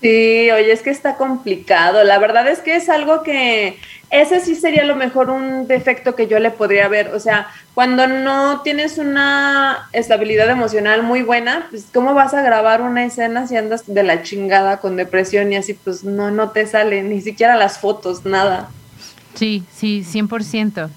Sí, 0.00 0.50
oye, 0.50 0.72
es 0.72 0.80
que 0.80 0.90
está 0.90 1.16
complicado. 1.16 2.04
La 2.04 2.18
verdad 2.18 2.48
es 2.48 2.60
que 2.60 2.74
es 2.74 2.88
algo 2.88 3.22
que, 3.22 3.78
ese 4.10 4.40
sí 4.40 4.56
sería 4.56 4.82
a 4.82 4.86
lo 4.86 4.96
mejor 4.96 5.30
un 5.30 5.68
defecto 5.68 6.16
que 6.16 6.26
yo 6.26 6.38
le 6.38 6.50
podría 6.50 6.88
ver. 6.88 7.14
O 7.14 7.20
sea, 7.20 7.48
cuando 7.74 8.06
no 8.06 8.62
tienes 8.62 8.98
una 8.98 9.88
estabilidad 9.92 10.50
emocional 10.50 11.02
muy 11.02 11.22
buena, 11.22 11.68
pues 11.70 11.86
¿cómo 11.92 12.14
vas 12.14 12.34
a 12.34 12.42
grabar 12.42 12.82
una 12.82 13.04
escena 13.04 13.46
si 13.46 13.56
andas 13.56 13.84
de 13.86 14.02
la 14.02 14.22
chingada 14.22 14.78
con 14.78 14.96
depresión 14.96 15.52
y 15.52 15.56
así? 15.56 15.74
Pues 15.74 16.02
no, 16.02 16.30
no 16.30 16.50
te 16.50 16.66
sale, 16.66 17.02
ni 17.02 17.20
siquiera 17.20 17.56
las 17.56 17.78
fotos, 17.78 18.24
nada. 18.24 18.68
Sí, 19.34 19.62
sí, 19.72 20.04
100%. 20.04 20.88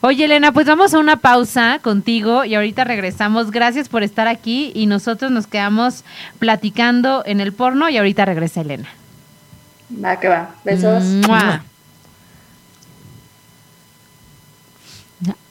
Oye, 0.00 0.24
Elena, 0.24 0.52
pues 0.52 0.66
vamos 0.66 0.94
a 0.94 0.98
una 0.98 1.16
pausa 1.16 1.78
contigo 1.82 2.44
y 2.44 2.54
ahorita 2.54 2.84
regresamos. 2.84 3.50
Gracias 3.50 3.88
por 3.88 4.02
estar 4.02 4.28
aquí 4.28 4.72
y 4.74 4.86
nosotros 4.86 5.30
nos 5.30 5.46
quedamos 5.46 6.04
platicando 6.38 7.22
en 7.26 7.40
el 7.40 7.52
porno 7.52 7.88
y 7.88 7.96
ahorita 7.96 8.24
regresa 8.24 8.60
Elena. 8.62 8.88
Va, 10.04 10.18
que 10.20 10.28
va. 10.28 10.50
Besos. 10.64 11.02
¡Mua! 11.26 11.62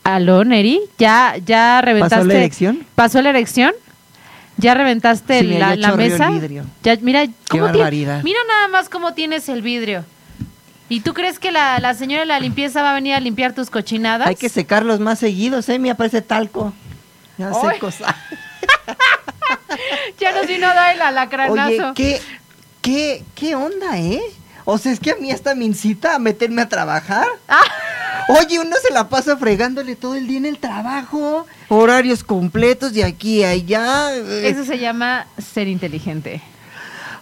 Aló, 0.03 0.45
Neri, 0.45 0.79
¿ya, 0.97 1.35
ya 1.45 1.81
reventaste? 1.81 2.15
¿Pasó 2.15 2.27
la 2.27 2.33
erección? 2.35 2.85
¿Pasó 2.95 3.21
la 3.21 3.29
erección? 3.31 3.73
¿Ya 4.55 4.73
reventaste 4.73 5.41
Sí, 5.41 5.47
la, 5.47 5.71
ya 5.71 5.75
la 5.75 5.89
chorreó 5.89 6.05
el 6.05 6.11
mesa? 6.13 6.29
vidrio. 6.31 6.63
Ya, 6.81 6.97
mira, 7.01 7.25
¿cómo 7.49 7.65
tiene- 7.65 7.77
barbaridad. 7.77 8.23
mira 8.23 8.39
nada 8.47 8.69
más 8.69 8.87
cómo 8.89 9.13
tienes 9.13 9.49
el 9.49 9.61
vidrio. 9.61 10.05
¿Y 10.89 11.01
tú 11.01 11.13
crees 11.13 11.39
que 11.39 11.51
la, 11.51 11.79
la 11.79 11.93
señora 11.93 12.21
de 12.21 12.27
la 12.27 12.39
limpieza 12.39 12.81
va 12.81 12.91
a 12.91 12.93
venir 12.93 13.13
a 13.13 13.19
limpiar 13.19 13.53
tus 13.53 13.69
cochinadas? 13.69 14.27
Hay 14.27 14.35
que 14.35 14.49
secarlos 14.49 14.99
más 14.99 15.19
seguidos, 15.19 15.67
¿eh? 15.69 15.79
Me 15.79 15.91
aparece 15.91 16.21
talco. 16.21 16.73
Ya 17.37 17.53
secos. 17.53 17.95
Ya 20.19 20.31
nos 20.31 20.47
vino 20.47 20.65
a 20.67 20.73
dar 20.73 20.95
el 20.95 21.01
alacranazo. 21.01 21.61
Oye, 21.61 21.91
¿qué, 21.93 22.21
qué, 22.81 23.23
¿qué 23.35 23.55
onda, 23.55 23.97
eh? 23.99 24.21
O 24.65 24.77
sea, 24.77 24.91
es 24.91 24.99
que 24.99 25.11
a 25.11 25.15
mí 25.15 25.31
hasta 25.31 25.55
me 25.55 25.65
incita 25.65 26.15
a 26.15 26.19
meterme 26.19 26.61
a 26.61 26.69
trabajar. 26.69 27.27
Ah. 27.47 27.61
Oye, 28.39 28.59
uno 28.59 28.75
se 28.85 28.93
la 28.93 29.07
pasa 29.07 29.37
fregándole 29.37 29.95
todo 29.95 30.15
el 30.15 30.27
día 30.27 30.39
en 30.39 30.45
el 30.45 30.57
trabajo. 30.57 31.45
Horarios 31.69 32.23
completos 32.23 32.93
de 32.93 33.03
aquí 33.03 33.43
a 33.43 33.51
allá. 33.51 34.13
Eso 34.13 34.65
se 34.65 34.79
llama 34.79 35.27
ser 35.37 35.67
inteligente. 35.67 36.41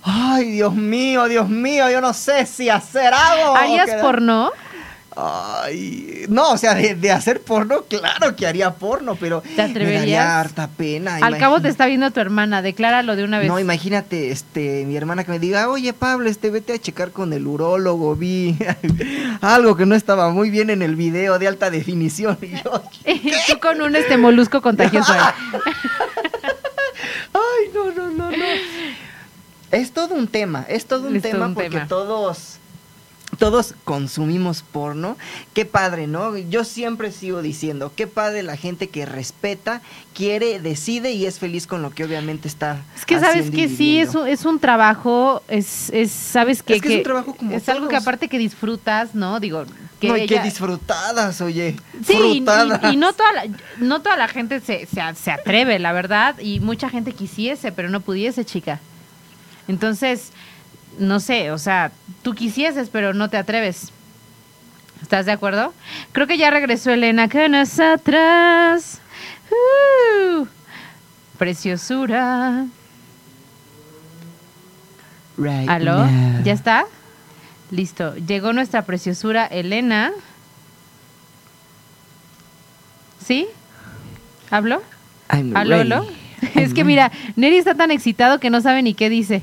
Ay, 0.07 0.51
Dios 0.51 0.75
mío, 0.75 1.27
Dios 1.27 1.49
mío, 1.49 1.89
yo 1.89 1.99
no 1.99 2.13
sé 2.13 2.45
si 2.45 2.69
hacer 2.69 3.11
algo. 3.11 3.55
¿Harías 3.55 3.89
porno? 4.01 4.51
Ay, 5.17 6.25
no, 6.27 6.51
o 6.51 6.57
sea, 6.57 6.75
de, 6.75 6.93
de 6.93 7.09
hacer 7.09 7.41
porno, 7.41 7.83
claro 7.83 8.35
que 8.35 8.45
haría 8.45 8.73
porno, 8.73 9.15
pero 9.15 9.39
¿Te 9.41 9.47
me 9.49 9.55
daría 9.55 9.71
atreverías? 9.71 10.25
harta 10.25 10.67
pena. 10.67 11.15
Al 11.21 11.37
cabo 11.37 11.61
te 11.61 11.69
está 11.69 11.85
viendo 11.85 12.11
tu 12.11 12.19
hermana, 12.19 12.61
decláralo 12.61 13.15
de 13.15 13.23
una 13.23 13.39
vez. 13.39 13.47
No, 13.47 13.57
imagínate, 13.57 14.31
este, 14.31 14.83
mi 14.85 14.97
hermana 14.97 15.23
que 15.23 15.31
me 15.31 15.39
diga, 15.39 15.69
oye 15.69 15.93
Pablo, 15.93 16.29
este, 16.29 16.49
vete 16.51 16.73
a 16.73 16.79
checar 16.79 17.11
con 17.11 17.31
el 17.31 17.47
urólogo, 17.47 18.13
vi 18.17 18.57
algo 19.41 19.77
que 19.77 19.85
no 19.85 19.95
estaba 19.95 20.29
muy 20.31 20.49
bien 20.49 20.69
en 20.69 20.81
el 20.81 20.97
video 20.97 21.39
de 21.39 21.47
alta 21.47 21.69
definición. 21.69 22.37
Y 22.41 22.49
yo, 22.61 22.83
Tú 23.47 23.59
con 23.61 23.81
un 23.81 23.95
este 23.95 24.17
molusco 24.17 24.61
contagioso. 24.61 25.13
ay, 27.33 27.71
no, 27.73 27.85
no, 27.91 28.09
no, 28.11 28.31
no. 28.31 28.45
Es 29.75 29.91
todo 29.91 30.15
un 30.15 30.27
tema, 30.27 30.65
es 30.69 30.85
todo 30.85 31.07
un 31.07 31.15
Es 31.15 31.21
todo 31.23 31.31
tema 31.31 31.45
un 31.47 31.53
porque 31.53 31.69
tema. 31.69 31.88
todos, 31.88 32.57
todos 33.38 33.73
consumimos 33.83 34.63
porno. 34.71 35.17
Qué 35.53 35.65
padre, 35.65 36.07
¿no? 36.07 36.38
Yo 36.38 36.63
siempre 36.63 37.11
sigo 37.11 37.41
diciendo, 37.41 37.91
qué 37.95 38.07
padre 38.07 38.43
la 38.43 38.55
gente 38.55 38.88
que 38.88 39.05
respeta, 39.05 39.81
quiere, 40.13 40.59
decide 40.61 41.11
y 41.11 41.25
es 41.25 41.39
feliz 41.39 41.67
con 41.67 41.81
lo 41.81 41.89
que 41.91 42.05
obviamente 42.05 42.47
está. 42.47 42.77
Es 42.95 43.05
que 43.05 43.19
sabes 43.19 43.51
que 43.51 43.67
sí, 43.67 43.99
es 43.99 44.15
un, 44.15 44.27
es 44.27 44.45
un 44.45 44.59
trabajo, 44.59 45.43
es, 45.49 45.89
es 45.91 46.11
sabes 46.11 46.63
que, 46.63 46.75
Es 46.75 46.81
que 46.81 46.88
es 46.93 46.97
un 46.99 47.03
trabajo 47.03 47.35
como 47.35 47.55
es 47.55 47.67
algo 47.67 47.88
que 47.89 47.97
aparte 47.97 48.29
que 48.29 48.38
disfrutas, 48.38 49.13
¿no? 49.13 49.39
Digo, 49.41 49.65
que 49.99 50.07
no, 50.07 50.15
ella- 50.15 50.41
disfrutadas, 50.43 51.41
oye. 51.41 51.75
Sí, 52.05 52.17
y 52.38 52.39
no 52.97 53.11
toda 53.13 53.33
la, 53.33 53.45
no 53.79 54.01
toda 54.01 54.15
la 54.15 54.27
gente 54.29 54.61
se, 54.61 54.85
se, 54.85 55.01
se 55.21 55.31
atreve, 55.31 55.79
la 55.79 55.91
verdad, 55.91 56.39
y 56.39 56.61
mucha 56.61 56.89
gente 56.89 57.11
quisiese, 57.11 57.73
pero 57.73 57.89
no 57.89 57.99
pudiese, 57.99 58.45
chica. 58.45 58.79
Entonces, 59.67 60.32
no 60.99 61.19
sé, 61.19 61.51
o 61.51 61.58
sea, 61.58 61.91
tú 62.21 62.34
quisieses, 62.34 62.89
pero 62.89 63.13
no 63.13 63.30
te 63.30 63.38
atreves. 63.38 63.91
¿Estás 65.01 65.25
de 65.25 65.32
acuerdo? 65.32 65.73
Creo 66.13 66.28
que 66.28 66.38
ya 66.38 66.49
regresó 66.49 66.91
Elena 66.91 67.30
con 67.30 67.51
nosotras. 67.51 68.99
Uh, 69.51 70.45
preciosura. 71.38 72.65
Right 75.38 75.69
¿Aló? 75.69 76.06
now. 76.06 76.43
¿Ya 76.43 76.54
está? 76.54 76.86
Listo. 77.71 78.15
Llegó 78.15 78.54
nuestra 78.54 78.84
preciosura 78.84 79.45
Elena. 79.45 80.12
¿Sí? 83.23 83.47
¿Hablo? 84.49 84.82
I'm 85.32 85.56
¿Aló, 85.56 86.06
Es 86.56 86.73
que 86.73 86.84
mira, 86.84 87.12
Neri 87.36 87.58
está 87.58 87.75
tan 87.75 87.91
excitado 87.91 88.39
que 88.39 88.49
no 88.49 88.62
sabe 88.62 88.84
ni 88.84 88.93
qué 88.93 89.10
dice. 89.10 89.41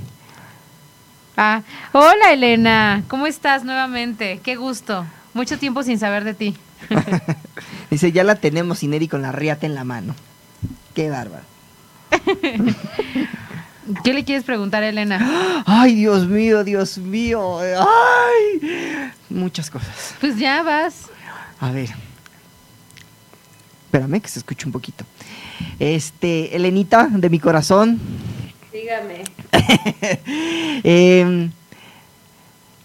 Ah, 1.45 1.65
hola 1.91 2.33
Elena, 2.33 3.03
¿cómo 3.09 3.27
estás 3.27 3.65
nuevamente? 3.65 4.39
Qué 4.45 4.55
gusto. 4.55 5.05
Mucho 5.35 5.59
tiempo 5.59 5.83
sin 5.83 5.99
saber 5.99 6.23
de 6.23 6.35
ti. 6.35 6.57
Dice, 7.91 8.13
ya 8.13 8.23
la 8.23 8.37
tenemos 8.37 8.85
Ineri 8.85 9.09
con 9.09 9.23
la 9.23 9.33
riata 9.33 9.67
en 9.67 9.75
la 9.75 9.83
mano. 9.83 10.15
Qué 10.95 11.11
bárbaro. 11.11 11.43
¿Qué 14.05 14.15
le 14.15 14.25
quieres 14.25 14.45
preguntar 14.45 14.85
a 14.85 14.91
Elena? 14.91 15.65
Ay, 15.67 15.97
Dios 15.97 16.29
mío, 16.29 16.63
Dios 16.63 16.99
mío. 16.99 17.59
Ay, 17.59 19.11
muchas 19.29 19.69
cosas. 19.69 20.15
Pues 20.21 20.39
ya 20.39 20.63
vas. 20.63 21.07
A 21.59 21.73
ver. 21.73 21.91
Espérame 23.87 24.21
que 24.21 24.29
se 24.29 24.39
escuche 24.39 24.65
un 24.65 24.73
poquito. 24.73 25.05
Este, 25.81 26.55
Elenita, 26.55 27.09
de 27.11 27.29
mi 27.29 27.41
corazón. 27.41 27.99
Dígame. 28.73 29.25
eh, 30.85 31.51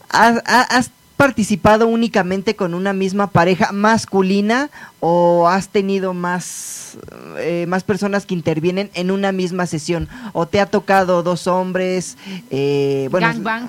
¿has, 0.10 0.41
ha- 0.45 0.67
has 0.78 0.91
participado 1.15 1.88
únicamente 1.88 2.56
con 2.56 2.73
una 2.73 2.93
misma 2.93 3.28
pareja 3.32 3.71
masculina 3.71 4.69
o 5.00 5.47
has 5.47 5.69
tenido 5.69 6.13
más, 6.13 6.97
eh, 7.39 7.65
más 7.67 7.84
personas 7.84 8.26
que 8.26 8.36
intervienen 8.36 8.91
en 8.93 9.10
una 9.12 9.32
misma 9.32 9.65
sesión? 9.65 10.08
¿O 10.34 10.45
te 10.47 10.60
ha 10.60 10.65
tocado 10.67 11.23
dos 11.23 11.47
hombres? 11.47 12.17
Eh, 12.52 13.08
bueno, 13.12 13.28
Gangbang. 13.28 13.67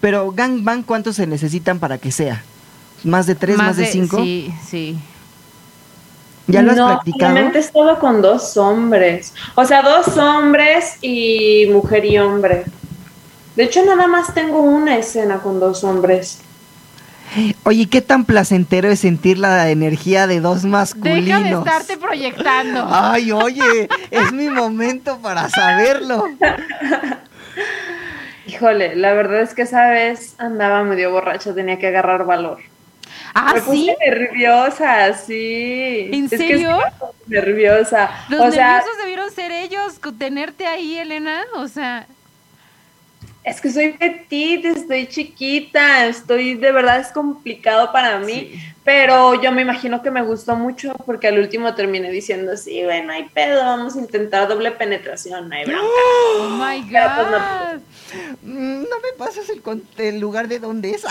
Pero 0.00 0.30
gangbang, 0.32 0.82
¿cuántos 0.84 1.16
se 1.16 1.26
necesitan 1.26 1.78
para 1.80 1.98
que 1.98 2.12
sea? 2.12 2.42
¿Más 3.04 3.26
de 3.26 3.34
tres, 3.34 3.56
más, 3.56 3.76
de, 3.76 3.86
cinco? 3.86 4.22
Sí, 4.22 4.52
sí. 4.68 4.98
¿Ya 6.48 6.62
lo 6.62 6.72
has 6.72 6.76
no, 6.76 6.86
practicado? 6.86 7.30
Solamente 7.30 7.58
he 7.58 7.60
estado 7.60 7.98
con 7.98 8.22
dos 8.22 8.56
hombres. 8.56 9.34
O 9.54 9.64
sea, 9.64 9.82
dos 9.82 10.16
hombres 10.16 10.96
y 11.02 11.68
mujer 11.70 12.04
y 12.06 12.18
hombre. 12.18 12.64
De 13.54 13.64
hecho, 13.64 13.84
nada 13.84 14.06
más 14.06 14.34
tengo 14.34 14.60
una 14.60 14.96
escena 14.96 15.38
con 15.38 15.60
dos 15.60 15.84
hombres. 15.84 16.40
Oye, 17.64 17.88
¿qué 17.88 18.00
tan 18.00 18.24
placentero 18.24 18.88
es 18.88 19.00
sentir 19.00 19.38
la 19.38 19.68
energía 19.68 20.26
de 20.26 20.40
dos 20.40 20.64
masculinos? 20.64 21.24
Deja 21.24 21.42
de 21.42 21.50
estarte 21.50 21.96
proyectando. 21.98 22.86
Ay, 22.90 23.32
oye, 23.32 23.88
es 24.10 24.32
mi 24.32 24.48
momento 24.48 25.18
para 25.18 25.48
saberlo. 25.50 26.24
Híjole, 28.46 28.96
la 28.96 29.12
verdad 29.12 29.42
es 29.42 29.54
que 29.54 29.62
esa 29.62 29.90
vez 29.90 30.34
andaba 30.38 30.82
medio 30.84 31.10
borracha, 31.10 31.54
tenía 31.54 31.78
que 31.78 31.88
agarrar 31.88 32.24
valor. 32.24 32.60
Ah, 33.34 33.52
Me 33.54 33.60
sí. 33.60 33.66
puse 33.66 33.96
nerviosa, 34.06 35.14
sí. 35.14 36.10
¿En 36.12 36.28
Es 36.30 36.30
serio? 36.30 36.78
nerviosa. 37.26 38.10
Los 38.28 38.40
o 38.40 38.52
sea, 38.52 38.74
nerviosos 38.74 38.98
debieron 38.98 39.30
ser 39.30 39.50
ellos, 39.52 39.98
con 39.98 40.18
tenerte 40.18 40.66
ahí, 40.66 40.98
Elena. 40.98 41.44
O 41.56 41.68
sea, 41.68 42.06
es 43.44 43.60
que 43.60 43.70
soy 43.70 43.92
petite, 43.92 44.68
estoy 44.70 45.06
chiquita, 45.06 46.06
estoy, 46.06 46.54
de 46.54 46.70
verdad 46.72 47.00
es 47.00 47.08
complicado 47.08 47.92
para 47.92 48.18
mí, 48.18 48.52
pero 48.84 49.40
yo 49.40 49.52
me 49.52 49.62
imagino 49.62 50.02
que 50.02 50.10
me 50.10 50.20
gustó 50.22 50.54
mucho 50.56 50.92
porque 51.06 51.28
al 51.28 51.38
último 51.38 51.74
terminé 51.74 52.10
diciendo, 52.10 52.56
sí, 52.58 52.82
bueno, 52.84 53.12
hay 53.12 53.24
pedo, 53.30 53.64
vamos 53.64 53.96
a 53.96 54.00
intentar 54.00 54.48
doble 54.48 54.72
penetración, 54.72 55.48
no 55.48 55.54
hay 55.54 55.64
bronca. 55.64 55.86
oh 56.40 56.48
my 56.50 56.86
Pero 56.90 57.06
pues 57.16 57.30
no. 57.30 57.38
Mm, 58.42 58.82
No 58.82 58.96
me 59.02 59.12
pasas 59.18 59.48
el, 59.50 59.60
con- 59.62 59.82
el 59.98 60.18
lugar 60.20 60.48
de 60.48 60.58
dónde 60.58 60.90
es. 60.92 61.02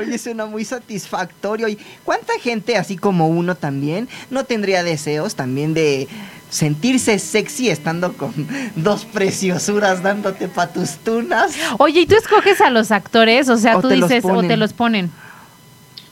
Oye, 0.00 0.18
suena 0.18 0.46
muy 0.46 0.64
satisfactorio. 0.64 1.68
¿Y 1.68 1.78
cuánta 2.04 2.32
gente, 2.40 2.76
así 2.76 2.96
como 2.96 3.28
uno 3.28 3.54
también, 3.54 4.08
no 4.30 4.44
tendría 4.44 4.82
deseos 4.82 5.34
también 5.34 5.74
de 5.74 6.08
sentirse 6.50 7.18
sexy 7.18 7.68
estando 7.68 8.12
con 8.16 8.32
dos 8.76 9.04
preciosuras 9.06 10.02
dándote 10.02 10.48
pa' 10.48 10.68
tus 10.68 10.96
tunas? 10.98 11.52
Oye, 11.78 12.00
¿y 12.02 12.06
tú 12.06 12.14
escoges 12.16 12.60
a 12.60 12.70
los 12.70 12.90
actores? 12.90 13.48
O 13.48 13.56
sea, 13.56 13.78
O 13.78 13.82
tú 13.82 13.88
dices, 13.88 14.24
o 14.24 14.40
te 14.42 14.56
los 14.56 14.72
ponen. 14.72 15.10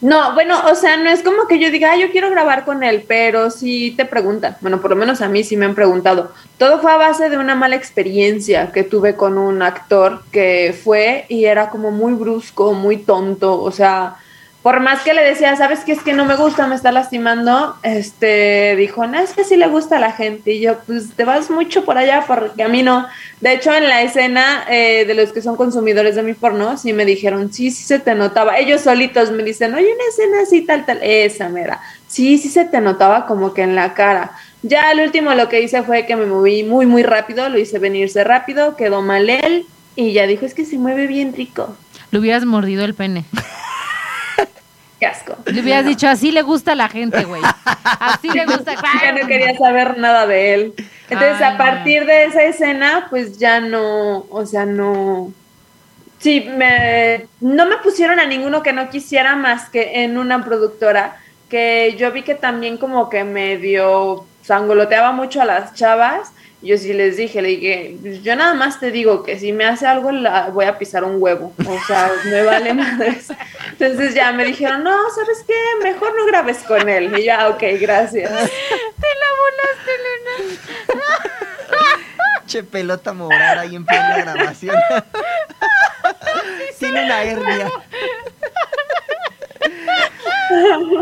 No, 0.02 0.34
bueno, 0.34 0.60
o 0.68 0.74
sea, 0.74 0.96
no 0.96 1.08
es 1.08 1.22
como 1.22 1.46
que 1.46 1.60
yo 1.60 1.70
diga, 1.70 1.92
ah, 1.92 1.96
yo 1.96 2.10
quiero 2.10 2.28
grabar 2.28 2.64
con 2.64 2.82
él, 2.82 3.04
pero 3.06 3.50
sí 3.50 3.94
te 3.96 4.04
preguntan. 4.04 4.56
Bueno, 4.60 4.80
por 4.80 4.90
lo 4.90 4.96
menos 4.96 5.20
a 5.20 5.28
mí 5.28 5.44
sí 5.44 5.56
me 5.56 5.64
han 5.64 5.76
preguntado. 5.76 6.32
Todo 6.58 6.80
fue 6.80 6.90
a 6.90 6.96
base 6.96 7.30
de 7.30 7.38
una 7.38 7.54
mala 7.54 7.76
experiencia 7.76 8.72
que 8.72 8.82
tuve 8.82 9.14
con 9.14 9.38
un 9.38 9.62
actor 9.62 10.24
que 10.32 10.74
fue 10.82 11.24
y 11.28 11.44
era 11.44 11.70
como 11.70 11.92
muy 11.92 12.14
brusco, 12.14 12.72
muy 12.72 12.96
tonto. 12.96 13.62
O 13.62 13.70
sea, 13.70 14.16
por 14.62 14.78
más 14.78 15.02
que 15.02 15.12
le 15.12 15.24
decía, 15.24 15.56
sabes 15.56 15.80
que 15.80 15.90
es 15.90 16.02
que 16.02 16.12
no 16.12 16.24
me 16.24 16.36
gusta, 16.36 16.68
me 16.68 16.76
está 16.76 16.92
lastimando, 16.92 17.76
este, 17.82 18.76
dijo, 18.76 19.06
no, 19.08 19.18
es 19.18 19.32
que 19.32 19.42
sí 19.42 19.56
le 19.56 19.66
gusta 19.66 19.96
a 19.96 20.00
la 20.00 20.12
gente. 20.12 20.52
Y 20.52 20.60
yo, 20.60 20.78
pues 20.86 21.10
te 21.16 21.24
vas 21.24 21.50
mucho 21.50 21.84
por 21.84 21.98
allá 21.98 22.22
porque 22.26 22.62
a 22.62 22.68
mí 22.68 22.84
no. 22.84 23.08
De 23.40 23.54
hecho, 23.54 23.74
en 23.74 23.88
la 23.88 24.02
escena 24.02 24.64
eh, 24.70 25.04
de 25.04 25.14
los 25.14 25.32
que 25.32 25.42
son 25.42 25.56
consumidores 25.56 26.14
de 26.14 26.22
mi 26.22 26.34
porno, 26.34 26.78
sí 26.78 26.92
me 26.92 27.04
dijeron, 27.04 27.52
sí, 27.52 27.72
sí 27.72 27.82
se 27.82 27.98
te 27.98 28.14
notaba. 28.14 28.56
Ellos 28.56 28.82
solitos 28.82 29.32
me 29.32 29.42
dicen, 29.42 29.74
oye, 29.74 29.92
una 29.92 30.04
escena 30.08 30.42
así, 30.42 30.60
tal, 30.60 30.86
tal, 30.86 31.00
esa 31.02 31.48
mera. 31.48 31.80
Sí, 32.06 32.38
sí 32.38 32.48
se 32.48 32.64
te 32.64 32.80
notaba 32.80 33.26
como 33.26 33.54
que 33.54 33.62
en 33.62 33.74
la 33.74 33.94
cara. 33.94 34.30
Ya 34.62 34.92
el 34.92 35.00
último 35.00 35.34
lo 35.34 35.48
que 35.48 35.60
hice 35.60 35.82
fue 35.82 36.06
que 36.06 36.14
me 36.14 36.26
moví 36.26 36.62
muy, 36.62 36.86
muy 36.86 37.02
rápido, 37.02 37.48
lo 37.48 37.58
hice 37.58 37.80
venirse 37.80 38.22
rápido, 38.22 38.76
quedó 38.76 39.02
mal 39.02 39.28
él 39.28 39.66
y 39.96 40.12
ya 40.12 40.28
dijo, 40.28 40.46
es 40.46 40.54
que 40.54 40.64
se 40.64 40.78
mueve 40.78 41.08
bien 41.08 41.32
rico. 41.32 41.76
Le 42.12 42.20
hubieras 42.20 42.44
mordido 42.44 42.84
el 42.84 42.94
pene. 42.94 43.24
Qué 45.02 45.06
asco. 45.06 45.36
Le 45.46 45.62
hubieras 45.62 45.84
dicho, 45.84 46.06
así 46.06 46.30
le 46.30 46.42
gusta 46.42 46.72
a 46.72 46.74
la 46.76 46.88
gente, 46.88 47.24
güey. 47.24 47.42
Así 47.98 48.28
le 48.28 48.46
gusta. 48.46 48.74
ya 49.02 49.10
no 49.10 49.26
quería 49.26 49.58
saber 49.58 49.98
nada 49.98 50.28
de 50.28 50.54
él. 50.54 50.74
Entonces, 51.10 51.38
Ay, 51.40 51.54
a 51.54 51.58
partir 51.58 52.06
de 52.06 52.26
esa 52.26 52.44
escena, 52.44 53.08
pues 53.10 53.36
ya 53.36 53.58
no, 53.58 54.18
o 54.30 54.46
sea, 54.46 54.64
no. 54.64 55.32
Sí, 56.20 56.48
me, 56.56 57.26
no 57.40 57.66
me 57.66 57.78
pusieron 57.78 58.20
a 58.20 58.26
ninguno 58.26 58.62
que 58.62 58.72
no 58.72 58.90
quisiera 58.90 59.34
más 59.34 59.68
que 59.70 60.04
en 60.04 60.18
una 60.18 60.44
productora, 60.44 61.16
que 61.48 61.96
yo 61.98 62.12
vi 62.12 62.22
que 62.22 62.36
también 62.36 62.76
como 62.76 63.10
que 63.10 63.24
medio 63.24 64.24
sangoloteaba 64.42 65.10
mucho 65.10 65.42
a 65.42 65.46
las 65.46 65.74
chavas. 65.74 66.30
Yo 66.62 66.78
sí 66.78 66.92
les 66.92 67.16
dije, 67.16 67.42
le 67.42 67.48
dije, 67.48 67.96
"Pues 68.00 68.22
yo 68.22 68.36
nada 68.36 68.54
más 68.54 68.78
te 68.78 68.92
digo 68.92 69.24
que 69.24 69.36
si 69.36 69.52
me 69.52 69.64
hace 69.64 69.84
algo 69.84 70.12
la 70.12 70.50
voy 70.50 70.66
a 70.66 70.78
pisar 70.78 71.02
un 71.02 71.20
huevo, 71.20 71.52
o 71.58 71.86
sea, 71.88 72.08
me 72.26 72.44
vale 72.44 72.72
madres. 72.74 73.32
Entonces 73.82 74.14
ya 74.14 74.30
me 74.30 74.44
dijeron, 74.44 74.84
no, 74.84 74.96
¿sabes 75.12 75.44
qué? 75.44 75.54
Mejor 75.82 76.14
no 76.16 76.24
grabes 76.26 76.58
con 76.58 76.88
él. 76.88 77.12
Y 77.18 77.24
ya, 77.24 77.48
ok, 77.48 77.64
gracias. 77.80 78.30
Te 78.30 79.08
la 79.18 79.28
volaste, 79.40 79.92
Luna. 80.04 81.02
Che 82.46 82.62
pelota 82.62 83.12
morada 83.12 83.62
ahí 83.62 83.74
en 83.74 83.84
plena 83.84 84.18
grabación. 84.18 84.76
Tiene 86.78 87.06
una 87.06 87.24
hernia. 87.24 87.72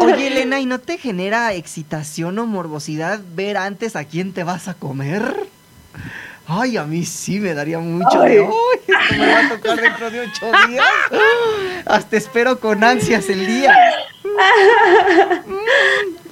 Oye, 0.00 0.28
Elena, 0.28 0.58
¿y 0.58 0.64
no 0.64 0.78
te 0.78 0.96
genera 0.96 1.52
excitación 1.52 2.38
o 2.38 2.46
morbosidad 2.46 3.20
ver 3.34 3.58
antes 3.58 3.94
a 3.94 4.04
quién 4.04 4.32
te 4.32 4.42
vas 4.42 4.68
a 4.68 4.74
comer? 4.74 5.50
Ay, 6.46 6.78
a 6.78 6.84
mí 6.84 7.04
sí 7.04 7.40
me 7.40 7.52
daría 7.52 7.78
mucho 7.78 8.22
Ay. 8.22 8.36
de... 8.36 8.40
¡Ay, 8.40 8.80
esto 8.88 9.14
me 9.18 9.26
va 9.32 9.38
a 9.38 9.48
tocar 9.50 9.80
dentro 9.80 10.10
de 10.10 10.20
ocho 10.20 10.50
días! 10.66 10.84
Hasta 11.90 12.16
espero 12.16 12.60
con 12.60 12.84
ansias 12.84 13.28
el 13.28 13.46
día. 13.46 13.74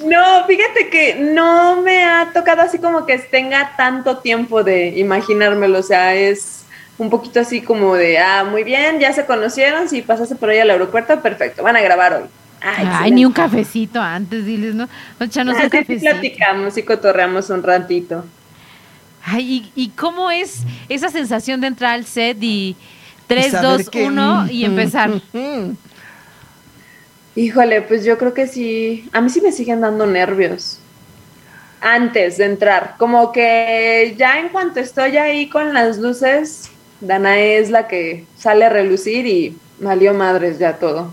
No, 0.05 0.47
fíjate 0.47 0.89
que 0.89 1.17
no 1.17 1.83
me 1.83 2.05
ha 2.05 2.31
tocado 2.33 2.63
así 2.63 2.79
como 2.79 3.05
que 3.05 3.19
tenga 3.19 3.75
tanto 3.77 4.19
tiempo 4.19 4.63
de 4.63 4.97
imaginármelo, 4.97 5.81
o 5.81 5.83
sea, 5.83 6.15
es 6.15 6.65
un 6.99 7.11
poquito 7.11 7.41
así 7.41 7.61
como 7.61 7.97
de, 7.97 8.19
ah, 8.19 8.45
muy 8.45 8.63
bien, 8.63 9.01
ya 9.01 9.13
se 9.13 9.27
conocieron, 9.27 9.89
si 9.89 10.03
pasaste 10.03 10.37
por 10.37 10.51
ahí 10.51 10.61
al 10.61 10.71
aeropuerto, 10.71 11.21
perfecto, 11.21 11.65
van 11.65 11.77
a 11.77 11.81
grabar 11.81 12.15
hoy. 12.15 12.29
Ay, 12.61 12.85
excelente. 12.87 13.11
ni 13.11 13.25
un 13.25 13.33
cafecito 13.33 14.01
antes, 14.01 14.47
diles, 14.47 14.75
¿no? 14.75 14.85
Ah, 15.19 15.25
un 15.25 15.31
sí, 15.33 15.41
sí 15.41 15.69
cafecito. 15.69 16.11
platicamos 16.13 16.79
y 16.79 16.83
cotorreamos 16.85 17.51
un 17.51 17.63
ratito. 17.65 18.25
Ay, 19.25 19.73
¿y, 19.75 19.83
y 19.83 19.89
cómo 19.91 20.31
es 20.31 20.63
esa 20.89 21.11
sensación 21.11 21.61
de 21.61 21.67
entrar 21.67 21.95
al 21.95 22.07
set 22.07 22.39
y 22.41 22.77
3, 23.29 23.47
Y 23.47 23.51
saber 23.51 23.79
2, 23.79 23.91
que- 23.91 24.05
1 24.05 24.51
y 24.51 24.65
empezar? 24.65 25.11
Mm. 25.33 25.73
Híjole, 27.37 27.83
pues 27.83 28.05
yo 28.05 28.19
creo 28.19 28.35
que 28.35 28.49
sí, 28.49 29.09
a 29.13 29.21
mí 29.21 29.31
sí 29.31 29.41
me 29.41 29.53
siguen 29.53 29.81
dando 29.81 30.07
nervios 30.07 30.81
antes 31.81 32.39
de 32.39 32.47
entrar, 32.47 32.97
como 32.99 33.31
que 33.31 34.17
ya 34.19 34.41
en 34.41 34.49
cuanto 34.49 34.81
estoy 34.81 35.17
ahí 35.17 35.49
con 35.49 35.73
las 35.73 35.99
luces, 35.99 36.71
Dana 37.01 37.39
es 37.39 37.71
la 37.71 37.87
que 37.87 38.25
sale 38.37 38.65
a 38.65 38.69
relucir 38.69 39.25
y 39.29 39.57
valió 39.79 40.13
madres 40.15 40.59
ya 40.59 40.73
todo. 40.79 41.13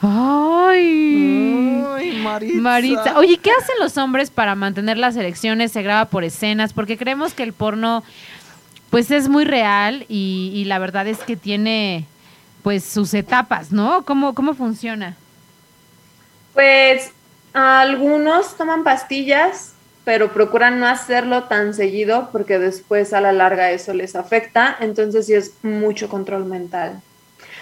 Ay. 0.00 1.84
Ay, 1.94 2.12
Maritza. 2.22 2.60
Maritza, 2.60 3.18
oye, 3.18 3.38
¿qué 3.38 3.50
hacen 3.50 3.76
los 3.78 3.96
hombres 3.98 4.30
para 4.30 4.56
mantener 4.56 4.98
las 4.98 5.14
elecciones? 5.16 5.70
¿Se 5.70 5.82
graba 5.82 6.06
por 6.06 6.24
escenas? 6.24 6.72
Porque 6.72 6.96
creemos 6.98 7.34
que 7.34 7.44
el 7.44 7.52
porno, 7.52 8.02
pues 8.92 9.10
es 9.10 9.30
muy 9.30 9.46
real 9.46 10.04
y, 10.06 10.52
y 10.54 10.66
la 10.66 10.78
verdad 10.78 11.06
es 11.06 11.20
que 11.20 11.34
tiene, 11.34 12.04
pues, 12.62 12.84
sus 12.84 13.14
etapas, 13.14 13.72
¿no? 13.72 14.04
¿Cómo, 14.04 14.34
cómo 14.34 14.52
funciona? 14.52 15.16
Pues 16.52 17.10
algunos 17.54 18.54
toman 18.58 18.84
pastillas, 18.84 19.72
pero 20.04 20.34
procuran 20.34 20.78
no 20.78 20.86
hacerlo 20.86 21.44
tan 21.44 21.72
seguido 21.72 22.28
porque 22.32 22.58
después 22.58 23.14
a 23.14 23.22
la 23.22 23.32
larga 23.32 23.70
eso 23.70 23.94
les 23.94 24.14
afecta, 24.14 24.76
entonces 24.78 25.24
sí 25.24 25.32
es 25.32 25.54
mucho 25.62 26.10
control 26.10 26.44
mental. 26.44 27.00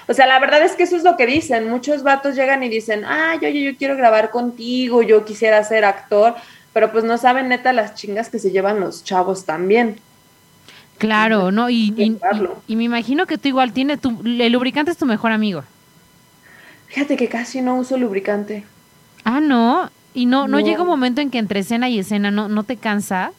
O 0.09 0.15
sea, 0.15 0.27
la 0.27 0.41
verdad 0.41 0.65
es 0.65 0.73
que 0.73 0.83
eso 0.83 0.97
es 0.97 1.05
lo 1.05 1.17
que 1.17 1.27
dicen. 1.27 1.71
Muchos 1.71 2.03
vatos 2.03 2.35
llegan 2.35 2.65
y 2.65 2.69
dicen, 2.69 3.05
ay, 3.07 3.39
oye, 3.39 3.63
yo 3.63 3.77
quiero 3.77 3.97
grabar 3.97 4.31
contigo, 4.31 5.05
yo 5.05 5.25
quisiera 5.25 5.63
ser 5.63 5.85
actor, 5.85 6.35
pero 6.73 6.91
pues 6.91 7.05
no 7.05 7.19
saben 7.19 7.51
neta 7.51 7.73
las 7.73 7.95
chingas 7.95 8.31
que 8.31 8.41
se 8.41 8.51
llevan 8.51 8.81
los 8.81 9.05
chavos 9.05 9.45
también. 9.45 10.01
Claro, 11.01 11.51
¿no? 11.51 11.71
Y, 11.71 11.95
y- 12.69 12.77
me 12.77 12.85
imagino 12.85 13.27
que 13.27 13.39
tú 13.39 13.49
igual 13.49 13.73
tienes, 13.73 14.01
tu, 14.01 14.21
el 14.25 14.53
lubricante 14.53 14.91
es 14.93 14.99
tu 14.99 15.07
mejor 15.07 15.33
amigo. 15.33 15.65
Fíjate 16.89 17.17
que 17.17 17.29
casi 17.29 17.61
no 17.63 17.77
uso 17.77 17.97
lubricante. 17.97 18.65
Ah, 19.25 19.41
no. 19.41 19.91
Y 20.13 20.27
no, 20.27 20.49
no, 20.49 20.59
No. 20.59 20.67
llega 20.67 20.83
un 20.83 20.89
momento 20.89 21.21
en 21.21 21.31
que 21.31 21.39
entre 21.39 21.61
escena 21.61 21.89
y 21.89 21.99
escena 21.99 22.31
no, 22.31 22.49
no 22.49 22.65
te 22.65 22.77
cansa. 22.77 23.33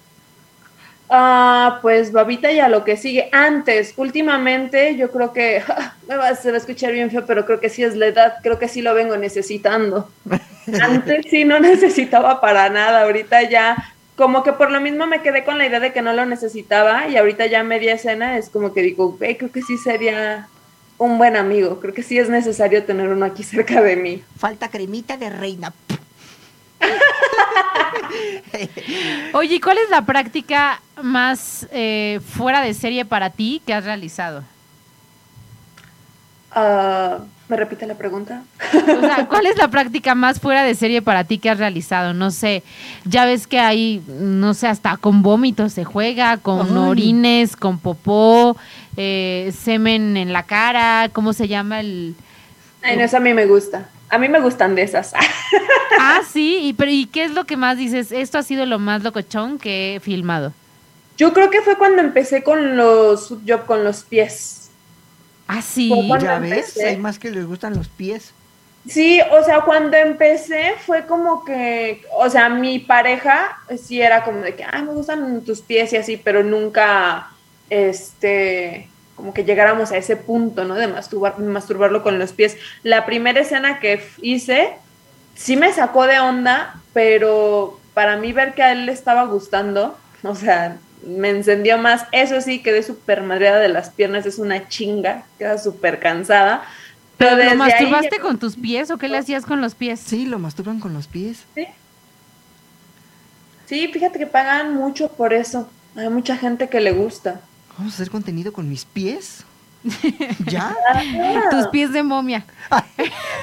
Ah, 1.09 1.79
pues 1.81 2.13
babita 2.13 2.51
ya 2.53 2.69
lo 2.69 2.85
que 2.85 2.95
sigue. 2.95 3.29
Antes, 3.33 3.93
últimamente, 3.97 4.95
yo 4.95 5.11
creo 5.11 5.33
que 5.33 5.61
me 6.07 6.15
va, 6.15 6.33
se 6.35 6.49
va 6.51 6.55
a 6.55 6.59
escuchar 6.59 6.93
bien 6.93 7.11
feo, 7.11 7.25
pero 7.25 7.45
creo 7.45 7.59
que 7.59 7.69
sí 7.69 7.83
es 7.83 7.95
la 7.95 8.07
edad, 8.07 8.35
creo 8.41 8.57
que 8.57 8.69
sí 8.69 8.81
lo 8.81 8.93
vengo 8.93 9.17
necesitando. 9.17 10.09
Antes 10.81 11.25
sí 11.29 11.43
no 11.43 11.59
necesitaba 11.59 12.39
para 12.39 12.69
nada, 12.69 13.01
ahorita 13.03 13.43
ya, 13.49 13.75
como 14.21 14.43
que 14.43 14.53
por 14.53 14.69
lo 14.69 14.79
mismo 14.79 15.07
me 15.07 15.23
quedé 15.23 15.43
con 15.43 15.57
la 15.57 15.65
idea 15.65 15.79
de 15.79 15.93
que 15.93 16.03
no 16.03 16.13
lo 16.13 16.27
necesitaba 16.27 17.07
y 17.07 17.17
ahorita 17.17 17.47
ya 17.47 17.63
media 17.63 17.95
escena 17.95 18.37
es 18.37 18.51
como 18.51 18.71
que 18.71 18.83
digo, 18.83 19.13
"Güey, 19.17 19.35
creo 19.35 19.51
que 19.51 19.63
sí 19.63 19.79
sería 19.79 20.47
un 20.99 21.17
buen 21.17 21.35
amigo, 21.35 21.79
creo 21.79 21.95
que 21.95 22.03
sí 22.03 22.19
es 22.19 22.29
necesario 22.29 22.83
tener 22.83 23.07
uno 23.07 23.25
aquí 23.25 23.41
cerca 23.41 23.81
de 23.81 23.95
mí. 23.95 24.23
Falta 24.37 24.69
cremita 24.69 25.17
de 25.17 25.31
reina. 25.31 25.73
Oye, 29.33 29.55
¿y 29.55 29.59
¿cuál 29.59 29.79
es 29.79 29.89
la 29.89 30.05
práctica 30.05 30.79
más 31.01 31.67
eh, 31.71 32.19
fuera 32.23 32.61
de 32.61 32.75
serie 32.75 33.05
para 33.05 33.31
ti 33.31 33.59
que 33.65 33.73
has 33.73 33.85
realizado? 33.85 34.43
Ah, 36.51 37.21
¿Me 37.51 37.57
repite 37.57 37.85
la 37.85 37.95
pregunta? 37.95 38.43
O 38.73 39.01
sea, 39.01 39.27
¿cuál 39.27 39.45
es 39.45 39.57
la 39.57 39.67
práctica 39.67 40.15
más 40.15 40.39
fuera 40.39 40.63
de 40.63 40.73
serie 40.73 41.01
para 41.01 41.25
ti 41.25 41.37
que 41.37 41.49
has 41.49 41.57
realizado? 41.57 42.13
No 42.13 42.31
sé, 42.31 42.63
ya 43.03 43.25
ves 43.25 43.45
que 43.45 43.59
hay, 43.59 44.01
no 44.07 44.53
sé, 44.53 44.67
hasta 44.67 44.95
con 44.95 45.21
vómitos 45.21 45.73
se 45.73 45.83
juega, 45.83 46.37
con 46.37 46.61
Ay. 46.69 46.77
orines, 46.77 47.57
con 47.57 47.77
popó, 47.77 48.55
eh, 48.95 49.51
semen 49.53 50.15
en 50.15 50.31
la 50.31 50.43
cara, 50.43 51.09
¿cómo 51.11 51.33
se 51.33 51.49
llama 51.49 51.81
el...? 51.81 52.15
Ay, 52.83 52.95
no, 52.95 53.03
eso 53.03 53.17
a 53.17 53.19
mí 53.19 53.33
me 53.33 53.45
gusta. 53.45 53.89
A 54.07 54.17
mí 54.17 54.29
me 54.29 54.39
gustan 54.39 54.73
de 54.73 54.83
esas. 54.83 55.11
Ah, 55.99 56.21
sí, 56.27 56.59
y, 56.63 56.73
pero 56.73 56.89
¿y 56.89 57.05
qué 57.05 57.25
es 57.25 57.31
lo 57.31 57.43
que 57.43 57.57
más 57.57 57.77
dices? 57.77 58.13
Esto 58.13 58.37
ha 58.37 58.43
sido 58.43 58.65
lo 58.65 58.79
más 58.79 59.03
locochón 59.03 59.59
que 59.59 59.95
he 59.95 59.99
filmado. 59.99 60.53
Yo 61.17 61.33
creo 61.33 61.51
que 61.51 61.61
fue 61.61 61.77
cuando 61.77 62.01
empecé 62.01 62.41
con 62.43 62.75
los 62.77 63.35
con 63.67 63.83
los 63.83 64.03
pies. 64.03 64.60
Ah, 65.53 65.61
sí. 65.61 65.91
Ya 66.21 66.39
ves, 66.39 66.79
hay 66.79 66.95
más 66.95 67.19
que 67.19 67.29
les 67.29 67.45
gustan 67.45 67.75
los 67.75 67.89
pies. 67.89 68.33
Sí, 68.87 69.19
o 69.31 69.43
sea, 69.43 69.61
cuando 69.61 69.97
empecé 69.97 70.75
fue 70.85 71.05
como 71.05 71.43
que, 71.43 72.03
o 72.13 72.29
sea, 72.29 72.47
mi 72.47 72.79
pareja 72.79 73.59
sí 73.77 74.01
era 74.01 74.23
como 74.23 74.39
de 74.39 74.55
que, 74.55 74.63
ay, 74.63 74.81
me 74.83 74.93
gustan 74.93 75.41
tus 75.41 75.59
pies 75.61 75.91
y 75.91 75.97
así, 75.97 76.15
pero 76.15 76.41
nunca, 76.41 77.31
este, 77.69 78.87
como 79.15 79.33
que 79.33 79.43
llegáramos 79.43 79.91
a 79.91 79.97
ese 79.97 80.15
punto, 80.15 80.63
¿no? 80.63 80.75
De 80.75 80.87
masturbar, 80.87 81.37
masturbarlo 81.37 82.01
con 82.01 82.17
los 82.17 82.31
pies. 82.31 82.57
La 82.81 83.05
primera 83.05 83.41
escena 83.41 83.81
que 83.81 84.01
hice 84.21 84.69
sí 85.35 85.57
me 85.57 85.73
sacó 85.73 86.07
de 86.07 86.19
onda, 86.19 86.81
pero 86.93 87.77
para 87.93 88.15
mí 88.15 88.31
ver 88.31 88.53
que 88.53 88.63
a 88.63 88.71
él 88.71 88.85
le 88.85 88.93
estaba 88.93 89.25
gustando, 89.25 89.97
o 90.23 90.33
sea, 90.33 90.77
me 91.05 91.29
encendió 91.29 91.77
más. 91.77 92.05
Eso 92.11 92.41
sí, 92.41 92.59
quedé 92.59 92.83
súper 92.83 93.21
madreada 93.23 93.59
de 93.59 93.69
las 93.69 93.89
piernas, 93.89 94.25
es 94.25 94.37
una 94.37 94.67
chinga, 94.67 95.25
queda 95.37 95.57
súper 95.57 95.99
cansada. 95.99 96.63
¿Pero 97.17 97.37
lo 97.37 97.55
masturbaste 97.55 98.19
con 98.19 98.39
tus 98.39 98.55
pies 98.55 98.89
o 98.89 98.97
qué 98.97 99.07
le 99.07 99.17
hacías 99.17 99.45
con 99.45 99.61
los 99.61 99.75
pies? 99.75 99.99
Sí, 99.99 100.25
lo 100.25 100.39
masturban 100.39 100.79
con 100.79 100.93
los 100.93 101.07
pies. 101.07 101.43
Sí. 101.53 101.67
Sí, 103.67 103.87
fíjate 103.87 104.19
que 104.19 104.27
pagan 104.27 104.73
mucho 104.75 105.09
por 105.09 105.33
eso. 105.33 105.69
Hay 105.95 106.09
mucha 106.09 106.35
gente 106.35 106.67
que 106.67 106.81
le 106.81 106.91
gusta. 106.91 107.41
Vamos 107.77 107.93
a 107.93 107.95
hacer 107.95 108.09
contenido 108.09 108.51
con 108.51 108.67
mis 108.67 108.85
pies. 108.85 109.45
¿Ya? 110.45 110.75
Tus 111.51 111.67
pies 111.67 111.93
de 111.93 112.03
momia. 112.03 112.45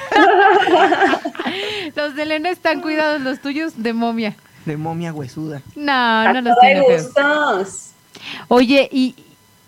los 1.95 2.15
de 2.15 2.23
Elena 2.23 2.49
están 2.49 2.81
cuidados, 2.81 3.21
los 3.21 3.39
tuyos 3.39 3.81
de 3.81 3.93
momia. 3.93 4.35
De 4.69 4.77
momia 4.77 5.11
huesuda. 5.11 5.63
No, 5.75 5.91
A 5.91 6.31
no 6.31 6.41
los 6.41 6.59
tiene 6.59 6.81
gustos. 6.81 7.89
Oye, 8.49 8.87
y, 8.91 9.15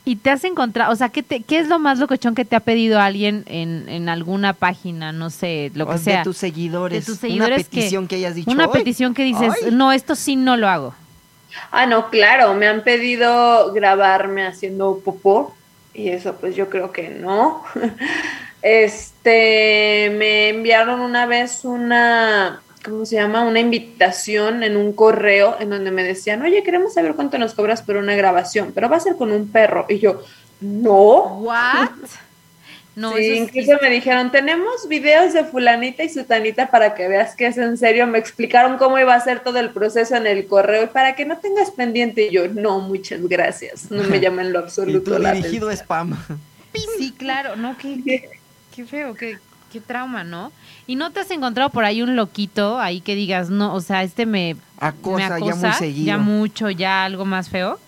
y 0.06 0.18
te 0.18 0.30
has 0.30 0.44
encontrado, 0.44 0.94
o 0.94 0.96
sea, 0.96 1.10
¿qué, 1.10 1.24
te- 1.24 1.42
¿qué 1.42 1.58
es 1.58 1.68
lo 1.68 1.80
más 1.80 1.98
locochón 1.98 2.36
que 2.36 2.46
te 2.46 2.56
ha 2.56 2.60
pedido 2.60 3.00
alguien 3.00 3.44
en, 3.48 3.90
en 3.90 4.10
alguna 4.10 4.54
página, 4.54 5.12
no 5.12 5.32
sé, 5.32 5.72
lo 5.74 5.88
que 5.88 5.94
O 5.94 5.98
sea? 5.98 6.20
De 6.20 6.24
tus 6.24 6.38
seguidores. 6.38 7.00
De 7.04 7.12
tus 7.12 7.20
seguidores 7.20 7.58
Una 7.58 7.66
petición 7.70 8.08
que, 8.08 8.16
hayas 8.18 8.36
dicho. 8.36 8.52
Una 8.52 8.66
"Ay, 8.66 8.70
petición 8.74 9.16
que 9.16 9.24
dices, 9.24 9.54
ay". 9.66 9.72
no, 9.72 9.92
esto 9.92 10.14
sí 10.16 10.36
no 10.36 10.56
lo 10.56 10.68
hago. 10.70 10.94
Ah, 11.72 11.88
no, 11.88 12.12
claro, 12.12 12.54
me 12.54 12.68
han 12.68 12.84
pedido 12.84 13.74
grabarme 13.74 14.46
haciendo 14.46 15.00
popó 15.04 15.56
y 15.96 16.10
eso 16.10 16.36
pues 16.36 16.56
yo 16.56 16.70
creo 16.70 16.92
que 16.92 17.10
no. 17.10 17.64
Este, 18.64 20.14
me 20.20 20.50
enviaron 20.50 21.00
una 21.02 21.26
vez 21.26 21.62
una, 21.66 22.62
¿cómo 22.84 23.06
se 23.06 23.16
llama? 23.16 23.46
Una 23.46 23.60
invitación 23.60 24.64
en 24.64 24.78
un 24.78 24.94
correo 24.94 25.58
en 25.60 25.70
donde 25.70 25.92
me 25.92 26.04
decían, 26.04 26.42
oye, 26.42 26.64
queremos 26.64 26.94
saber 26.94 27.16
cuánto 27.16 27.38
nos 27.38 27.54
cobras 27.54 27.82
por 27.82 27.98
una 27.98 28.16
grabación, 28.16 28.72
pero 28.74 28.90
va 28.90 28.98
a 28.98 29.02
ser 29.02 29.16
con 29.16 29.32
un 29.32 29.50
perro. 29.50 29.86
Y 29.90 30.00
yo, 30.00 30.24
no. 30.60 31.40
¿What? 31.40 31.90
No, 32.94 33.16
sí, 33.16 33.36
incluso 33.38 33.72
me 33.82 33.90
dijeron, 33.90 34.32
tenemos 34.32 34.88
videos 34.90 35.32
de 35.34 35.46
fulanita 35.46 36.04
y 36.04 36.10
sutanita 36.10 36.70
para 36.70 36.94
que 36.94 37.08
veas 37.08 37.36
que 37.36 37.48
es 37.48 37.58
en 37.58 37.78
serio. 37.78 38.06
Me 38.06 38.18
explicaron 38.18 38.78
cómo 38.78 39.00
iba 39.00 39.16
a 39.16 39.22
ser 39.22 39.40
todo 39.40 39.60
el 39.60 39.70
proceso 39.70 40.16
en 40.18 40.28
el 40.28 40.46
correo 40.46 40.84
y 40.84 40.88
para 40.88 41.16
que 41.16 41.26
no 41.26 41.38
tengas 41.38 41.72
pendiente. 41.72 42.28
Y 42.28 42.32
yo, 42.32 42.50
no, 42.50 42.82
muchas 42.82 43.22
gracias. 43.28 43.90
No 43.92 44.04
me 44.04 44.20
llamen 44.22 44.48
en 44.48 44.54
lo 44.54 44.60
Y 44.60 44.64
absoluto 44.64 45.14
tú 45.14 45.20
la 45.20 45.32
dirigido 45.32 45.68
atención". 45.68 45.86
spam. 45.86 46.18
Sí, 46.98 47.14
claro, 47.18 47.56
no, 47.56 47.78
qué, 47.78 48.02
qué, 48.06 48.30
qué 48.76 48.86
feo, 48.86 49.14
qué, 49.16 49.38
qué 49.72 49.80
trauma, 49.80 50.24
¿no? 50.24 50.52
¿Y 50.88 50.96
no 50.96 51.12
te 51.12 51.22
has 51.22 51.32
encontrado 51.32 51.70
por 51.70 51.86
ahí 51.86 52.02
un 52.02 52.16
loquito 52.16 52.80
ahí 52.80 53.02
que 53.02 53.16
digas, 53.16 53.50
no, 53.50 53.74
o 53.74 53.82
sea, 53.82 54.04
este 54.04 54.26
me, 54.26 54.56
me 54.56 54.62
Acosa, 54.80 55.36
acosa 55.36 55.40
ya 55.40 55.56
muy 55.56 55.74
seguido. 55.74 56.06
ya 56.06 56.18
mucho, 56.18 56.70
ya 56.70 57.06
algo 57.06 57.26
más 57.26 57.50
feo? 57.50 57.80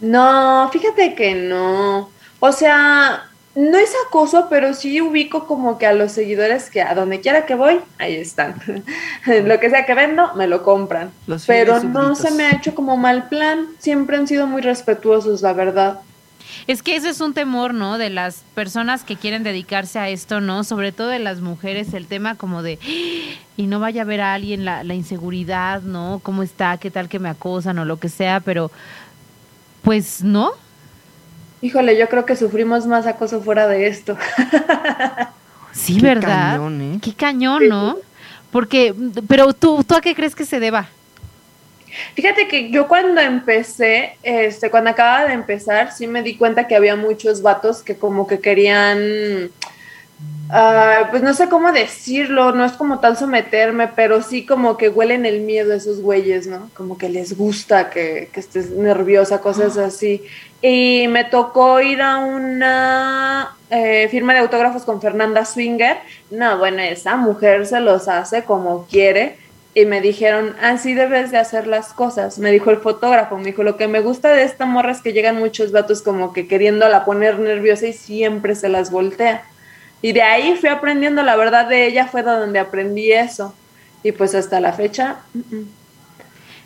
No, 0.00 0.68
fíjate 0.72 1.14
que 1.14 1.34
no. 1.34 2.10
O 2.40 2.52
sea, 2.52 3.24
no 3.54 3.78
es 3.78 3.90
acoso, 4.06 4.48
pero 4.50 4.74
sí 4.74 5.00
ubico 5.00 5.46
como 5.46 5.78
que 5.78 5.86
a 5.86 5.94
los 5.94 6.12
seguidores 6.12 6.68
que 6.68 6.82
a 6.82 6.94
donde 6.94 7.20
quiera 7.20 7.46
que 7.46 7.54
voy, 7.54 7.80
ahí 7.98 8.14
están. 8.16 8.56
lo 9.26 9.58
que 9.58 9.70
sea 9.70 9.86
que 9.86 9.94
vendo, 9.94 10.34
me 10.34 10.46
lo 10.46 10.62
compran. 10.62 11.10
Los 11.26 11.46
pero 11.46 11.82
no 11.82 12.14
se 12.14 12.30
me 12.32 12.44
ha 12.44 12.52
hecho 12.52 12.74
como 12.74 12.96
mal 12.96 13.28
plan. 13.28 13.66
Siempre 13.78 14.16
han 14.18 14.28
sido 14.28 14.46
muy 14.46 14.60
respetuosos, 14.60 15.40
la 15.40 15.54
verdad. 15.54 16.00
Es 16.66 16.82
que 16.82 16.96
eso 16.96 17.08
es 17.08 17.20
un 17.20 17.32
temor, 17.32 17.74
¿no? 17.74 17.96
De 17.96 18.10
las 18.10 18.42
personas 18.54 19.04
que 19.04 19.16
quieren 19.16 19.44
dedicarse 19.44 19.98
a 20.00 20.08
esto, 20.08 20.40
¿no? 20.40 20.64
Sobre 20.64 20.90
todo 20.90 21.08
de 21.08 21.20
las 21.20 21.40
mujeres, 21.40 21.94
el 21.94 22.06
tema 22.06 22.34
como 22.34 22.62
de, 22.62 22.78
y 23.56 23.66
no 23.66 23.78
vaya 23.78 24.02
a 24.02 24.04
ver 24.04 24.20
a 24.20 24.34
alguien 24.34 24.64
la, 24.64 24.82
la 24.82 24.94
inseguridad, 24.94 25.82
¿no? 25.82 26.20
¿Cómo 26.24 26.42
está? 26.42 26.76
¿Qué 26.78 26.90
tal 26.90 27.08
que 27.08 27.20
me 27.20 27.28
acosan 27.28 27.78
o 27.78 27.84
lo 27.84 27.98
que 27.98 28.08
sea? 28.08 28.40
Pero, 28.40 28.72
pues, 29.82 30.24
¿no? 30.24 30.50
Híjole, 31.62 31.96
yo 31.96 32.08
creo 32.08 32.26
que 32.26 32.34
sufrimos 32.36 32.86
más 32.86 33.06
acoso 33.06 33.40
fuera 33.40 33.66
de 33.68 33.86
esto. 33.86 34.16
Sí, 35.72 35.96
Qué 35.98 36.06
¿verdad? 36.06 36.52
cañón, 36.52 36.80
¿eh? 36.80 36.98
Qué 37.02 37.12
cañón, 37.12 37.68
¿no? 37.68 37.98
Porque, 38.50 38.94
pero 39.28 39.52
tú, 39.52 39.84
¿tú 39.84 39.94
a 39.94 40.00
qué 40.00 40.14
crees 40.14 40.34
que 40.34 40.46
se 40.46 40.58
deba? 40.58 40.88
Fíjate 42.14 42.48
que 42.48 42.70
yo 42.70 42.88
cuando 42.88 43.20
empecé, 43.20 44.16
este, 44.22 44.70
cuando 44.70 44.90
acababa 44.90 45.26
de 45.26 45.34
empezar, 45.34 45.92
sí 45.92 46.06
me 46.06 46.22
di 46.22 46.36
cuenta 46.36 46.66
que 46.66 46.76
había 46.76 46.96
muchos 46.96 47.42
vatos 47.42 47.82
que 47.82 47.96
como 47.96 48.26
que 48.26 48.40
querían, 48.40 49.50
ah, 50.50 51.08
pues 51.10 51.22
no 51.22 51.34
sé 51.34 51.48
cómo 51.48 51.72
decirlo, 51.72 52.52
no 52.52 52.64
es 52.64 52.72
como 52.72 53.00
tal 53.00 53.16
someterme, 53.16 53.88
pero 53.88 54.22
sí 54.22 54.46
como 54.46 54.76
que 54.76 54.88
huelen 54.88 55.26
el 55.26 55.40
miedo 55.40 55.72
a 55.72 55.76
esos 55.76 56.00
güeyes, 56.00 56.46
¿no? 56.46 56.70
Como 56.74 56.98
que 56.98 57.08
les 57.08 57.36
gusta 57.36 57.90
que, 57.90 58.30
que 58.32 58.40
estés 58.40 58.70
nerviosa, 58.70 59.40
cosas 59.40 59.76
así. 59.76 60.22
Y 60.62 61.06
me 61.08 61.24
tocó 61.24 61.80
ir 61.80 62.00
a 62.00 62.18
una 62.18 63.56
eh, 63.70 64.08
firma 64.10 64.32
de 64.32 64.40
autógrafos 64.40 64.84
con 64.84 65.00
Fernanda 65.00 65.44
Swinger. 65.44 65.98
No, 66.30 66.58
bueno, 66.58 66.80
esa 66.80 67.16
mujer 67.16 67.66
se 67.66 67.80
los 67.80 68.08
hace 68.08 68.44
como 68.44 68.86
quiere 68.86 69.45
y 69.76 69.84
me 69.84 70.00
dijeron, 70.00 70.56
así 70.62 70.94
debes 70.94 71.30
de 71.30 71.36
hacer 71.36 71.66
las 71.66 71.92
cosas. 71.92 72.38
Me 72.38 72.50
dijo 72.50 72.70
el 72.70 72.78
fotógrafo, 72.78 73.36
me 73.36 73.44
dijo, 73.44 73.62
lo 73.62 73.76
que 73.76 73.88
me 73.88 74.00
gusta 74.00 74.30
de 74.30 74.42
esta 74.42 74.64
morra 74.64 74.92
es 74.92 75.02
que 75.02 75.12
llegan 75.12 75.36
muchos 75.36 75.70
vatos 75.70 76.00
como 76.00 76.32
que 76.32 76.48
queriéndola 76.48 77.04
poner 77.04 77.38
nerviosa 77.38 77.86
y 77.86 77.92
siempre 77.92 78.54
se 78.54 78.70
las 78.70 78.90
voltea. 78.90 79.44
Y 80.00 80.12
de 80.12 80.22
ahí 80.22 80.56
fui 80.56 80.70
aprendiendo, 80.70 81.22
la 81.22 81.36
verdad 81.36 81.68
de 81.68 81.86
ella 81.86 82.06
fue 82.06 82.22
de 82.22 82.30
donde 82.30 82.58
aprendí 82.58 83.12
eso. 83.12 83.54
Y 84.02 84.12
pues 84.12 84.34
hasta 84.34 84.60
la 84.60 84.72
fecha... 84.72 85.18
mm, 85.34 85.40
mm. 85.54 85.75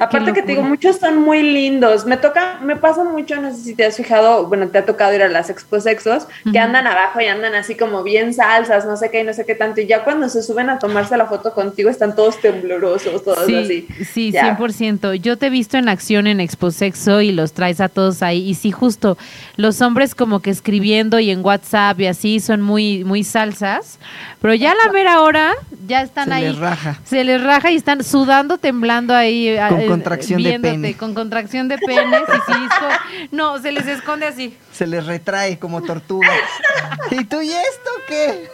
Aparte 0.00 0.32
que 0.32 0.42
te 0.42 0.48
digo, 0.52 0.62
muchos 0.62 0.96
son 0.96 1.18
muy 1.18 1.42
lindos. 1.42 2.06
Me 2.06 2.16
toca, 2.16 2.58
me 2.62 2.76
pasa 2.76 3.04
mucho, 3.04 3.40
no 3.40 3.50
sé 3.54 3.62
si 3.62 3.74
te 3.74 3.84
has 3.86 3.96
fijado, 3.96 4.46
bueno, 4.46 4.68
te 4.68 4.78
ha 4.78 4.84
tocado 4.86 5.14
ir 5.14 5.22
a 5.22 5.28
las 5.28 5.50
expo 5.50 5.80
sexos, 5.80 6.26
que 6.50 6.58
andan 6.58 6.86
abajo 6.86 7.20
y 7.20 7.26
andan 7.26 7.54
así 7.54 7.76
como 7.76 8.02
bien 8.02 8.32
salsas, 8.34 8.84
no 8.86 8.96
sé 8.96 9.10
qué 9.10 9.20
y 9.20 9.24
no 9.24 9.32
sé 9.34 9.44
qué 9.46 9.54
tanto. 9.54 9.80
Y 9.80 9.86
ya 9.86 10.02
cuando 10.04 10.28
se 10.28 10.42
suben 10.42 10.70
a 10.70 10.78
tomarse 10.78 11.16
la 11.16 11.26
foto 11.26 11.52
contigo 11.54 11.90
están 11.90 12.14
todos 12.16 12.40
temblorosos, 12.40 13.22
todos 13.24 13.44
Sí, 13.46 13.54
así. 13.56 14.04
sí, 14.04 14.30
Ya. 14.32 14.56
100%. 14.56 15.14
Yo 15.14 15.36
te 15.36 15.46
he 15.46 15.50
visto 15.50 15.76
en 15.76 15.88
acción 15.88 16.26
en 16.26 16.40
Expo 16.40 16.70
Sexo 16.70 17.20
y 17.20 17.32
los 17.32 17.52
traes 17.52 17.80
a 17.80 17.88
todos 17.88 18.22
ahí. 18.22 18.48
Y 18.48 18.54
sí, 18.54 18.70
justo, 18.72 19.18
los 19.56 19.80
hombres 19.80 20.14
como 20.14 20.40
que 20.40 20.50
escribiendo 20.50 21.18
y 21.20 21.30
en 21.30 21.44
WhatsApp 21.44 22.00
y 22.00 22.06
así 22.06 22.40
son 22.40 22.62
muy, 22.62 23.04
muy 23.04 23.24
salsas. 23.24 23.98
Pero 24.40 24.54
ya 24.54 24.72
a 24.72 24.86
la 24.86 24.92
mera 24.92 25.20
hora 25.20 25.52
ya 25.86 26.02
están 26.02 26.28
Se 26.28 26.34
ahí. 26.34 26.42
les 26.44 26.58
raja. 26.58 26.98
Se 27.04 27.24
les 27.24 27.42
raja 27.42 27.70
y 27.70 27.76
están 27.76 28.02
sudando, 28.04 28.58
temblando 28.58 29.14
ahí. 29.14 29.56
Con 29.68 29.80
eh, 29.80 29.86
contracción 29.90 30.42
de 30.42 30.58
pene. 30.60 30.94
Con 30.96 31.14
contracción 31.14 31.68
de 31.68 31.78
penes. 31.78 32.22
y 32.48 32.52
como- 32.78 33.28
no, 33.32 33.58
se 33.60 33.72
les 33.72 33.86
esconde 33.86 34.26
así. 34.26 34.56
Se 34.72 34.86
les 34.86 35.06
retrae 35.06 35.58
como 35.58 35.82
tortuga. 35.82 36.28
¿Y 37.10 37.24
tú 37.24 37.40
y 37.42 37.48
esto 37.50 37.90
qué? 38.08 38.48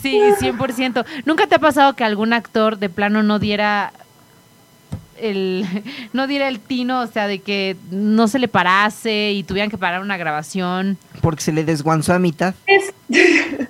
Sí, 0.00 0.20
100%. 0.40 1.04
¿Nunca 1.24 1.46
te 1.46 1.56
ha 1.56 1.58
pasado 1.58 1.94
que 1.96 2.04
algún 2.04 2.32
actor 2.32 2.78
de 2.78 2.88
plano 2.88 3.22
no 3.22 3.38
diera 3.38 3.92
el 5.18 5.66
no 6.12 6.26
diera 6.26 6.48
el 6.48 6.60
tino, 6.60 7.00
o 7.00 7.06
sea, 7.06 7.26
de 7.26 7.40
que 7.40 7.76
no 7.90 8.28
se 8.28 8.38
le 8.38 8.48
parase 8.48 9.32
y 9.32 9.42
tuvieran 9.42 9.70
que 9.70 9.78
parar 9.78 10.00
una 10.00 10.16
grabación? 10.16 10.98
Porque 11.20 11.42
se 11.42 11.52
le 11.52 11.64
desguanzó 11.64 12.12
a 12.14 12.18
mitad. 12.18 12.54
Es- 12.66 12.94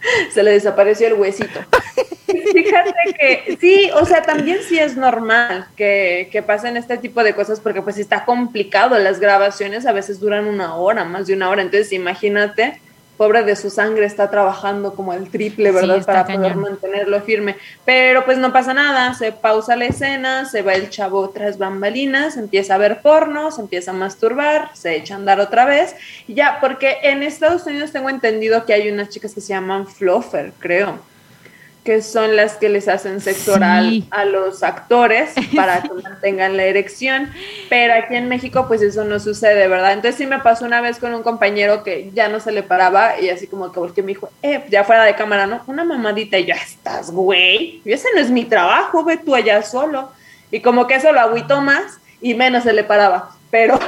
se 0.32 0.42
le 0.42 0.52
desapareció 0.52 1.06
el 1.06 1.14
huesito. 1.14 1.60
Fíjate 2.26 2.92
que 3.18 3.58
sí, 3.60 3.90
o 3.94 4.04
sea, 4.04 4.22
también 4.22 4.58
sí 4.62 4.78
es 4.78 4.96
normal 4.96 5.66
que, 5.76 6.28
que 6.30 6.42
pasen 6.42 6.76
este 6.76 6.96
tipo 6.98 7.22
de 7.24 7.34
cosas 7.34 7.60
porque 7.60 7.82
pues 7.82 7.98
está 7.98 8.24
complicado. 8.24 8.98
Las 8.98 9.20
grabaciones 9.20 9.86
a 9.86 9.92
veces 9.92 10.20
duran 10.20 10.46
una 10.46 10.76
hora, 10.76 11.04
más 11.04 11.26
de 11.26 11.34
una 11.34 11.50
hora. 11.50 11.62
Entonces 11.62 11.92
imagínate, 11.92 12.80
pobre 13.20 13.42
de 13.42 13.54
su 13.54 13.68
sangre 13.68 14.06
está 14.06 14.30
trabajando 14.30 14.94
como 14.94 15.12
el 15.12 15.28
triple, 15.28 15.72
¿verdad? 15.72 16.02
Para 16.06 16.24
poder 16.24 16.56
mantenerlo 16.56 17.20
firme. 17.20 17.54
Pero 17.84 18.24
pues 18.24 18.38
no 18.38 18.50
pasa 18.50 18.72
nada, 18.72 19.12
se 19.12 19.30
pausa 19.30 19.76
la 19.76 19.84
escena, 19.84 20.46
se 20.46 20.62
va 20.62 20.72
el 20.72 20.88
chavo 20.88 21.28
tras 21.28 21.58
bambalinas, 21.58 22.38
empieza 22.38 22.76
a 22.76 22.78
ver 22.78 23.02
porno, 23.02 23.50
se 23.50 23.60
empieza 23.60 23.90
a 23.90 23.94
masturbar, 23.94 24.70
se 24.72 24.96
echa 24.96 25.12
a 25.12 25.16
andar 25.18 25.38
otra 25.38 25.66
vez. 25.66 25.94
Y 26.28 26.32
ya, 26.32 26.60
porque 26.62 26.96
en 27.02 27.22
Estados 27.22 27.66
Unidos 27.66 27.92
tengo 27.92 28.08
entendido 28.08 28.64
que 28.64 28.72
hay 28.72 28.88
unas 28.88 29.10
chicas 29.10 29.34
que 29.34 29.42
se 29.42 29.48
llaman 29.48 29.86
fluffer, 29.86 30.54
creo 30.58 31.09
que 31.90 32.02
son 32.02 32.36
las 32.36 32.52
que 32.54 32.68
les 32.68 32.86
hacen 32.86 33.20
sexo 33.20 33.46
Sí. 33.46 33.50
oral 33.50 34.04
a 34.12 34.24
los 34.24 34.62
actores 34.62 35.32
para 35.56 35.82
que 35.82 35.92
mantengan 35.92 36.56
la 36.56 36.62
erección, 36.62 37.32
pero 37.68 37.94
aquí 37.94 38.14
en 38.14 38.28
México 38.28 38.66
pues 38.68 38.80
eso 38.80 39.02
no 39.02 39.18
sucede, 39.18 39.66
¿verdad? 39.66 39.94
Entonces 39.94 40.14
sí 40.14 40.24
me 40.24 40.38
pasó 40.38 40.66
una 40.66 40.80
vez 40.80 41.00
con 41.00 41.12
un 41.12 41.24
compañero 41.24 41.82
que 41.82 42.12
ya 42.14 42.28
no 42.28 42.38
se 42.38 42.52
le 42.52 42.62
paraba 42.62 43.18
y 43.18 43.28
así 43.28 43.48
como 43.48 43.72
que 43.72 43.80
volteó 43.80 44.04
y 44.04 44.06
me 44.06 44.12
dijo, 44.12 44.30
eh, 44.40 44.64
ya 44.70 44.84
fuera 44.84 45.02
de 45.02 45.16
cámara, 45.16 45.48
¿no? 45.48 45.64
Una 45.66 45.82
mamadita 45.82 46.38
y 46.38 46.44
ya 46.46 46.54
estás, 46.54 47.10
güey, 47.10 47.82
y 47.84 47.92
ese 47.92 48.06
no 48.14 48.20
es 48.20 48.30
mi 48.30 48.44
trabajo, 48.44 49.02
ve 49.02 49.16
tú 49.16 49.34
allá 49.34 49.60
solo. 49.64 50.12
Y 50.52 50.60
como 50.60 50.86
que 50.86 50.94
eso 50.94 51.10
lo 51.10 51.18
agüitó 51.18 51.60
más 51.60 51.98
y 52.20 52.34
menos 52.34 52.62
se 52.62 52.72
le 52.72 52.84
paraba, 52.84 53.32
pero 53.50 53.80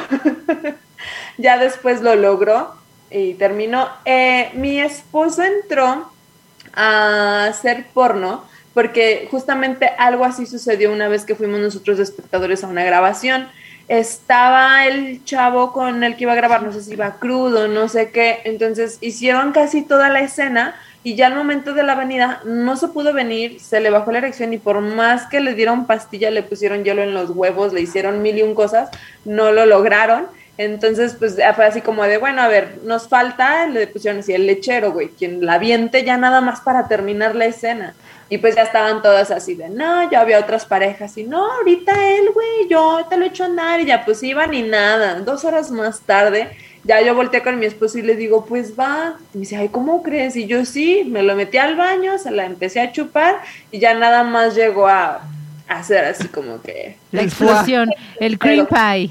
ya 1.39 1.57
después 1.57 2.03
lo 2.03 2.17
logró 2.17 2.75
y 3.13 3.35
terminó. 3.35 3.89
Eh, 4.05 4.51
mi 4.55 4.81
esposo 4.81 5.45
entró 5.45 6.11
a 6.75 7.47
hacer 7.47 7.87
porno 7.93 8.45
porque 8.75 9.29
justamente 9.31 9.91
algo 9.99 10.25
así 10.25 10.47
sucedió 10.47 10.93
una 10.93 11.09
vez 11.09 11.25
que 11.25 11.35
fuimos 11.35 11.61
nosotros 11.61 11.99
de 11.99 12.05
espectadores 12.05 12.65
a 12.65 12.69
una 12.69 12.85
grabación. 12.85 13.49
estaba 13.89 14.87
el 14.87 15.25
chavo 15.25 15.73
con 15.73 16.05
el 16.05 16.17
que 16.17 16.23
iba 16.23 16.33
a 16.33 16.37
grabar, 16.37 16.63
no 16.63 16.73
sé 16.73 16.83
si 16.83 16.93
iba 16.93 17.17
crudo, 17.17 17.69
no 17.69 17.89
sé 17.89 18.11
qué, 18.11 18.41
entonces 18.45 18.99
hicieron 19.01 19.53
casi 19.53 19.83
toda 19.83 20.09
la 20.09 20.21
escena 20.21 20.75
y 21.05 21.17
ya 21.17 21.27
al 21.27 21.35
momento 21.35 21.75
de 21.75 21.83
la 21.83 21.95
avenida 21.95 22.41
no 22.45 22.77
se 22.77 22.89
pudo 22.89 23.13
venir, 23.13 23.61
se 23.61 23.81
le 23.81 23.91
bajó 23.91 24.13
la 24.13 24.19
erección 24.19 24.53
y 24.53 24.59
por 24.59 24.81
más 24.81 25.27
que 25.27 25.41
le 25.41 25.55
dieron 25.55 25.87
pastilla, 25.87 26.31
le 26.31 26.45
pusieron 26.45 26.85
hielo 26.85 27.03
en 27.03 27.13
los 27.13 27.31
huevos, 27.31 27.73
le 27.73 27.81
hicieron 27.81 28.23
mil 28.23 28.39
y 28.39 28.43
un 28.43 28.55
cosas, 28.55 28.89
no 29.25 29.51
lo 29.51 29.67
lograron. 29.67 30.27
Entonces, 30.59 31.17
pues 31.19 31.37
fue 31.57 31.65
así 31.65 31.81
como 31.81 32.05
de, 32.05 32.19
bueno, 32.19 32.43
a 32.43 32.49
ver, 32.49 32.79
nos 32.85 33.09
falta, 33.09 33.67
le 33.67 33.87
pusieron 33.87 34.21
así 34.21 34.35
el 34.35 34.47
lechero, 34.47 34.93
güey, 34.93 35.09
quien 35.09 35.45
la 35.47 35.59
viente 35.59 36.05
ya 36.05 36.17
nada 36.19 36.41
más 36.41 36.61
para 36.61 36.89
terminar 36.89 37.35
la 37.35 37.47
escena. 37.47 37.95
Y 38.29 38.39
pues 38.39 38.55
ya 38.55 38.63
estaban 38.63 39.03
todas 39.03 39.31
así 39.31 39.55
de, 39.55 39.69
no, 39.69 40.11
ya 40.11 40.21
había 40.21 40.39
otras 40.39 40.65
parejas 40.65 41.19
y 41.19 41.25
no, 41.25 41.53
ahorita 41.53 41.93
él, 42.15 42.31
güey, 42.33 42.69
yo 42.69 43.05
te 43.09 43.17
lo 43.17 43.27
echo 43.27 43.43
a 43.45 43.47
andar 43.47 43.81
y 43.81 43.87
ya 43.87 44.05
pues 44.05 44.23
iban 44.23 44.55
y 44.55 44.63
nada. 44.63 45.21
Dos 45.21 45.45
horas 45.45 45.71
más 45.71 46.01
tarde, 46.01 46.51
ya 46.85 47.01
yo 47.03 47.15
volteé 47.15 47.43
con 47.43 47.59
mi 47.59 47.67
esposo 47.67 47.99
y 47.99 48.03
le 48.03 48.17
digo, 48.17 48.45
pues 48.47 48.79
va. 48.79 49.17
Y 49.35 49.39
me 49.39 49.41
dice, 49.41 49.57
ay, 49.57 49.69
¿cómo 49.69 50.03
crees? 50.03 50.37
Y 50.37 50.47
yo 50.47 50.65
sí, 50.65 51.05
me 51.07 51.23
lo 51.23 51.35
metí 51.35 51.59
al 51.59 51.77
baño, 51.77 52.19
se 52.19 52.31
la 52.31 52.45
empecé 52.45 52.81
a 52.81 52.93
chupar 52.93 53.41
y 53.71 53.79
ya 53.79 53.95
nada 53.95 54.23
más 54.23 54.55
llegó 54.55 54.87
a, 54.87 55.23
hacer 55.69 56.05
así 56.05 56.29
como 56.29 56.61
que... 56.61 56.97
La 57.13 57.23
explosión, 57.23 57.91
el 58.21 58.39
cream 58.39 58.67
pie. 58.67 59.11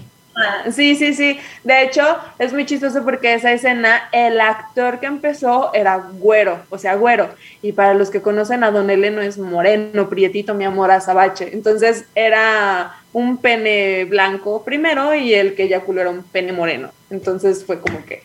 Sí, 0.71 0.95
sí, 0.95 1.13
sí. 1.13 1.39
De 1.63 1.84
hecho, 1.84 2.01
es 2.39 2.53
muy 2.53 2.65
chistoso 2.65 3.03
porque 3.03 3.34
esa 3.34 3.51
escena, 3.51 4.09
el 4.11 4.39
actor 4.39 4.99
que 4.99 5.05
empezó 5.05 5.73
era 5.73 5.97
güero, 5.97 6.59
o 6.69 6.77
sea, 6.77 6.95
güero. 6.95 7.29
Y 7.61 7.73
para 7.73 7.93
los 7.93 8.09
que 8.09 8.21
conocen 8.21 8.63
a 8.63 8.71
Don 8.71 8.89
Eleno 8.89 9.21
es 9.21 9.38
moreno, 9.38 10.09
prietito, 10.09 10.53
mi 10.53 10.63
amor, 10.63 10.91
azabache. 10.91 11.53
Entonces 11.53 12.05
era 12.15 12.95
un 13.13 13.38
pene 13.38 14.05
blanco 14.05 14.63
primero 14.63 15.13
y 15.13 15.34
el 15.34 15.55
que 15.55 15.63
eyaculó 15.63 16.01
era 16.01 16.09
un 16.09 16.23
pene 16.23 16.53
moreno. 16.53 16.89
Entonces 17.09 17.65
fue 17.65 17.79
como 17.79 18.03
que... 18.05 18.23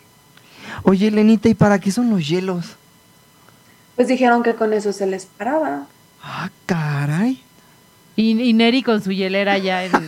Oye, 0.84 1.10
Lenita, 1.10 1.48
¿y 1.48 1.54
para 1.54 1.78
qué 1.78 1.90
son 1.90 2.10
los 2.10 2.26
hielos? 2.28 2.76
Pues 3.96 4.08
dijeron 4.08 4.42
que 4.42 4.54
con 4.54 4.72
eso 4.72 4.92
se 4.92 5.06
les 5.06 5.26
paraba. 5.26 5.86
Ah, 6.22 6.50
caray. 6.66 7.42
Y, 8.16 8.42
y 8.42 8.52
Neri 8.54 8.82
con 8.82 9.02
su 9.02 9.12
hielera 9.12 9.58
ya 9.58 9.84
en... 9.84 9.92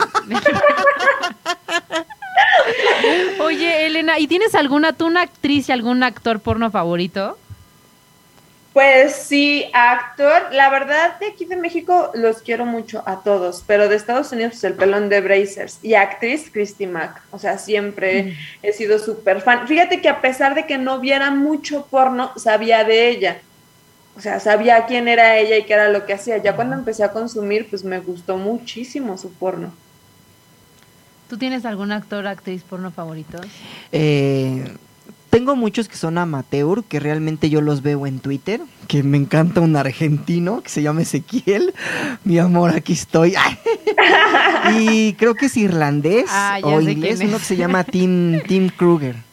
Oye, 3.40 3.86
Elena, 3.86 4.18
¿y 4.18 4.26
tienes 4.26 4.54
alguna, 4.54 4.92
tú 4.92 5.06
una 5.06 5.22
actriz 5.22 5.68
y 5.68 5.72
algún 5.72 6.02
actor 6.02 6.40
porno 6.40 6.70
favorito? 6.70 7.38
Pues 8.72 9.16
sí, 9.16 9.64
actor. 9.72 10.52
La 10.52 10.70
verdad, 10.70 11.18
de 11.18 11.26
aquí 11.26 11.46
de 11.46 11.56
México 11.56 12.12
los 12.14 12.42
quiero 12.42 12.64
mucho 12.64 13.02
a 13.06 13.24
todos, 13.24 13.64
pero 13.66 13.88
de 13.88 13.96
Estados 13.96 14.30
Unidos, 14.30 14.52
pues 14.52 14.64
el 14.64 14.74
pelón 14.74 15.08
de 15.08 15.20
Brazers. 15.20 15.80
Y 15.82 15.94
actriz, 15.94 16.48
Christy 16.52 16.86
Mack. 16.86 17.20
O 17.32 17.40
sea, 17.40 17.58
siempre 17.58 18.22
mm. 18.22 18.32
he 18.62 18.72
sido 18.72 19.00
súper 19.00 19.40
fan. 19.40 19.66
Fíjate 19.66 20.00
que 20.00 20.08
a 20.08 20.20
pesar 20.20 20.54
de 20.54 20.66
que 20.66 20.78
no 20.78 21.00
viera 21.00 21.32
mucho 21.32 21.86
porno, 21.90 22.30
sabía 22.36 22.84
de 22.84 23.08
ella. 23.08 23.40
O 24.18 24.20
sea, 24.20 24.40
sabía 24.40 24.84
quién 24.86 25.06
era 25.06 25.38
ella 25.38 25.56
y 25.56 25.64
qué 25.64 25.74
era 25.74 25.90
lo 25.90 26.04
que 26.04 26.12
hacía. 26.12 26.38
Ya 26.38 26.56
cuando 26.56 26.74
empecé 26.74 27.04
a 27.04 27.12
consumir, 27.12 27.68
pues 27.70 27.84
me 27.84 28.00
gustó 28.00 28.36
muchísimo 28.36 29.16
su 29.16 29.32
porno. 29.32 29.72
¿Tú 31.28 31.38
tienes 31.38 31.64
algún 31.64 31.92
actor 31.92 32.26
o 32.26 32.28
actriz 32.28 32.64
porno 32.64 32.90
favorito? 32.90 33.38
Eh, 33.92 34.74
tengo 35.30 35.54
muchos 35.54 35.88
que 35.88 35.94
son 35.94 36.18
amateur, 36.18 36.82
que 36.82 36.98
realmente 36.98 37.48
yo 37.48 37.60
los 37.60 37.82
veo 37.82 38.08
en 38.08 38.18
Twitter, 38.18 38.60
que 38.88 39.04
me 39.04 39.18
encanta 39.18 39.60
un 39.60 39.76
argentino 39.76 40.62
que 40.62 40.68
se 40.70 40.82
llama 40.82 41.02
Ezequiel. 41.02 41.72
Mi 42.24 42.40
amor, 42.40 42.70
aquí 42.70 42.94
estoy. 42.94 43.34
y 44.80 45.12
creo 45.12 45.36
que 45.36 45.46
es 45.46 45.56
irlandés 45.56 46.24
ah, 46.28 46.58
o 46.64 46.80
inglés, 46.80 47.20
uno 47.20 47.38
que 47.38 47.44
se 47.44 47.56
llama 47.56 47.84
Tim, 47.84 48.40
Tim 48.48 48.68
Kruger. 48.68 49.27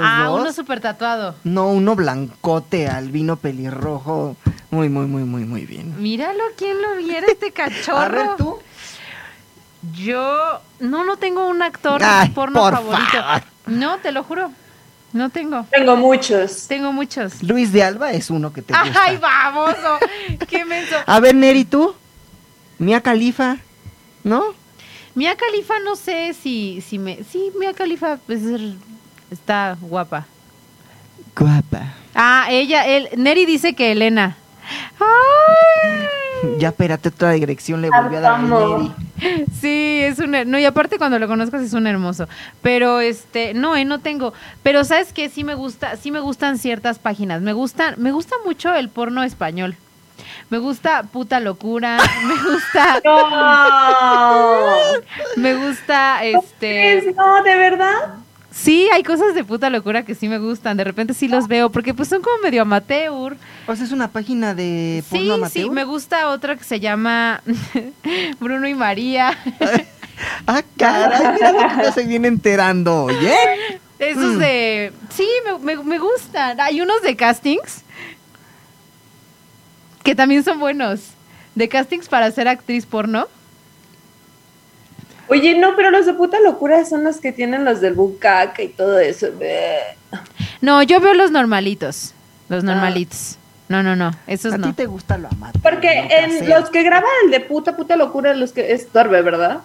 Ah, 0.00 0.30
uno 0.32 0.52
súper 0.52 0.80
tatuado. 0.80 1.34
No, 1.44 1.70
uno 1.70 1.94
blancote, 1.94 2.88
albino 2.88 3.36
pelirrojo. 3.36 4.36
Muy, 4.70 4.88
muy, 4.88 5.06
muy, 5.06 5.24
muy, 5.24 5.44
muy 5.44 5.66
bien. 5.66 6.00
Míralo, 6.00 6.42
¿quién 6.56 6.80
lo 6.80 6.96
viera 6.96 7.26
este 7.26 7.52
cachorro? 7.52 7.98
A 7.98 8.08
ver, 8.08 8.36
tú. 8.36 8.58
Yo 9.92 10.60
no, 10.80 11.04
no 11.04 11.16
tengo 11.16 11.46
un 11.46 11.62
actor 11.62 12.00
porno 12.34 12.70
favorito. 12.70 13.18
No, 13.66 13.98
te 13.98 14.12
lo 14.12 14.24
juro. 14.24 14.50
No 15.12 15.30
tengo. 15.30 15.64
Tengo 15.70 15.96
muchos. 15.96 16.66
Tengo 16.66 16.92
muchos. 16.92 17.42
Luis 17.42 17.72
de 17.72 17.84
Alba 17.84 18.12
es 18.12 18.30
uno 18.30 18.52
que 18.52 18.62
te 18.62 18.74
gusta. 18.74 19.00
Ay, 19.04 19.16
vamos. 19.18 19.74
Qué 20.48 20.64
menso. 20.64 20.96
A 21.06 21.20
ver, 21.20 21.34
Neri, 21.34 21.64
¿tú? 21.64 21.94
Mía 22.78 23.00
Califa, 23.00 23.58
¿no? 24.24 24.42
Mía 25.14 25.36
Califa 25.36 25.78
no 25.84 25.94
sé 25.94 26.34
si, 26.34 26.80
si 26.80 26.98
me... 26.98 27.22
Sí, 27.22 27.52
Mía 27.56 27.72
Califa 27.72 28.18
pues, 28.26 28.40
está 29.34 29.76
guapa. 29.80 30.26
Guapa. 31.36 31.94
Ah, 32.14 32.46
ella, 32.48 32.86
él, 32.86 33.08
Neri 33.16 33.44
dice 33.44 33.74
que 33.74 33.92
Elena. 33.92 34.36
Ay. 34.98 36.58
Ya 36.58 36.68
espérate 36.68 37.08
otra 37.08 37.32
dirección 37.32 37.80
le 37.82 37.90
volvió 37.90 38.18
a 38.18 38.20
dar 38.20 38.34
a 38.34 38.38
Neri. 38.38 38.92
Sí, 39.60 40.00
es 40.02 40.18
un 40.18 40.32
no 40.46 40.58
y 40.58 40.64
aparte 40.64 40.98
cuando 40.98 41.18
lo 41.18 41.26
conozcas 41.26 41.62
es 41.62 41.72
un 41.72 41.86
hermoso. 41.86 42.28
Pero 42.62 43.00
este, 43.00 43.54
no, 43.54 43.76
eh, 43.76 43.84
no 43.84 44.00
tengo, 44.00 44.34
pero 44.62 44.84
sabes 44.84 45.12
que 45.12 45.28
sí 45.28 45.44
me 45.44 45.54
gusta, 45.54 45.96
sí 45.96 46.10
me 46.10 46.20
gustan 46.20 46.58
ciertas 46.58 46.98
páginas. 46.98 47.40
Me 47.40 47.52
gusta 47.52 47.94
me 47.96 48.12
gusta 48.12 48.36
mucho 48.44 48.74
el 48.74 48.88
porno 48.88 49.22
español. 49.22 49.76
Me 50.50 50.58
gusta 50.58 51.04
puta 51.04 51.40
locura, 51.40 51.98
me 52.26 52.34
gusta 52.34 53.00
Me 55.36 55.54
gusta 55.54 56.24
este 56.24 57.12
No, 57.16 57.42
de 57.42 57.56
verdad? 57.56 58.23
Sí, 58.54 58.88
hay 58.92 59.02
cosas 59.02 59.34
de 59.34 59.42
puta 59.42 59.68
locura 59.68 60.04
que 60.04 60.14
sí 60.14 60.28
me 60.28 60.38
gustan. 60.38 60.76
De 60.76 60.84
repente 60.84 61.12
sí 61.12 61.26
los 61.26 61.48
veo 61.48 61.70
porque 61.70 61.92
pues 61.92 62.08
son 62.08 62.22
como 62.22 62.38
medio 62.38 62.62
amateur. 62.62 63.36
O 63.66 63.74
sea, 63.74 63.84
es 63.84 63.90
una 63.90 64.08
página 64.08 64.54
de 64.54 65.02
porno 65.10 65.24
sí, 65.24 65.30
amateur. 65.32 65.64
Sí, 65.64 65.70
me 65.70 65.84
gusta 65.84 66.28
otra 66.28 66.56
que 66.56 66.62
se 66.64 66.78
llama 66.78 67.42
Bruno 68.40 68.68
y 68.68 68.74
María. 68.74 69.36
ah, 70.46 70.62
caray, 70.76 71.34
mira 71.34 71.82
lo 71.82 71.92
se 71.92 72.04
viene 72.04 72.28
enterando, 72.28 73.04
oye. 73.04 73.34
Esos 73.98 74.36
mm. 74.36 74.38
de... 74.38 74.92
Sí, 75.10 75.28
me, 75.60 75.76
me 75.76 75.98
gustan. 75.98 76.60
Hay 76.60 76.80
unos 76.80 77.02
de 77.02 77.16
castings 77.16 77.82
que 80.04 80.14
también 80.14 80.44
son 80.44 80.60
buenos. 80.60 81.00
De 81.56 81.68
castings 81.68 82.08
para 82.08 82.30
ser 82.30 82.46
actriz 82.46 82.86
porno. 82.86 83.26
Oye, 85.28 85.58
no, 85.58 85.74
pero 85.76 85.90
los 85.90 86.06
de 86.06 86.14
puta 86.14 86.38
locura 86.40 86.84
son 86.84 87.04
los 87.04 87.18
que 87.18 87.32
tienen 87.32 87.64
los 87.64 87.80
del 87.80 87.94
bucaca 87.94 88.62
y 88.62 88.68
todo 88.68 88.98
eso. 88.98 89.28
No, 90.60 90.82
yo 90.82 91.00
veo 91.00 91.14
los 91.14 91.30
normalitos. 91.30 92.14
Los 92.48 92.62
ah. 92.64 92.66
normalitos. 92.66 93.38
No, 93.68 93.82
no, 93.82 93.96
no, 93.96 94.10
esos 94.26 94.52
¿A 94.52 94.58
no. 94.58 94.68
ti 94.68 94.72
te 94.74 94.86
gusta 94.86 95.16
lo 95.16 95.28
amado. 95.28 95.58
Porque 95.62 96.08
en 96.10 96.48
los 96.48 96.68
que 96.68 96.82
graban 96.82 97.10
el 97.24 97.30
de 97.30 97.40
puta, 97.40 97.74
puta 97.76 97.96
locura, 97.96 98.34
los 98.34 98.52
que 98.52 98.72
es 98.72 98.88
Torbe, 98.88 99.22
¿verdad? 99.22 99.60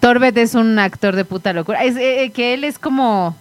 Torbet 0.00 0.36
es 0.38 0.54
un 0.54 0.78
actor 0.78 1.14
de 1.14 1.24
puta 1.24 1.52
locura. 1.52 1.84
Es 1.84 1.96
eh, 1.96 2.24
eh, 2.24 2.30
que 2.30 2.54
él 2.54 2.64
es 2.64 2.78
como. 2.78 3.36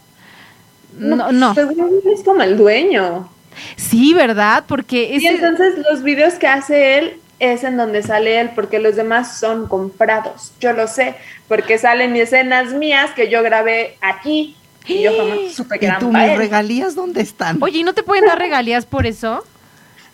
No, 0.98 1.32
no. 1.32 1.54
Es 1.54 2.24
como 2.24 2.44
el 2.44 2.58
dueño. 2.58 3.30
Sí, 3.78 4.14
¿verdad? 4.14 4.66
Porque. 4.68 5.18
Y 5.18 5.26
entonces 5.26 5.76
los 5.90 6.04
videos 6.04 6.34
que 6.34 6.48
hace 6.48 7.00
él 7.00 7.19
es 7.40 7.64
en 7.64 7.78
donde 7.78 8.04
sale 8.04 8.40
él, 8.40 8.52
porque 8.54 8.80
los 8.80 8.96
demás 8.96 9.40
son 9.40 9.68
comprados. 9.68 10.52
Yo 10.60 10.74
lo 10.74 10.88
sé, 10.88 11.16
porque 11.48 11.78
salen 11.78 12.16
escenas 12.16 12.74
mías 12.74 13.12
que 13.12 13.30
yo 13.30 13.42
grabé 13.44 13.98
aquí 14.02 14.56
y 14.86 15.02
yo 15.04 15.12
jamás 15.18 15.40
supe 15.54 15.80
que 15.80 15.88
¿Y 15.88 15.92
tú, 16.00 16.12
mis 16.12 16.38
regalías 16.38 16.96
dónde 16.96 17.22
están? 17.22 17.58
Oye, 17.62 17.80
¿y 17.80 17.84
no 17.84 17.94
te 17.94 18.04
pueden 18.04 18.26
dar 18.26 18.38
regalías 18.38 18.86
por 18.86 19.06
eso? 19.06 19.44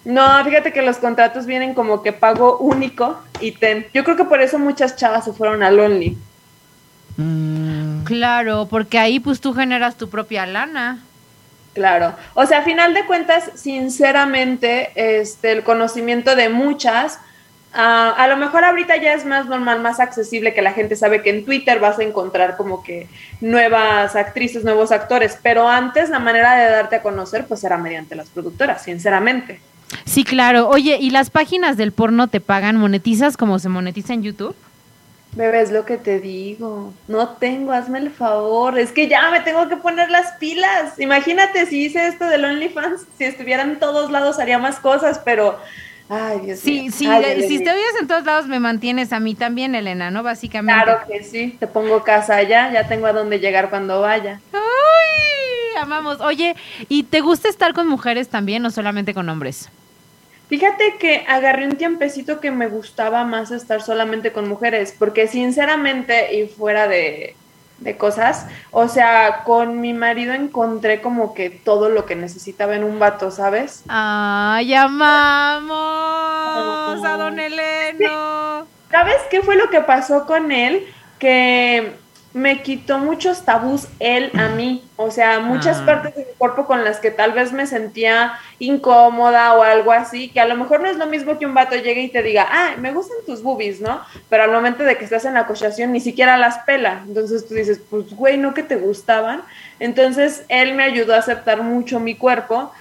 No, 0.03 0.43
fíjate 0.43 0.71
que 0.71 0.83
los 0.83 0.97
contratos 0.97 1.47
vienen 1.47 1.73
como 1.73 2.03
que 2.03 2.13
pago 2.13 2.59
único 2.59 3.19
y 3.41 3.53
ten. 3.53 3.87
Yo 3.91 4.03
creo 4.03 4.15
que 4.15 4.25
por 4.25 4.39
eso 4.39 4.59
muchas 4.59 4.95
chavas 4.95 5.25
se 5.25 5.33
fueron 5.33 5.63
a 5.63 5.71
Lonely. 5.71 6.15
Mm. 7.17 8.03
Claro, 8.03 8.67
porque 8.69 8.99
ahí 8.99 9.19
pues 9.19 9.41
tú 9.41 9.53
generas 9.53 9.97
tu 9.97 10.09
propia 10.09 10.45
lana. 10.45 11.03
Claro. 11.75 12.15
O 12.35 12.45
sea, 12.45 12.59
a 12.59 12.61
final 12.63 12.93
de 12.93 13.05
cuentas, 13.05 13.51
sinceramente, 13.55 14.91
este, 14.95 15.51
el 15.51 15.63
conocimiento 15.63 16.33
de 16.33 16.47
muchas, 16.47 17.19
ah, 17.73 18.15
a 18.17 18.27
lo 18.27 18.37
mejor 18.37 18.63
ahorita 18.63 18.95
ya 18.95 19.13
es 19.13 19.25
más 19.25 19.45
normal, 19.47 19.81
más 19.81 19.99
accesible 19.99 20.53
que 20.53 20.61
la 20.61 20.71
gente 20.71 20.95
sabe 20.95 21.21
que 21.21 21.31
en 21.31 21.43
Twitter 21.43 21.81
vas 21.81 21.99
a 21.99 22.03
encontrar 22.03 22.55
como 22.55 22.81
que 22.81 23.09
nuevas 23.41 24.15
actrices, 24.15 24.63
nuevos 24.63 24.93
actores, 24.93 25.37
pero 25.43 25.67
antes 25.67 26.09
la 26.09 26.19
manera 26.19 26.55
de 26.55 26.71
darte 26.71 26.95
a 26.95 27.01
conocer 27.03 27.45
pues 27.45 27.61
era 27.65 27.77
mediante 27.77 28.15
las 28.15 28.29
productoras, 28.29 28.81
sinceramente. 28.81 29.59
Sí, 30.05 30.23
claro. 30.23 30.69
Oye, 30.69 30.97
¿y 30.99 31.09
las 31.09 31.29
páginas 31.29 31.75
del 31.75 31.91
porno 31.91 32.29
te 32.29 32.39
pagan? 32.39 32.77
¿Monetizas 32.77 33.35
como 33.35 33.59
se 33.59 33.67
monetiza 33.67 34.13
en 34.13 34.23
YouTube? 34.23 34.55
Bebé, 35.35 35.61
es 35.61 35.71
lo 35.71 35.85
que 35.85 35.97
te 35.97 36.19
digo. 36.19 36.93
No 37.07 37.29
tengo, 37.29 37.73
hazme 37.73 37.99
el 37.99 38.09
favor. 38.09 38.79
Es 38.79 38.91
que 38.91 39.07
ya 39.07 39.29
me 39.31 39.41
tengo 39.41 39.67
que 39.67 39.75
poner 39.77 40.09
las 40.09 40.31
pilas. 40.39 40.97
Imagínate 40.97 41.65
si 41.65 41.85
hice 41.85 42.07
esto 42.07 42.25
del 42.25 42.45
OnlyFans, 42.45 43.01
si 43.17 43.25
estuviera 43.25 43.63
en 43.63 43.77
todos 43.79 44.11
lados 44.11 44.39
haría 44.39 44.57
más 44.59 44.79
cosas, 44.79 45.19
pero 45.23 45.59
Ay, 46.07 46.39
Dios 46.41 46.59
Sí, 46.59 46.81
mío. 46.83 46.91
sí, 46.95 47.07
Ay, 47.07 47.41
si 47.47 47.57
oyes 47.57 47.95
en 47.99 48.07
todos 48.07 48.23
lados 48.25 48.45
me 48.45 48.59
mantienes 48.59 49.11
a 49.11 49.19
mí 49.19 49.33
también, 49.33 49.73
Elena, 49.73 50.11
¿no? 50.11 50.21
Básicamente. 50.21 50.83
Claro 50.83 51.01
que 51.07 51.23
sí, 51.23 51.57
te 51.59 51.65
pongo 51.65 52.03
casa 52.03 52.35
allá, 52.35 52.71
ya 52.71 52.87
tengo 52.87 53.07
a 53.07 53.13
dónde 53.13 53.39
llegar 53.39 53.71
cuando 53.71 54.01
vaya. 54.01 54.39
¡Ay! 54.53 55.81
Amamos. 55.81 56.21
Oye, 56.21 56.55
¿y 56.89 57.03
te 57.03 57.21
gusta 57.21 57.49
estar 57.49 57.73
con 57.73 57.87
mujeres 57.87 58.29
también 58.29 58.63
o 58.65 58.69
solamente 58.71 59.13
con 59.15 59.27
hombres? 59.29 59.69
Fíjate 60.47 60.95
que 60.99 61.25
agarré 61.27 61.65
un 61.65 61.77
tiempecito 61.77 62.39
que 62.39 62.51
me 62.51 62.67
gustaba 62.67 63.23
más 63.23 63.51
estar 63.51 63.81
solamente 63.81 64.31
con 64.31 64.47
mujeres, 64.47 64.95
porque 64.97 65.27
sinceramente 65.27 66.35
y 66.35 66.47
fuera 66.47 66.87
de, 66.87 67.35
de 67.79 67.97
cosas, 67.97 68.47
o 68.71 68.87
sea, 68.87 69.43
con 69.43 69.81
mi 69.81 69.93
marido 69.93 70.33
encontré 70.33 71.01
como 71.01 71.33
que 71.33 71.49
todo 71.49 71.89
lo 71.89 72.05
que 72.05 72.15
necesitaba 72.15 72.75
en 72.75 72.83
un 72.83 72.99
vato, 72.99 73.31
¿sabes? 73.31 73.83
¡Ay, 73.87 74.73
amamos 74.73 75.73
a 77.03 77.17
don 77.17 77.39
Eleno! 77.39 78.67
¿Sabes 78.91 79.17
qué 79.29 79.41
fue 79.41 79.55
lo 79.55 79.69
que 79.69 79.81
pasó 79.81 80.25
con 80.25 80.51
él? 80.51 80.87
Que 81.19 81.93
me 82.35 82.61
quitó 82.63 82.99
muchos 82.99 83.45
tabús 83.45 83.87
él 84.01 84.29
a 84.37 84.49
mí, 84.49 84.83
o 84.97 85.09
sea, 85.09 85.39
muchas 85.39 85.77
Ah. 85.79 85.85
partes 85.85 86.15
de 86.15 86.25
mi 86.25 86.33
cuerpo 86.37 86.65
con 86.65 86.83
las 86.83 86.99
que 86.99 87.09
tal 87.09 87.31
vez 87.31 87.53
me 87.53 87.65
sentía 87.65 88.33
incómoda 88.59 89.53
o 89.53 89.63
algo 89.63 89.93
así, 89.93 90.27
que 90.27 90.41
a 90.41 90.45
lo 90.45 90.57
mejor 90.57 90.81
no 90.81 90.89
es 90.89 90.97
lo 90.97 91.05
mismo 91.05 91.39
que 91.39 91.45
un 91.45 91.53
vato 91.53 91.75
llegue 91.77 92.01
y 92.01 92.09
te 92.09 92.21
diga, 92.21 92.45
ah, 92.51 92.71
me 92.77 92.91
gustan 92.91 93.15
tus 93.25 93.41
boobies, 93.41 93.79
¿no? 93.79 94.01
Pero 94.27 94.43
al 94.43 94.51
momento 94.51 94.83
de 94.83 94.97
que 94.97 95.05
estás 95.05 95.23
en 95.23 95.33
la 95.33 95.47
cochación 95.47 95.93
ni 95.93 96.01
siquiera 96.01 96.35
las 96.37 96.57
pela, 96.65 97.03
entonces 97.07 97.47
tú 97.47 97.53
dices, 97.53 97.79
pues 97.89 98.13
güey, 98.13 98.37
no 98.37 98.53
que 98.53 98.63
te 98.63 98.75
gustaban, 98.75 99.41
entonces 99.79 100.43
él 100.49 100.73
me 100.73 100.83
ayudó 100.83 101.15
a 101.15 101.19
aceptar 101.19 101.61
mucho 101.63 102.01
mi 102.01 102.15
cuerpo 102.15 102.73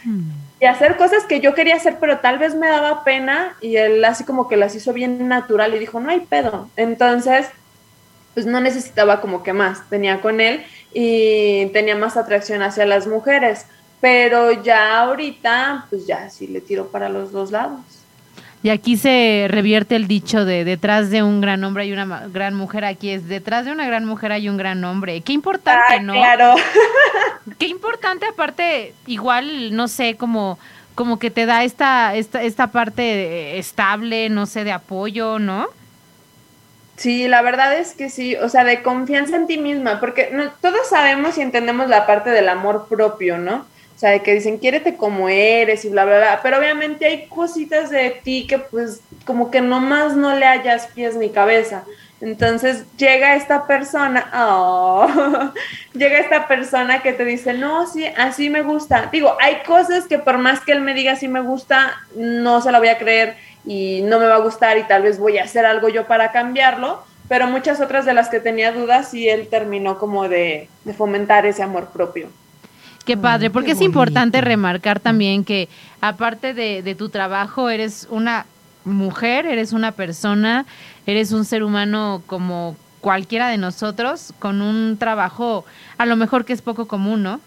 y 0.60 0.66
hacer 0.66 0.96
cosas 0.96 1.24
que 1.28 1.38
yo 1.38 1.54
quería 1.54 1.76
hacer, 1.76 1.98
pero 2.00 2.18
tal 2.18 2.38
vez 2.38 2.56
me 2.56 2.66
daba 2.68 3.04
pena 3.04 3.54
y 3.60 3.76
él 3.76 4.04
así 4.04 4.24
como 4.24 4.48
que 4.48 4.56
las 4.56 4.74
hizo 4.74 4.92
bien 4.92 5.28
natural 5.28 5.74
y 5.74 5.78
dijo, 5.78 6.00
no 6.00 6.10
hay 6.10 6.20
pedo. 6.20 6.68
Entonces, 6.76 7.46
pues 8.34 8.46
no 8.46 8.60
necesitaba 8.60 9.20
como 9.20 9.42
que 9.42 9.52
más, 9.52 9.88
tenía 9.88 10.20
con 10.20 10.40
él 10.40 10.64
y 10.92 11.66
tenía 11.66 11.96
más 11.96 12.16
atracción 12.16 12.62
hacia 12.62 12.84
las 12.84 13.06
mujeres, 13.06 13.66
pero 14.00 14.62
ya 14.62 14.98
ahorita, 15.00 15.86
pues 15.88 16.06
ya 16.06 16.28
sí 16.28 16.46
le 16.46 16.60
tiro 16.60 16.88
para 16.88 17.08
los 17.08 17.32
dos 17.32 17.50
lados. 17.50 17.80
Y 18.62 18.70
aquí 18.70 18.96
se 18.96 19.46
revierte 19.50 19.94
el 19.94 20.08
dicho 20.08 20.46
de 20.46 20.64
detrás 20.64 21.10
de 21.10 21.22
un 21.22 21.42
gran 21.42 21.62
hombre 21.64 21.82
hay 21.82 21.92
una 21.92 22.26
gran 22.32 22.54
mujer. 22.54 22.86
Aquí 22.86 23.10
es 23.10 23.28
detrás 23.28 23.66
de 23.66 23.72
una 23.72 23.86
gran 23.86 24.06
mujer 24.06 24.32
hay 24.32 24.48
un 24.48 24.56
gran 24.56 24.82
hombre. 24.84 25.20
Qué 25.20 25.34
importante, 25.34 25.96
Ah, 25.96 26.00
¿no? 26.00 26.14
Claro. 26.14 26.54
Qué 27.58 27.66
importante, 27.66 28.24
aparte, 28.24 28.94
igual, 29.06 29.76
no 29.76 29.86
sé, 29.86 30.16
como, 30.16 30.58
como 30.94 31.18
que 31.18 31.30
te 31.30 31.44
da 31.44 31.62
esta, 31.62 32.14
esta, 32.14 32.42
esta 32.42 32.68
parte 32.68 33.58
estable, 33.58 34.30
no 34.30 34.46
sé, 34.46 34.64
de 34.64 34.72
apoyo, 34.72 35.38
¿no? 35.38 35.66
Sí, 36.96 37.26
la 37.26 37.42
verdad 37.42 37.76
es 37.76 37.94
que 37.94 38.08
sí, 38.08 38.36
o 38.36 38.48
sea, 38.48 38.64
de 38.64 38.82
confianza 38.82 39.36
en 39.36 39.46
ti 39.46 39.58
misma, 39.58 39.98
porque 39.98 40.30
no, 40.32 40.50
todos 40.60 40.88
sabemos 40.88 41.36
y 41.38 41.42
entendemos 41.42 41.88
la 41.88 42.06
parte 42.06 42.30
del 42.30 42.48
amor 42.48 42.86
propio, 42.88 43.36
¿no? 43.36 43.66
O 43.96 43.98
sea, 43.98 44.10
de 44.10 44.22
que 44.22 44.34
dicen, 44.34 44.58
quiérete 44.58 44.96
como 44.96 45.28
eres 45.28 45.84
y 45.84 45.88
bla, 45.88 46.04
bla, 46.04 46.18
bla, 46.18 46.40
pero 46.42 46.58
obviamente 46.58 47.06
hay 47.06 47.26
cositas 47.26 47.90
de 47.90 48.10
ti 48.22 48.46
que 48.46 48.58
pues 48.58 49.00
como 49.24 49.50
que 49.50 49.60
nomás 49.60 50.16
no 50.16 50.34
le 50.34 50.46
hayas 50.46 50.88
pies 50.88 51.16
ni 51.16 51.30
cabeza. 51.30 51.84
Entonces 52.20 52.84
llega 52.96 53.34
esta 53.34 53.66
persona, 53.66 54.30
oh, 54.34 55.52
llega 55.94 56.18
esta 56.18 56.48
persona 56.48 57.02
que 57.02 57.12
te 57.12 57.24
dice, 57.24 57.54
no, 57.54 57.86
sí, 57.86 58.06
así 58.16 58.50
me 58.50 58.62
gusta. 58.62 59.08
Digo, 59.12 59.36
hay 59.40 59.56
cosas 59.66 60.06
que 60.06 60.18
por 60.18 60.38
más 60.38 60.60
que 60.60 60.72
él 60.72 60.80
me 60.80 60.94
diga 60.94 61.12
así 61.12 61.28
me 61.28 61.40
gusta, 61.40 61.92
no 62.16 62.62
se 62.62 62.72
la 62.72 62.78
voy 62.78 62.88
a 62.88 62.98
creer 62.98 63.36
y 63.66 64.02
no 64.02 64.18
me 64.18 64.26
va 64.26 64.36
a 64.36 64.40
gustar 64.40 64.78
y 64.78 64.84
tal 64.84 65.02
vez 65.02 65.18
voy 65.18 65.38
a 65.38 65.44
hacer 65.44 65.64
algo 65.64 65.88
yo 65.88 66.06
para 66.06 66.32
cambiarlo, 66.32 67.02
pero 67.28 67.46
muchas 67.46 67.80
otras 67.80 68.04
de 68.04 68.14
las 68.14 68.28
que 68.28 68.40
tenía 68.40 68.72
dudas 68.72 69.14
y 69.14 69.28
él 69.28 69.48
terminó 69.48 69.98
como 69.98 70.28
de, 70.28 70.68
de 70.84 70.94
fomentar 70.94 71.46
ese 71.46 71.62
amor 71.62 71.88
propio. 71.88 72.28
Qué 73.04 73.16
padre, 73.16 73.50
porque 73.50 73.68
qué 73.68 73.72
es 73.72 73.80
importante 73.82 74.40
remarcar 74.40 74.98
también 74.98 75.44
que 75.44 75.68
aparte 76.00 76.54
de, 76.54 76.82
de 76.82 76.94
tu 76.94 77.10
trabajo, 77.10 77.68
eres 77.68 78.06
una 78.10 78.46
mujer, 78.84 79.46
eres 79.46 79.72
una 79.72 79.92
persona, 79.92 80.64
eres 81.06 81.32
un 81.32 81.44
ser 81.44 81.62
humano 81.62 82.22
como 82.26 82.76
cualquiera 83.00 83.48
de 83.48 83.58
nosotros, 83.58 84.32
con 84.38 84.62
un 84.62 84.96
trabajo 84.98 85.66
a 85.98 86.06
lo 86.06 86.16
mejor 86.16 86.46
que 86.46 86.54
es 86.54 86.62
poco 86.62 86.88
común, 86.88 87.22
¿no? 87.22 87.40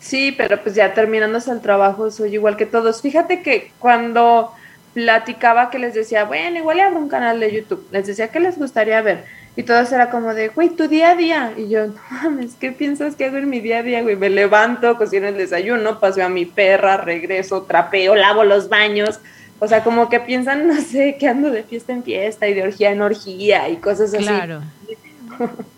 Sí, 0.00 0.32
pero 0.36 0.60
pues 0.62 0.74
ya 0.74 0.94
terminándose 0.94 1.50
el 1.50 1.60
trabajo 1.60 2.10
soy 2.10 2.34
igual 2.34 2.56
que 2.56 2.66
todos. 2.66 3.02
Fíjate 3.02 3.42
que 3.42 3.72
cuando 3.78 4.52
platicaba 4.96 5.68
que 5.68 5.78
les 5.78 5.92
decía, 5.92 6.24
bueno, 6.24 6.56
igual 6.56 6.78
le 6.78 6.82
abro 6.84 6.98
un 6.98 7.10
canal 7.10 7.38
de 7.38 7.52
YouTube, 7.52 7.86
les 7.92 8.06
decía 8.06 8.28
que 8.28 8.40
les 8.40 8.56
gustaría 8.56 9.02
ver. 9.02 9.26
Y 9.54 9.62
todos 9.62 9.92
era 9.92 10.08
como 10.08 10.32
de, 10.32 10.48
güey, 10.48 10.70
tu 10.70 10.88
día 10.88 11.10
a 11.10 11.14
día. 11.14 11.52
Y 11.54 11.68
yo, 11.68 11.88
no 11.88 11.94
mames, 12.10 12.54
¿qué 12.58 12.72
piensas 12.72 13.14
que 13.14 13.26
hago 13.26 13.36
en 13.36 13.50
mi 13.50 13.60
día 13.60 13.80
a 13.80 13.82
día, 13.82 14.00
güey? 14.00 14.16
Me 14.16 14.30
levanto, 14.30 14.96
cocino 14.96 15.28
el 15.28 15.36
desayuno, 15.36 16.00
paseo 16.00 16.24
a 16.24 16.30
mi 16.30 16.46
perra, 16.46 16.96
regreso, 16.96 17.64
trapeo, 17.64 18.14
lavo 18.14 18.42
los 18.42 18.70
baños. 18.70 19.20
O 19.58 19.68
sea, 19.68 19.84
como 19.84 20.08
que 20.08 20.18
piensan, 20.18 20.66
no 20.66 20.80
sé, 20.80 21.18
que 21.20 21.28
ando 21.28 21.50
de 21.50 21.62
fiesta 21.62 21.92
en 21.92 22.02
fiesta 22.02 22.48
y 22.48 22.54
de 22.54 22.62
orgía 22.62 22.90
en 22.90 23.02
orgía 23.02 23.68
y 23.68 23.76
cosas 23.76 24.14
así. 24.14 24.24
Claro. 24.24 24.62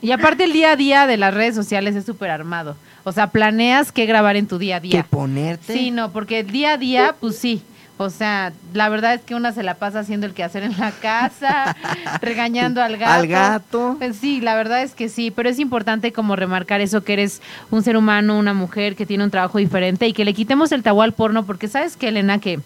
Y 0.01 0.13
aparte 0.13 0.45
el 0.45 0.53
día 0.53 0.71
a 0.71 0.77
día 0.77 1.09
de 1.09 1.17
las 1.17 1.35
redes 1.35 1.57
sociales 1.57 1.97
es 1.97 2.05
súper 2.05 2.31
armado. 2.31 2.77
O 3.03 3.11
sea, 3.11 3.27
planeas 3.27 3.91
qué 3.91 4.07
grabar 4.07 4.37
en 4.37 4.47
tu 4.47 4.59
día 4.59 4.77
a 4.77 4.81
que 4.81 4.87
día. 4.87 5.07
ponerte. 5.11 5.73
Sí, 5.73 5.91
no, 5.91 6.13
porque 6.13 6.39
el 6.39 6.53
día 6.53 6.75
a 6.75 6.77
día, 6.77 7.17
pues 7.19 7.37
sí. 7.37 7.65
O 7.99 8.11
sea, 8.11 8.53
la 8.75 8.89
verdad 8.89 9.15
es 9.15 9.23
que 9.23 9.35
una 9.35 9.53
se 9.53 9.65
la 9.65 9.75
pasa 9.75 10.01
haciendo 10.01 10.25
el 10.27 10.33
quehacer 10.33 10.63
en 10.63 10.79
la 10.79 10.93
casa, 10.93 11.77
regañando 12.23 12.81
al 12.81 12.97
gato. 12.97 13.13
Al 13.13 13.27
gato. 13.27 13.97
Pues 13.99 14.17
sí, 14.17 14.41
la 14.41 14.55
verdad 14.55 14.83
es 14.83 14.95
que 14.95 15.09
sí, 15.09 15.33
pero 15.33 15.49
es 15.49 15.59
importante 15.59 16.13
como 16.13 16.37
remarcar 16.37 16.81
eso 16.81 17.03
que 17.03 17.15
eres 17.15 17.43
un 17.73 17.83
ser 17.83 17.97
humano, 17.97 18.39
una 18.39 18.55
mujer 18.55 18.95
que 18.95 19.05
tiene 19.05 19.25
un 19.25 19.31
trabajo 19.31 19.59
diferente 19.59 20.07
y 20.07 20.13
que 20.13 20.25
le 20.25 20.33
quitemos 20.33 20.71
el 20.71 20.85
tabú 20.85 21.03
al 21.03 21.13
porno, 21.13 21.45
porque 21.45 21.67
sabes 21.67 21.97
que 21.97 22.09
Elena 22.09 22.39
que 22.39 22.61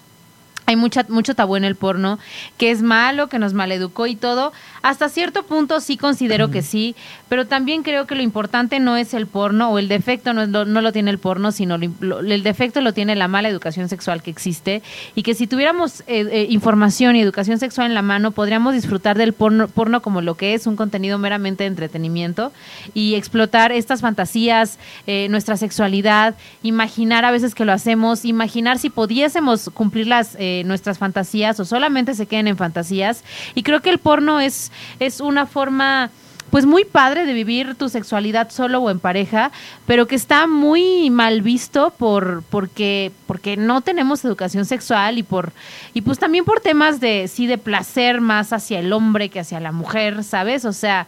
hay 0.67 0.77
mucha, 0.77 1.05
mucho 1.09 1.35
tabú 1.35 1.57
en 1.57 1.65
el 1.65 1.77
porno, 1.77 2.19
que 2.57 2.71
es 2.71 2.83
malo, 2.83 3.29
que 3.29 3.39
nos 3.39 3.55
maleducó 3.55 4.07
y 4.07 4.17
todo. 4.17 4.53
Hasta 4.83 5.09
cierto 5.09 5.45
punto 5.45 5.81
sí 5.81 5.97
considero 5.97 6.51
que 6.51 6.61
sí, 6.63 6.97
pero 7.29 7.47
también 7.47 7.85
creo 7.85 8.07
que 8.07 8.17
lo 8.17 8.23
importante 8.23 8.81
no 8.81 8.97
es 8.97 9.15
el 9.15 9.29
porno 9.29 9.71
o 9.71 9.79
el 9.79 9.87
defecto 9.87 10.33
no, 10.35 10.43
es 10.43 10.49
lo, 10.49 10.65
no 10.65 10.81
lo 10.81 10.91
tiene 10.93 11.13
el 11.13 11.19
porno, 11.19 11.53
sino 11.53 11.79
lo- 11.79 12.19
el 12.19 12.43
defecto 12.43 12.81
lo 12.81 12.93
tiene 12.93 13.15
la 13.15 13.29
mala 13.29 13.49
educación 13.49 13.89
sexual 13.89 14.23
que 14.25 14.31
existe 14.31 14.83
y 15.15 15.23
que 15.23 15.35
si 15.35 15.47
tuviéramos 15.47 16.01
eh, 16.09 16.27
eh, 16.33 16.47
información 16.51 17.15
y 17.15 17.21
educación 17.21 17.61
sexual 17.61 17.87
en 17.87 17.95
la 17.95 18.03
mano, 18.03 18.33
podríamos 18.33 18.75
disfrutar 18.75 19.17
del 19.17 19.33
porno, 19.35 19.69
porno 19.69 20.03
como 20.03 20.21
lo 20.21 20.35
que 20.37 20.55
es 20.55 20.67
un 20.67 20.75
contenido 20.75 21.17
meramente 21.17 21.63
de 21.63 21.69
entretenimiento 21.69 22.53
y 22.93 23.15
explotar 23.15 23.71
estas 23.71 24.01
fantasías, 24.01 24.81
eh, 25.07 25.29
nuestra 25.31 25.57
sexualidad, 25.57 26.35
imaginar 26.65 27.25
a 27.25 27.31
veces 27.31 27.55
que 27.55 27.65
lo 27.65 27.73
hacemos, 27.73 28.25
imaginar 28.25 28.81
si 28.81 28.91
pudiésemos 28.91 29.71
cumplir 29.73 30.09
las, 30.09 30.37
eh, 30.41 30.65
nuestras 30.67 30.99
fantasías 30.99 31.61
o 31.61 31.65
solamente 31.65 32.15
se 32.15 32.27
queden 32.27 32.49
en 32.49 32.57
fantasías. 32.57 33.23
Y 33.55 33.63
creo 33.63 33.81
que 33.81 33.91
el 33.91 33.99
porno 33.99 34.41
es, 34.41 34.72
es 34.99 35.21
una 35.21 35.47
forma 35.47 36.11
pues 36.53 36.67
muy 36.67 36.85
padre 36.85 37.25
de 37.25 37.33
vivir 37.33 37.77
tu 37.77 37.89
sexualidad 37.89 38.51
solo 38.51 38.81
o 38.81 38.91
en 38.91 39.01
pareja, 39.01 39.51
pero 39.87 40.07
que 40.07 40.15
está 40.15 40.47
muy 40.47 41.09
mal 41.09 41.41
visto 41.41 41.95
por 41.97 42.43
porque 42.51 43.11
porque 43.27 43.57
no 43.57 43.81
tenemos 43.81 44.23
educación 44.23 44.67
sexual 44.67 45.17
y 45.17 45.23
por 45.23 45.53
y 45.95 46.03
pues 46.03 46.19
también 46.19 46.45
por 46.45 46.61
temas 46.61 47.01
de 47.01 47.27
sí 47.27 47.47
de 47.47 47.57
placer 47.57 48.21
más 48.21 48.53
hacia 48.53 48.81
el 48.81 48.93
hombre 48.93 49.31
que 49.31 49.41
hacia 49.41 49.61
la 49.61 49.73
mujer, 49.73 50.23
¿sabes? 50.25 50.67
O 50.67 50.75
sea, 50.75 51.07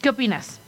¿qué 0.00 0.08
opinas? 0.08 0.58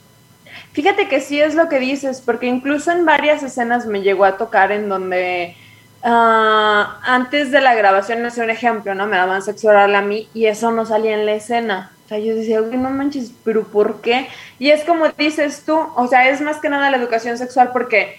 Fíjate 0.73 1.07
que 1.09 1.19
sí 1.19 1.41
es 1.41 1.55
lo 1.55 1.67
que 1.67 1.79
dices, 1.79 2.21
porque 2.23 2.45
incluso 2.45 2.91
en 2.91 3.05
varias 3.05 3.41
escenas 3.41 3.87
me 3.87 4.01
llegó 4.01 4.25
a 4.25 4.37
tocar 4.37 4.71
en 4.71 4.87
donde 4.87 5.55
ah, 6.03 6.99
antes 7.03 7.49
de 7.49 7.59
la 7.59 7.73
grabación, 7.73 8.21
no 8.21 8.29
sé, 8.29 8.43
un 8.43 8.51
ejemplo, 8.51 8.93
¿no? 8.93 9.07
Me 9.07 9.17
daban 9.17 9.41
sexo 9.41 9.69
oral 9.69 9.95
a 9.95 10.01
mí 10.01 10.29
y 10.35 10.45
eso 10.45 10.71
no 10.71 10.85
salía 10.85 11.15
en 11.15 11.25
la 11.25 11.33
escena. 11.33 11.91
O 12.09 12.15
sea, 12.15 12.17
yo 12.17 12.35
decía, 12.35 12.59
"Güey, 12.59 12.75
no 12.75 12.89
manches, 12.89 13.31
pero 13.43 13.67
¿por 13.67 14.01
qué? 14.01 14.29
Y 14.57 14.71
es 14.71 14.83
como 14.83 15.09
dices 15.09 15.61
tú, 15.63 15.77
o 15.95 16.07
sea, 16.07 16.27
es 16.27 16.41
más 16.41 16.57
que 16.57 16.67
nada 16.67 16.89
la 16.89 16.97
educación 16.97 17.37
sexual 17.37 17.69
porque 17.71 18.17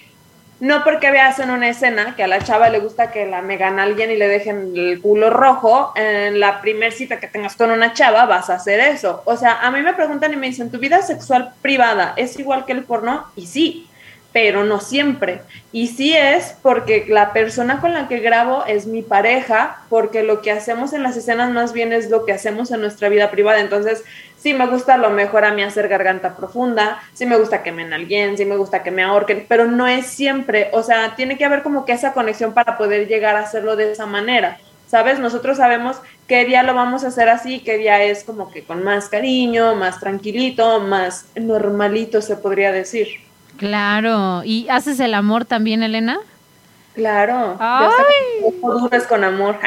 no 0.61 0.85
porque 0.85 1.11
veas 1.11 1.41
en 1.41 1.51
una 1.51 1.69
escena 1.69 2.15
que 2.15 2.23
a 2.23 2.29
la 2.29 2.39
chava 2.39 2.69
le 2.69 2.79
gusta 2.79 3.11
que 3.11 3.27
la 3.27 3.43
megan 3.43 3.81
a 3.81 3.83
alguien 3.83 4.13
y 4.13 4.17
le 4.17 4.29
dejen 4.29 4.77
el 4.77 5.01
culo 5.01 5.29
rojo, 5.29 5.93
en 5.97 6.39
la 6.39 6.61
primer 6.61 6.93
cita 6.93 7.19
que 7.19 7.27
tengas 7.27 7.57
con 7.57 7.73
una 7.73 7.93
chava 7.93 8.27
vas 8.27 8.49
a 8.49 8.55
hacer 8.55 8.79
eso. 8.79 9.23
O 9.25 9.37
sea, 9.37 9.59
a 9.61 9.73
mí 9.73 9.83
me 9.83 9.95
preguntan 9.95 10.33
y 10.33 10.37
me 10.37 10.47
dicen, 10.47 10.71
¿tu 10.71 10.79
vida 10.79 11.03
sexual 11.03 11.55
privada 11.61 12.15
es 12.17 12.39
igual 12.39 12.67
que 12.67 12.73
el 12.73 12.85
porno? 12.85 13.27
Y 13.35 13.49
sí, 13.49 13.90
pero 14.33 14.65
no 14.65 14.81
siempre. 14.81 15.41
Y 15.73 15.89
sí 15.89 16.17
es 16.17 16.55
porque 16.63 17.07
la 17.09 17.33
persona 17.33 17.81
con 17.81 17.93
la 17.93 18.09
que 18.09 18.21
grabo 18.21 18.65
es 18.67 18.87
mi 18.87 19.03
pareja, 19.03 19.83
porque 19.89 20.23
lo 20.23 20.41
que 20.41 20.53
hacemos 20.53 20.93
en 20.93 21.03
las 21.03 21.17
escenas 21.17 21.51
más 21.51 21.73
bien 21.73 21.93
es 21.93 22.11
lo 22.11 22.25
que 22.25 22.33
hacemos 22.33 22.71
en 22.71 22.81
nuestra 22.81 23.09
vida 23.09 23.31
privada. 23.31 23.61
Entonces, 23.61 24.05
sí 24.37 24.55
me 24.55 24.67
gusta 24.67 24.95
a 24.95 24.99
lo 24.99 25.11
mejor 25.11 25.45
a 25.45 25.53
mí 25.53 25.63
hacer 25.63 25.89
garganta 25.89 26.37
profunda, 26.37 27.03
sí 27.13 27.27
me 27.27 27.37
gusta 27.37 27.63
que 27.63 27.73
me 27.73 27.83
alguien, 27.93 28.37
sí 28.37 28.45
me 28.45 28.57
gusta 28.57 28.83
que 28.83 28.91
me 28.91 29.03
ahorquen, 29.03 29.47
pero 29.49 29.67
no 29.67 29.87
es 29.87 30.07
siempre. 30.07 30.71
O 30.73 30.83
sea, 30.83 31.15
tiene 31.17 31.37
que 31.37 31.45
haber 31.45 31.63
como 31.63 31.85
que 31.85 31.93
esa 31.93 32.13
conexión 32.13 32.55
para 32.55 32.79
poder 32.79 33.09
llegar 33.09 33.37
a 33.37 33.41
hacerlo 33.41 33.77
de 33.77 33.93
esa 33.93 34.07
manera. 34.07 34.59
¿sabes? 34.87 35.21
Nosotros 35.21 35.59
sabemos 35.59 36.03
qué 36.27 36.45
día 36.45 36.65
lo 36.65 36.75
vamos 36.75 37.05
a 37.05 37.09
hacer 37.09 37.29
así, 37.29 37.61
qué 37.61 37.79
día 37.79 38.03
es 38.03 38.25
como 38.25 38.51
que 38.51 38.65
con 38.65 38.83
más 38.83 39.09
cariño, 39.09 39.77
más 39.77 40.01
tranquilito, 40.01 40.81
más 40.81 41.27
normalito, 41.37 42.21
se 42.21 42.35
podría 42.35 42.73
decir. 42.73 43.30
Claro. 43.61 44.43
¿Y 44.43 44.67
haces 44.71 44.99
el 45.01 45.13
amor 45.13 45.45
también, 45.45 45.83
Elena? 45.83 46.19
Claro. 46.95 47.59
Ay. 47.61 48.55
duras 48.63 49.07
con 49.07 49.23
amor. 49.23 49.59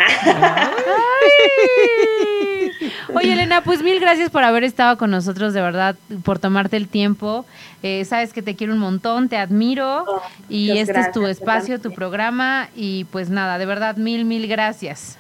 Oye, 3.13 3.33
Elena, 3.33 3.61
pues 3.63 3.83
mil 3.83 3.99
gracias 3.99 4.31
por 4.31 4.43
haber 4.43 4.63
estado 4.63 4.97
con 4.97 5.11
nosotros, 5.11 5.53
de 5.53 5.61
verdad, 5.61 5.95
por 6.23 6.39
tomarte 6.39 6.75
el 6.75 6.87
tiempo. 6.87 7.45
Eh, 7.83 8.03
sabes 8.05 8.33
que 8.33 8.41
te 8.41 8.55
quiero 8.55 8.73
un 8.73 8.79
montón, 8.79 9.29
te 9.29 9.37
admiro 9.37 10.05
Oh, 10.07 10.21
y 10.49 10.75
este 10.79 10.99
es 10.99 11.11
tu 11.11 11.27
espacio, 11.27 11.79
tu 11.79 11.93
programa 11.93 12.69
y 12.75 13.03
pues 13.05 13.29
nada, 13.29 13.59
de 13.59 13.67
verdad, 13.67 13.95
mil, 13.97 14.25
mil 14.25 14.47
gracias. 14.47 15.19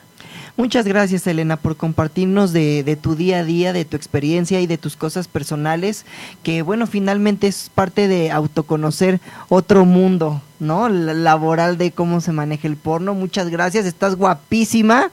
Muchas 0.55 0.85
gracias, 0.85 1.25
Elena, 1.25 1.57
por 1.57 1.75
compartirnos 1.77 2.53
de, 2.53 2.83
de 2.83 2.95
tu 2.95 3.15
día 3.15 3.39
a 3.39 3.43
día, 3.43 3.73
de 3.73 3.85
tu 3.85 3.97
experiencia 3.97 4.61
y 4.61 4.67
de 4.67 4.77
tus 4.77 4.95
cosas 4.95 5.27
personales, 5.27 6.05
que 6.43 6.61
bueno, 6.61 6.85
finalmente 6.85 7.47
es 7.47 7.71
parte 7.73 8.07
de 8.07 8.29
autoconocer 8.29 9.19
otro 9.49 9.83
mundo, 9.85 10.43
¿no? 10.59 10.89
La- 10.89 11.15
Laboral 11.15 11.79
de 11.79 11.91
cómo 11.91 12.21
se 12.21 12.33
maneja 12.33 12.67
el 12.67 12.77
porno. 12.77 13.15
Muchas 13.15 13.49
gracias, 13.49 13.87
estás 13.87 14.15
guapísima 14.15 15.09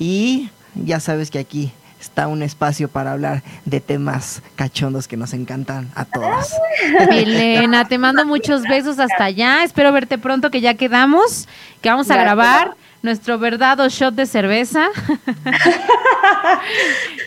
y 0.00 0.50
ya 0.74 0.98
sabes 0.98 1.30
que 1.30 1.38
aquí 1.38 1.72
está 2.00 2.26
un 2.26 2.42
espacio 2.42 2.88
para 2.88 3.12
hablar 3.12 3.44
de 3.64 3.78
temas 3.80 4.42
cachondos 4.56 5.06
que 5.06 5.16
nos 5.16 5.32
encantan 5.32 5.92
a 5.94 6.04
todos. 6.06 6.48
Elena, 7.12 7.86
te 7.86 7.98
mando 7.98 8.26
muchos 8.26 8.62
besos 8.64 8.98
hasta 8.98 9.26
allá. 9.26 9.62
Espero 9.62 9.92
verte 9.92 10.18
pronto, 10.18 10.50
que 10.50 10.60
ya 10.60 10.74
quedamos, 10.74 11.46
que 11.80 11.88
vamos 11.88 12.10
a 12.10 12.16
grabar 12.16 12.74
nuestro 13.02 13.38
verdado 13.38 13.88
shot 13.88 14.14
de 14.14 14.26
cerveza. 14.26 14.88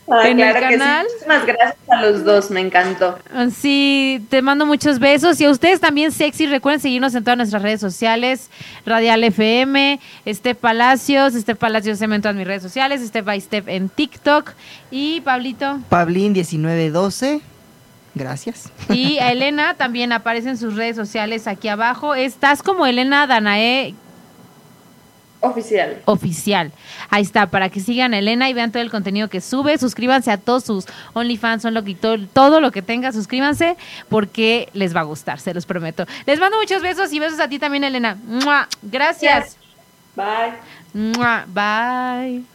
Ah, 0.08 0.28
en 0.30 0.40
el 0.40 0.52
claro 0.52 0.68
que 0.68 0.74
sí. 0.74 0.80
canal. 0.80 1.06
Muchísimas 1.12 1.46
gracias 1.48 1.90
a 1.90 2.02
los 2.02 2.24
dos, 2.24 2.52
me 2.52 2.62
encantó. 2.62 3.18
Sí, 3.52 4.24
te 4.30 4.44
mando 4.44 4.66
muchos 4.68 5.00
besos. 5.00 5.42
Y 5.42 5.46
a 5.46 5.50
ustedes 5.50 5.80
también, 5.80 6.12
sexy, 6.12 6.46
recuerden 6.46 6.80
seguirnos 6.80 7.16
en 7.16 7.24
todas 7.24 7.38
nuestras 7.38 7.64
redes 7.64 7.80
sociales. 7.82 8.52
Radial 8.86 9.24
FM, 9.24 10.00
Steph 10.28 10.58
Palacios, 10.58 11.34
Steph 11.34 11.58
Palacios 11.58 11.98
FM 11.98 12.18
en 12.18 12.22
todas 12.22 12.36
mis 12.36 12.46
redes 12.46 12.62
sociales, 12.62 13.02
Steph 13.04 13.26
by 13.26 13.42
Steph 13.42 13.68
en 13.68 13.90
TikTok. 13.90 14.52
Y 14.92 15.22
Pablito. 15.22 15.80
Pablín 15.90 16.34
1912, 16.34 17.42
gracias. 18.14 18.72
Y 18.90 19.18
a 19.18 19.32
Elena 19.32 19.74
también 19.74 20.12
aparece 20.12 20.50
en 20.50 20.58
sus 20.58 20.76
redes 20.76 20.96
sociales 20.96 21.48
aquí 21.48 21.68
abajo. 21.68 22.14
Estás 22.14 22.62
como 22.62 22.86
Elena 22.86 23.26
Danae 23.26 23.96
Oficial. 25.46 26.02
oficial. 26.06 26.72
Ahí 27.10 27.22
está, 27.22 27.48
para 27.48 27.70
que 27.70 27.80
sigan 27.80 28.14
a 28.14 28.20
Elena 28.20 28.50
y 28.50 28.54
vean 28.54 28.72
todo 28.72 28.82
el 28.82 28.90
contenido 28.90 29.30
que 29.30 29.42
sube. 29.42 29.78
Suscríbanse 29.78 30.32
a 30.32 30.38
todos 30.38 30.64
sus 30.64 30.86
OnlyFans, 31.14 31.62
son 31.62 31.74
lo 31.74 31.84
que 31.84 31.96
todo, 31.96 32.18
todo 32.34 32.60
lo 32.62 32.72
que 32.72 32.82
tenga, 32.82 33.12
suscríbanse 33.12 33.78
porque 34.10 34.70
les 34.74 34.96
va 34.96 35.02
a 35.02 35.04
gustar, 35.04 35.40
se 35.40 35.54
los 35.54 35.66
prometo. 35.66 36.06
Les 36.26 36.40
mando 36.40 36.58
muchos 36.58 36.82
besos 36.82 37.14
y 37.14 37.20
besos 37.20 37.40
a 37.40 37.48
ti 37.48 37.60
también, 37.60 37.84
Elena. 37.84 38.18
¡Mua! 38.26 38.68
Gracias. 38.82 39.58
Bye. 40.16 40.54
¡Mua! 40.94 41.46
Bye. 41.48 42.55